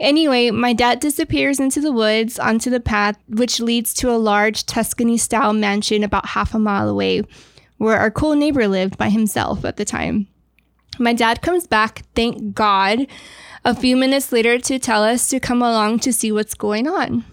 Anyway, 0.00 0.50
my 0.50 0.72
dad 0.72 0.98
disappears 0.98 1.60
into 1.60 1.80
the 1.80 1.92
woods 1.92 2.38
onto 2.38 2.68
the 2.68 2.80
path, 2.80 3.16
which 3.28 3.60
leads 3.60 3.94
to 3.94 4.10
a 4.10 4.18
large 4.18 4.66
Tuscany 4.66 5.16
style 5.16 5.52
mansion 5.52 6.02
about 6.02 6.26
half 6.26 6.54
a 6.54 6.58
mile 6.58 6.88
away, 6.88 7.22
where 7.78 7.98
our 7.98 8.10
cool 8.10 8.34
neighbor 8.34 8.66
lived 8.66 8.98
by 8.98 9.08
himself 9.08 9.64
at 9.64 9.76
the 9.76 9.84
time. 9.84 10.26
My 10.98 11.12
dad 11.12 11.42
comes 11.42 11.66
back, 11.66 12.02
thank 12.14 12.54
God, 12.54 13.06
a 13.64 13.74
few 13.74 13.96
minutes 13.96 14.32
later 14.32 14.58
to 14.58 14.78
tell 14.78 15.02
us 15.02 15.28
to 15.28 15.40
come 15.40 15.62
along 15.62 16.00
to 16.00 16.12
see 16.12 16.30
what's 16.30 16.54
going 16.54 16.88
on. 16.88 17.24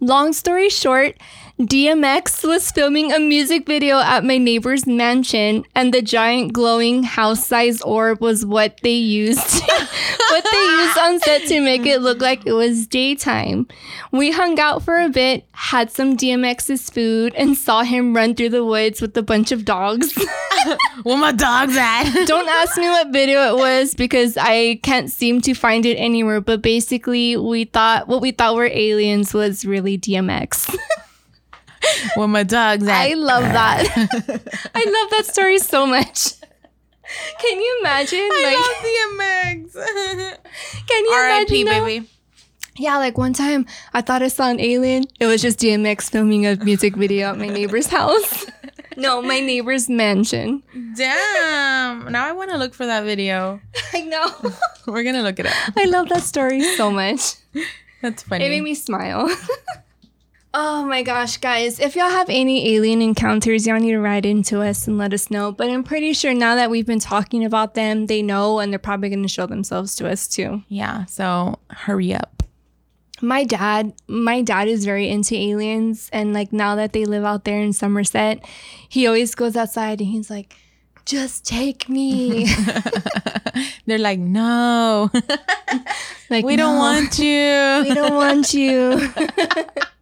Long 0.00 0.32
story 0.32 0.68
short, 0.68 1.16
DMX 1.60 2.42
was 2.42 2.72
filming 2.72 3.12
a 3.12 3.20
music 3.20 3.64
video 3.64 4.00
at 4.00 4.24
my 4.24 4.38
neighbor's 4.38 4.88
mansion, 4.88 5.64
and 5.76 5.94
the 5.94 6.02
giant 6.02 6.52
glowing 6.52 7.04
house-sized 7.04 7.80
orb 7.84 8.20
was 8.20 8.44
what 8.44 8.80
they 8.82 8.94
used. 8.94 9.62
what 10.30 10.44
they 10.50 10.58
used 10.58 10.98
on 10.98 11.20
set 11.20 11.42
to 11.42 11.60
make 11.60 11.86
it 11.86 12.00
look 12.00 12.20
like 12.20 12.44
it 12.44 12.54
was 12.54 12.88
daytime. 12.88 13.68
We 14.10 14.32
hung 14.32 14.58
out 14.58 14.82
for 14.82 14.98
a 14.98 15.08
bit, 15.08 15.46
had 15.52 15.92
some 15.92 16.16
DMX's 16.16 16.90
food, 16.90 17.32
and 17.36 17.56
saw 17.56 17.84
him 17.84 18.16
run 18.16 18.34
through 18.34 18.48
the 18.48 18.64
woods 18.64 19.00
with 19.00 19.16
a 19.16 19.22
bunch 19.22 19.52
of 19.52 19.64
dogs. 19.64 20.12
Where 21.04 21.16
my 21.16 21.30
dogs 21.30 21.76
at? 21.76 22.24
Don't 22.26 22.48
ask 22.48 22.76
me 22.76 22.88
what 22.88 23.12
video 23.12 23.54
it 23.54 23.56
was 23.56 23.94
because 23.94 24.36
I 24.36 24.80
can't 24.82 25.08
seem 25.08 25.40
to 25.42 25.54
find 25.54 25.86
it 25.86 25.98
anywhere. 25.98 26.40
But 26.40 26.62
basically, 26.62 27.36
we 27.36 27.66
thought 27.66 28.08
what 28.08 28.20
we 28.20 28.32
thought 28.32 28.56
were 28.56 28.66
aliens 28.72 29.32
was 29.32 29.64
really 29.64 29.96
DMX. 29.96 30.76
when 32.16 32.30
my 32.30 32.42
dog's 32.42 32.86
at. 32.86 33.00
I 33.00 33.14
love 33.14 33.42
that. 33.42 33.86
I 34.74 34.84
love 34.84 35.10
that 35.10 35.24
story 35.26 35.58
so 35.58 35.86
much. 35.86 36.34
Can 37.40 37.60
you 37.60 37.78
imagine? 37.80 38.28
I 38.32 38.42
like, 38.44 39.74
love 39.74 39.76
DMX. 39.76 40.38
Can 40.88 41.04
you 41.04 41.12
R.I.P. 41.12 41.60
imagine? 41.60 41.84
baby. 41.84 42.10
Yeah, 42.76 42.98
like 42.98 43.16
one 43.16 43.32
time 43.32 43.66
I 43.92 44.00
thought 44.00 44.22
I 44.22 44.28
saw 44.28 44.48
an 44.48 44.58
alien. 44.58 45.04
It 45.20 45.26
was 45.26 45.42
just 45.42 45.60
DMX 45.60 46.10
filming 46.10 46.46
a 46.46 46.56
music 46.56 46.96
video 46.96 47.28
at 47.28 47.38
my 47.38 47.48
neighbor's 47.48 47.86
house. 47.86 48.46
no, 48.96 49.22
my 49.22 49.38
neighbor's 49.38 49.88
mansion. 49.88 50.62
Damn. 50.96 52.10
Now 52.10 52.26
I 52.26 52.32
want 52.32 52.50
to 52.50 52.56
look 52.56 52.74
for 52.74 52.86
that 52.86 53.04
video. 53.04 53.60
I 53.92 54.00
know. 54.02 54.28
We're 54.86 55.04
going 55.04 55.14
to 55.14 55.22
look 55.22 55.38
it 55.38 55.46
up. 55.46 55.54
I 55.76 55.84
love 55.84 56.08
that 56.08 56.22
story 56.22 56.62
so 56.74 56.90
much. 56.90 57.34
That's 58.02 58.24
funny. 58.24 58.44
It 58.44 58.48
made 58.48 58.62
me 58.62 58.74
smile. 58.74 59.30
Oh 60.56 60.84
my 60.84 61.02
gosh, 61.02 61.38
guys. 61.38 61.80
If 61.80 61.96
y'all 61.96 62.08
have 62.08 62.28
any 62.28 62.76
alien 62.76 63.02
encounters, 63.02 63.66
y'all 63.66 63.80
need 63.80 63.90
to 63.90 63.98
write 63.98 64.24
into 64.24 64.60
us 64.60 64.86
and 64.86 64.96
let 64.96 65.12
us 65.12 65.28
know. 65.28 65.50
But 65.50 65.68
I'm 65.68 65.82
pretty 65.82 66.12
sure 66.12 66.32
now 66.32 66.54
that 66.54 66.70
we've 66.70 66.86
been 66.86 67.00
talking 67.00 67.44
about 67.44 67.74
them, 67.74 68.06
they 68.06 68.22
know 68.22 68.60
and 68.60 68.72
they're 68.72 68.78
probably 68.78 69.08
going 69.08 69.24
to 69.24 69.28
show 69.28 69.46
themselves 69.46 69.96
to 69.96 70.08
us 70.08 70.28
too. 70.28 70.62
Yeah. 70.68 71.06
So 71.06 71.58
hurry 71.70 72.14
up. 72.14 72.44
My 73.20 73.42
dad, 73.42 73.94
my 74.06 74.42
dad 74.42 74.68
is 74.68 74.84
very 74.84 75.08
into 75.08 75.34
aliens. 75.34 76.08
And 76.12 76.32
like 76.32 76.52
now 76.52 76.76
that 76.76 76.92
they 76.92 77.04
live 77.04 77.24
out 77.24 77.42
there 77.42 77.60
in 77.60 77.72
Somerset, 77.72 78.46
he 78.88 79.08
always 79.08 79.34
goes 79.34 79.56
outside 79.56 80.00
and 80.00 80.08
he's 80.08 80.30
like, 80.30 80.54
just 81.04 81.44
take 81.44 81.88
me. 81.88 82.46
They're 83.86 83.98
like, 83.98 84.20
no. 84.20 85.10
like, 86.30 86.44
we 86.44 86.54
no, 86.54 86.62
don't 86.62 86.78
want 86.78 87.18
you. 87.18 87.88
we 87.88 87.92
don't 87.92 88.14
want 88.14 88.54
you. 88.54 89.10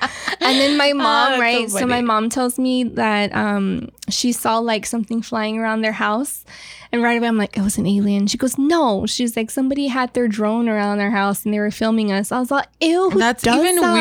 and 0.00 0.58
then 0.60 0.76
my 0.76 0.92
mom, 0.94 1.30
that's 1.32 1.40
right? 1.40 1.70
So, 1.70 1.86
my 1.86 2.00
mom 2.00 2.28
tells 2.28 2.58
me 2.58 2.84
that 2.84 3.34
um 3.34 3.90
she 4.08 4.32
saw 4.32 4.58
like 4.58 4.86
something 4.86 5.22
flying 5.22 5.58
around 5.58 5.82
their 5.82 5.92
house. 5.92 6.44
And 6.90 7.02
right 7.02 7.18
away, 7.18 7.28
I'm 7.28 7.36
like, 7.36 7.54
it 7.54 7.60
was 7.60 7.76
an 7.76 7.86
alien. 7.86 8.28
She 8.28 8.38
goes, 8.38 8.56
no. 8.56 9.04
She's 9.04 9.36
like, 9.36 9.50
somebody 9.50 9.88
had 9.88 10.14
their 10.14 10.26
drone 10.26 10.70
around 10.70 10.96
their 10.96 11.10
house 11.10 11.44
and 11.44 11.52
they 11.52 11.58
were 11.58 11.70
filming 11.70 12.10
us. 12.12 12.32
I 12.32 12.38
was 12.40 12.50
like, 12.50 12.66
ew, 12.80 13.10
That's 13.14 13.46
even 13.46 13.76
that? 13.76 13.92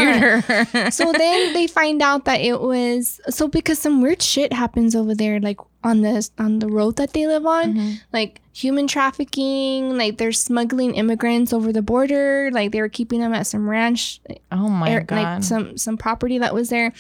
weirder. 0.71 0.91
so 0.91 1.11
then 1.11 1.51
they 1.51 1.67
find 1.67 2.01
out 2.01 2.23
that 2.23 2.39
it 2.39 2.61
was 2.61 3.19
so 3.27 3.49
because 3.49 3.77
some 3.77 4.01
weird 4.01 4.21
shit 4.21 4.53
happens 4.53 4.95
over 4.95 5.13
there, 5.13 5.41
like 5.41 5.57
on 5.88 6.01
the 6.01 6.29
on 6.38 6.59
the 6.59 6.67
road 6.67 6.97
that 6.97 7.13
they 7.13 7.25
live 7.27 7.45
on, 7.45 7.73
Mhm. 7.73 7.99
like 8.11 8.41
human 8.53 8.88
trafficking, 8.88 9.97
like 9.97 10.17
they're 10.17 10.31
smuggling 10.35 10.95
immigrants 10.95 11.53
over 11.53 11.71
the 11.71 11.81
border, 11.81 12.49
like 12.51 12.71
they 12.73 12.81
were 12.81 12.89
keeping 12.99 13.21
them 13.21 13.33
at 13.33 13.47
some 13.47 13.69
ranch, 13.69 14.19
oh 14.51 14.67
my 14.69 14.89
air- 14.91 15.01
god. 15.07 15.15
like 15.15 15.43
some 15.43 15.77
some 15.77 15.95
property 15.97 16.38
that 16.39 16.53
was 16.53 16.67
there. 16.69 16.91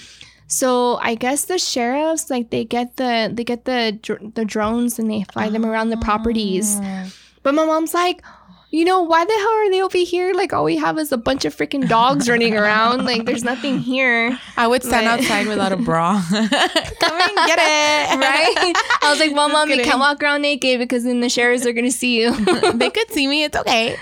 So 0.47 0.95
I 1.03 1.15
guess 1.15 1.45
the 1.45 1.57
sheriffs 1.59 2.29
like 2.29 2.49
they 2.49 2.63
get 2.63 2.95
the 2.95 3.29
they 3.33 3.43
get 3.43 3.65
the 3.65 3.99
dr- 4.01 4.33
the 4.35 4.45
drones 4.45 4.97
and 4.99 5.11
they 5.11 5.25
fly 5.33 5.49
them 5.49 5.65
around 5.65 5.89
the 5.89 5.97
properties. 5.97 6.79
Oh. 6.81 7.11
But 7.43 7.53
my 7.55 7.65
mom's 7.65 7.93
like, 7.93 8.21
you 8.69 8.83
know, 8.85 9.01
why 9.01 9.23
the 9.23 9.31
hell 9.33 9.49
are 9.49 9.71
they 9.71 9.81
over 9.81 9.97
here? 9.97 10.33
Like 10.33 10.51
all 10.53 10.63
we 10.65 10.75
have 10.77 10.97
is 10.97 11.11
a 11.11 11.17
bunch 11.17 11.45
of 11.45 11.55
freaking 11.55 11.87
dogs 11.87 12.29
running 12.33 12.55
around. 12.55 13.05
Like 13.05 13.25
there's 13.25 13.43
nothing 13.43 13.79
here. 13.79 14.37
I 14.57 14.67
would 14.67 14.83
stand 14.83 15.07
outside 15.07 15.47
without 15.47 15.71
a 15.71 15.77
bra. 15.89 16.21
Come 16.29 16.41
and 16.41 17.35
get 17.47 17.59
it. 17.59 18.19
right? 18.19 18.73
I 19.01 19.09
was 19.09 19.19
like, 19.19 19.33
well, 19.33 19.49
mom, 19.49 19.69
you 19.69 19.81
can't 19.83 19.99
walk 19.99 20.21
around 20.21 20.41
naked 20.41 20.79
because 20.79 21.03
then 21.05 21.21
the 21.21 21.29
sheriffs 21.29 21.65
are 21.65 21.73
gonna 21.73 21.91
see 21.91 22.21
you. 22.21 22.35
they 22.73 22.89
could 22.89 23.09
see 23.11 23.27
me. 23.27 23.43
It's 23.45 23.55
okay. 23.57 23.95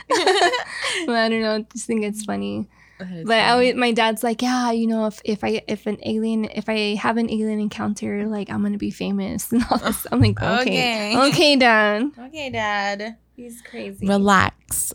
But 1.06 1.16
I 1.16 1.30
don't 1.30 1.42
know. 1.42 1.56
I 1.56 1.62
just 1.72 1.86
think 1.86 2.04
it's 2.04 2.24
funny. 2.24 2.68
But 2.98 3.40
I 3.40 3.50
always, 3.52 3.76
my 3.76 3.92
dad's 3.92 4.24
like, 4.24 4.42
yeah, 4.42 4.72
you 4.72 4.88
know, 4.88 5.08
if, 5.08 5.20
if 5.26 5.44
I 5.44 5.62
if 5.68 5.86
an 5.86 5.98
alien 6.04 6.46
if 6.46 6.70
I 6.70 6.96
have 6.96 7.18
an 7.18 7.30
alien 7.30 7.60
encounter, 7.60 8.26
like 8.26 8.50
I'm 8.50 8.62
gonna 8.64 8.78
be 8.78 8.90
famous 8.90 9.52
and 9.52 9.64
all 9.70 9.78
this. 9.78 10.08
I'm 10.12 10.22
like, 10.22 10.42
okay, 10.42 10.62
Okay. 10.62 11.18
okay, 11.28 11.56
dad. 11.58 12.12
okay, 12.18 12.50
Dad. 12.50 13.18
He's 13.36 13.62
crazy. 13.62 14.06
Relax. 14.08 14.94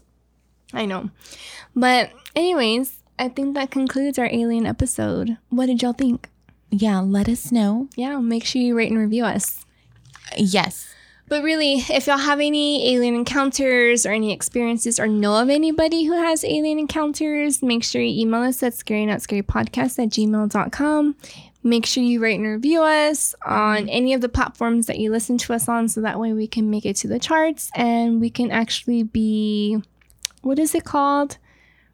I 0.73 0.87
know. 0.87 1.11
But 1.75 2.11
anyways, 2.35 3.03
I 3.19 3.29
think 3.29 3.55
that 3.55 3.71
concludes 3.71 4.19
our 4.19 4.29
alien 4.31 4.67
episode. 4.67 5.37
What 5.51 5.67
did 5.67 5.83
y'all 5.83 5.93
think? 5.93 6.29
Yeah, 6.71 7.01
let 7.01 7.29
us 7.29 7.51
know. 7.51 7.89
Yeah, 7.97 8.19
make 8.19 8.45
sure 8.45 8.63
you 8.63 8.77
rate 8.77 8.91
and 8.91 9.01
review 9.01 9.25
us. 9.25 9.67
Yes. 10.37 10.89
But 11.29 11.45
really, 11.45 11.85
if 11.89 12.07
y'all 12.09 12.19
have 12.19 12.41
any 12.41 12.93
alien 12.95 13.15
encounters 13.15 14.05
or 14.05 14.11
any 14.11 14.33
experiences 14.33 14.99
or 14.99 15.07
know 15.07 15.41
of 15.41 15.49
anybody 15.49 16.05
who 16.05 16.15
has 16.15 16.45
alien 16.45 16.79
encounters, 16.79 17.63
make 17.63 17.85
sure 17.85 18.03
you 18.03 18.23
email 18.23 18.43
us 18.43 18.63
at 18.65 18.73
scarynotScaryPodcast 18.73 20.03
at 20.03 20.09
gmail.com. 20.09 21.17
Make 21.63 21.85
sure 21.85 22.03
you 22.03 22.21
rate 22.21 22.37
and 22.41 22.47
review 22.47 22.81
us 22.83 23.35
on 23.45 23.89
any 23.91 24.15
of 24.15 24.23
the 24.23 24.31
platforms 24.31 24.87
that 24.87 24.99
you 24.99 25.11
listen 25.11 25.37
to 25.39 25.53
us 25.53 25.69
on 25.69 25.89
so 25.89 26.01
that 26.01 26.19
way 26.19 26.33
we 26.33 26.47
can 26.47 26.71
make 26.71 26.87
it 26.87 26.97
to 26.97 27.09
the 27.09 27.19
charts 27.19 27.71
and 27.75 28.19
we 28.21 28.31
can 28.31 28.51
actually 28.51 29.03
be, 29.03 29.79
what 30.41 30.59
is 30.59 30.75
it 30.75 30.85
called? 30.85 31.37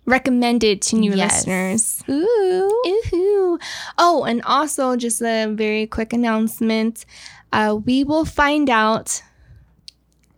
Recommended 0.05 0.83
to 0.83 0.97
new 0.97 1.13
Yes. 1.15 1.47
listeners. 1.47 2.03
Ooh. 2.09 2.83
Ooh. 3.13 3.59
Oh, 3.99 4.23
and 4.25 4.41
also 4.43 4.95
just 4.95 5.21
a 5.21 5.47
very 5.47 5.89
quick 5.89 6.13
announcement. 6.13 7.05
Uh, 7.53 7.77
we 7.85 8.05
will 8.05 8.25
find 8.25 8.71
out 8.71 9.21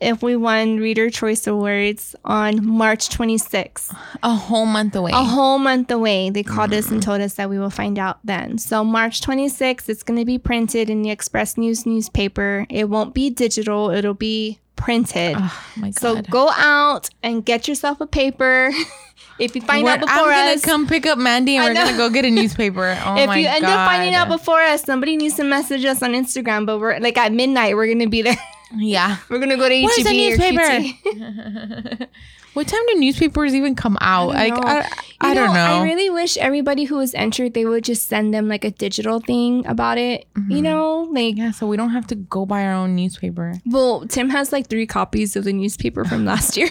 if 0.00 0.22
we 0.22 0.36
won 0.36 0.78
Reader 0.78 1.10
Choice 1.10 1.46
Awards 1.46 2.14
on 2.24 2.66
March 2.66 3.08
26th. 3.08 3.94
A 4.22 4.34
whole 4.34 4.66
month 4.66 4.94
away. 4.94 5.10
A 5.12 5.24
whole 5.24 5.58
month 5.58 5.90
away. 5.90 6.30
They 6.30 6.42
called 6.42 6.72
us 6.72 6.90
and 6.90 7.00
mm-hmm. 7.00 7.10
told 7.10 7.20
us 7.20 7.34
that 7.34 7.50
we 7.50 7.58
will 7.58 7.70
find 7.70 7.98
out 7.98 8.18
then. 8.24 8.58
So, 8.58 8.84
March 8.84 9.20
26th, 9.20 9.88
it's 9.88 10.02
going 10.02 10.18
to 10.18 10.24
be 10.24 10.38
printed 10.38 10.90
in 10.90 11.02
the 11.02 11.10
Express 11.10 11.56
News 11.56 11.86
newspaper. 11.86 12.66
It 12.70 12.88
won't 12.88 13.14
be 13.14 13.30
digital, 13.30 13.90
it'll 13.90 14.14
be 14.14 14.60
printed. 14.76 15.36
oh 15.38 15.64
my 15.76 15.90
god. 15.90 15.98
so, 15.98 16.22
go 16.22 16.50
out 16.56 17.10
and 17.22 17.44
get 17.44 17.68
yourself 17.68 18.00
a 18.00 18.06
paper. 18.06 18.70
if 19.38 19.54
you 19.54 19.62
find 19.62 19.86
out 19.86 20.00
We're- 20.00 20.06
before 20.06 20.32
I'm 20.32 20.56
us, 20.56 20.64
gonna 20.64 20.72
come 20.72 20.86
pick 20.86 21.06
up 21.06 21.18
Mandy 21.18 21.56
and 21.56 21.64
we're 21.64 21.74
gonna 21.74 21.96
go 21.96 22.08
get 22.08 22.24
a 22.24 22.30
newspaper. 22.30 22.96
Oh 23.04 23.16
if 23.16 23.26
my 23.26 23.38
you 23.38 23.46
end 23.46 23.62
god. 23.62 23.70
up 23.70 23.88
finding 23.90 24.14
out 24.14 24.28
before 24.28 24.60
us, 24.60 24.82
somebody 24.82 25.16
needs 25.16 25.36
to 25.36 25.44
message 25.44 25.84
us 25.84 26.02
on 26.02 26.12
Instagram. 26.12 26.66
But 26.66 26.78
we're 26.78 26.98
like 26.98 27.16
at 27.16 27.32
midnight, 27.32 27.74
we're 27.76 27.92
gonna 27.92 28.08
be 28.08 28.22
there. 28.22 28.36
Yeah. 28.76 29.18
We're 29.28 29.38
gonna 29.38 29.56
go 29.56 29.68
to 29.68 29.82
Where's 29.82 29.96
HEB 29.96 30.06
the 30.06 30.10
or 30.10 30.36
newspaper? 30.36 30.62
QT. 30.62 32.08
what 32.54 32.66
time 32.66 32.80
do 32.88 32.94
newspapers 32.98 33.54
even 33.54 33.74
come 33.74 33.96
out? 34.00 34.30
I 34.30 34.48
like 34.48 34.54
don't 34.54 34.64
know. 34.64 34.70
I, 34.70 34.88
I 35.20 35.28
You 35.28 35.34
don't 35.34 35.54
know. 35.54 35.60
I 35.60 35.82
really 35.82 36.10
wish 36.10 36.36
everybody 36.36 36.84
who 36.84 36.96
was 36.96 37.14
entered, 37.14 37.54
they 37.54 37.64
would 37.64 37.84
just 37.84 38.08
send 38.08 38.34
them 38.34 38.48
like 38.48 38.64
a 38.64 38.70
digital 38.70 39.20
thing 39.20 39.66
about 39.66 39.98
it. 39.98 40.26
You 40.36 40.42
mm-hmm. 40.42 40.62
know, 40.62 41.08
like 41.10 41.36
yeah, 41.36 41.50
so 41.50 41.66
we 41.66 41.76
don't 41.76 41.90
have 41.90 42.06
to 42.08 42.14
go 42.14 42.46
buy 42.46 42.64
our 42.64 42.74
own 42.74 42.94
newspaper. 42.94 43.54
well, 43.66 44.06
Tim 44.06 44.28
has 44.30 44.52
like 44.52 44.68
three 44.68 44.86
copies 44.86 45.36
of 45.36 45.44
the 45.44 45.52
newspaper 45.52 46.04
from 46.04 46.24
last 46.26 46.56
year. 46.56 46.70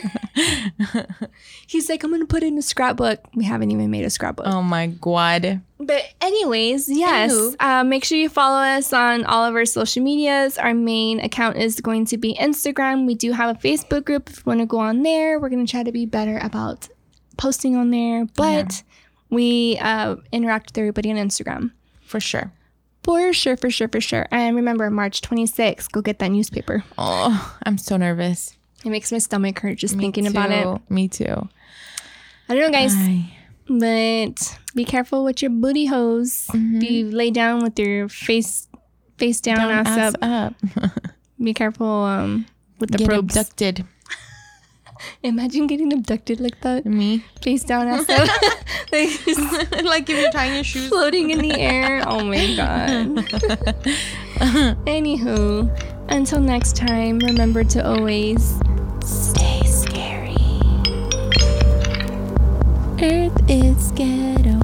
He's 1.67 1.89
like, 1.89 2.03
I'm 2.03 2.11
gonna 2.11 2.25
put 2.25 2.43
it 2.43 2.47
in 2.47 2.57
a 2.57 2.61
scrapbook. 2.61 3.19
We 3.35 3.45
haven't 3.45 3.71
even 3.71 3.89
made 3.91 4.05
a 4.05 4.09
scrapbook. 4.09 4.45
Oh 4.47 4.61
my 4.61 4.87
god. 4.87 5.61
But 5.79 6.01
anyways, 6.21 6.89
yes. 6.89 7.55
Uh, 7.59 7.83
make 7.83 8.03
sure 8.03 8.17
you 8.17 8.29
follow 8.29 8.57
us 8.57 8.93
on 8.93 9.25
all 9.25 9.45
of 9.45 9.53
our 9.53 9.65
social 9.65 10.01
medias. 10.03 10.57
Our 10.57 10.73
main 10.73 11.19
account 11.19 11.57
is 11.57 11.79
going 11.81 12.05
to 12.05 12.17
be 12.17 12.33
Instagram. 12.35 13.05
We 13.05 13.13
do 13.13 13.31
have 13.31 13.55
a 13.55 13.59
Facebook 13.59 14.05
group 14.05 14.29
if 14.29 14.37
you 14.37 14.43
want 14.45 14.59
to 14.61 14.65
go 14.65 14.79
on 14.79 15.03
there. 15.03 15.39
We're 15.39 15.49
going 15.49 15.65
to 15.65 15.69
try 15.69 15.83
to 15.83 15.91
be 15.91 16.05
better 16.07 16.39
about 16.39 16.89
posting 17.37 17.75
on 17.75 17.91
there, 17.91 18.25
but 18.35 18.81
we 19.29 19.77
uh, 19.79 20.15
interact 20.31 20.71
with 20.71 20.77
everybody 20.79 21.11
on 21.11 21.17
Instagram. 21.17 21.71
For 22.01 22.19
sure. 22.19 22.51
For 23.03 23.31
sure, 23.31 23.55
for 23.55 23.69
sure, 23.69 23.87
for 23.87 24.01
sure. 24.01 24.27
And 24.31 24.55
remember, 24.55 24.89
March 24.89 25.21
26th, 25.21 25.91
go 25.91 26.01
get 26.01 26.19
that 26.19 26.29
newspaper. 26.31 26.83
Oh, 26.97 27.55
I'm 27.63 27.77
so 27.77 27.95
nervous. 27.97 28.57
It 28.83 28.89
makes 28.89 29.11
my 29.11 29.17
stomach 29.19 29.59
hurt 29.59 29.77
just 29.77 29.95
thinking 29.95 30.27
about 30.27 30.51
it. 30.51 30.63
too. 30.63 30.81
Me 30.89 31.07
too. 31.07 31.47
I 32.49 32.55
don't 32.55 32.59
know, 32.59 32.71
guys, 32.71 32.93
Ay. 32.95 33.36
But 33.69 34.59
be 34.75 34.85
careful 34.85 35.23
with 35.23 35.41
your 35.41 35.51
booty 35.51 35.85
hose. 35.87 36.47
Mhm. 36.53 36.79
Be 36.79 37.03
lay 37.03 37.31
down 37.31 37.63
with 37.63 37.77
your 37.79 38.07
face 38.09 38.67
face 39.17 39.41
down, 39.41 39.57
Down, 39.57 39.87
ass, 39.87 40.15
up. 40.15 40.15
up. 40.21 40.53
Be 41.43 41.53
careful 41.53 41.85
um, 41.87 42.45
with 42.79 42.91
the 42.91 42.97
Get 42.99 43.07
probes. 43.09 43.35
abducted. 43.35 43.85
Imagine 45.23 45.67
getting 45.67 45.93
abducted 45.93 46.39
like 46.39 46.59
that, 46.61 46.85
Me. 46.85 47.23
face 47.41 47.63
down, 47.63 47.87
ass 47.87 48.09
up, 48.09 48.27
like 48.91 49.09
just 49.25 49.83
like 49.83 50.09
if 50.09 50.17
you're 50.19 50.31
tying 50.31 50.55
your 50.55 50.63
shoes. 50.63 50.89
floating 50.89 51.29
in 51.29 51.39
the 51.39 51.53
air. 51.59 52.01
Oh 52.07 52.23
my 52.23 52.55
god. 52.55 53.15
Anywho, 54.85 55.69
until 56.09 56.39
next 56.41 56.75
time, 56.75 57.19
remember 57.19 57.63
to 57.63 57.85
always 57.87 58.59
stay 59.05 59.46
Earth 62.99 63.47
is 63.47 63.91
ghetto. 63.91 64.56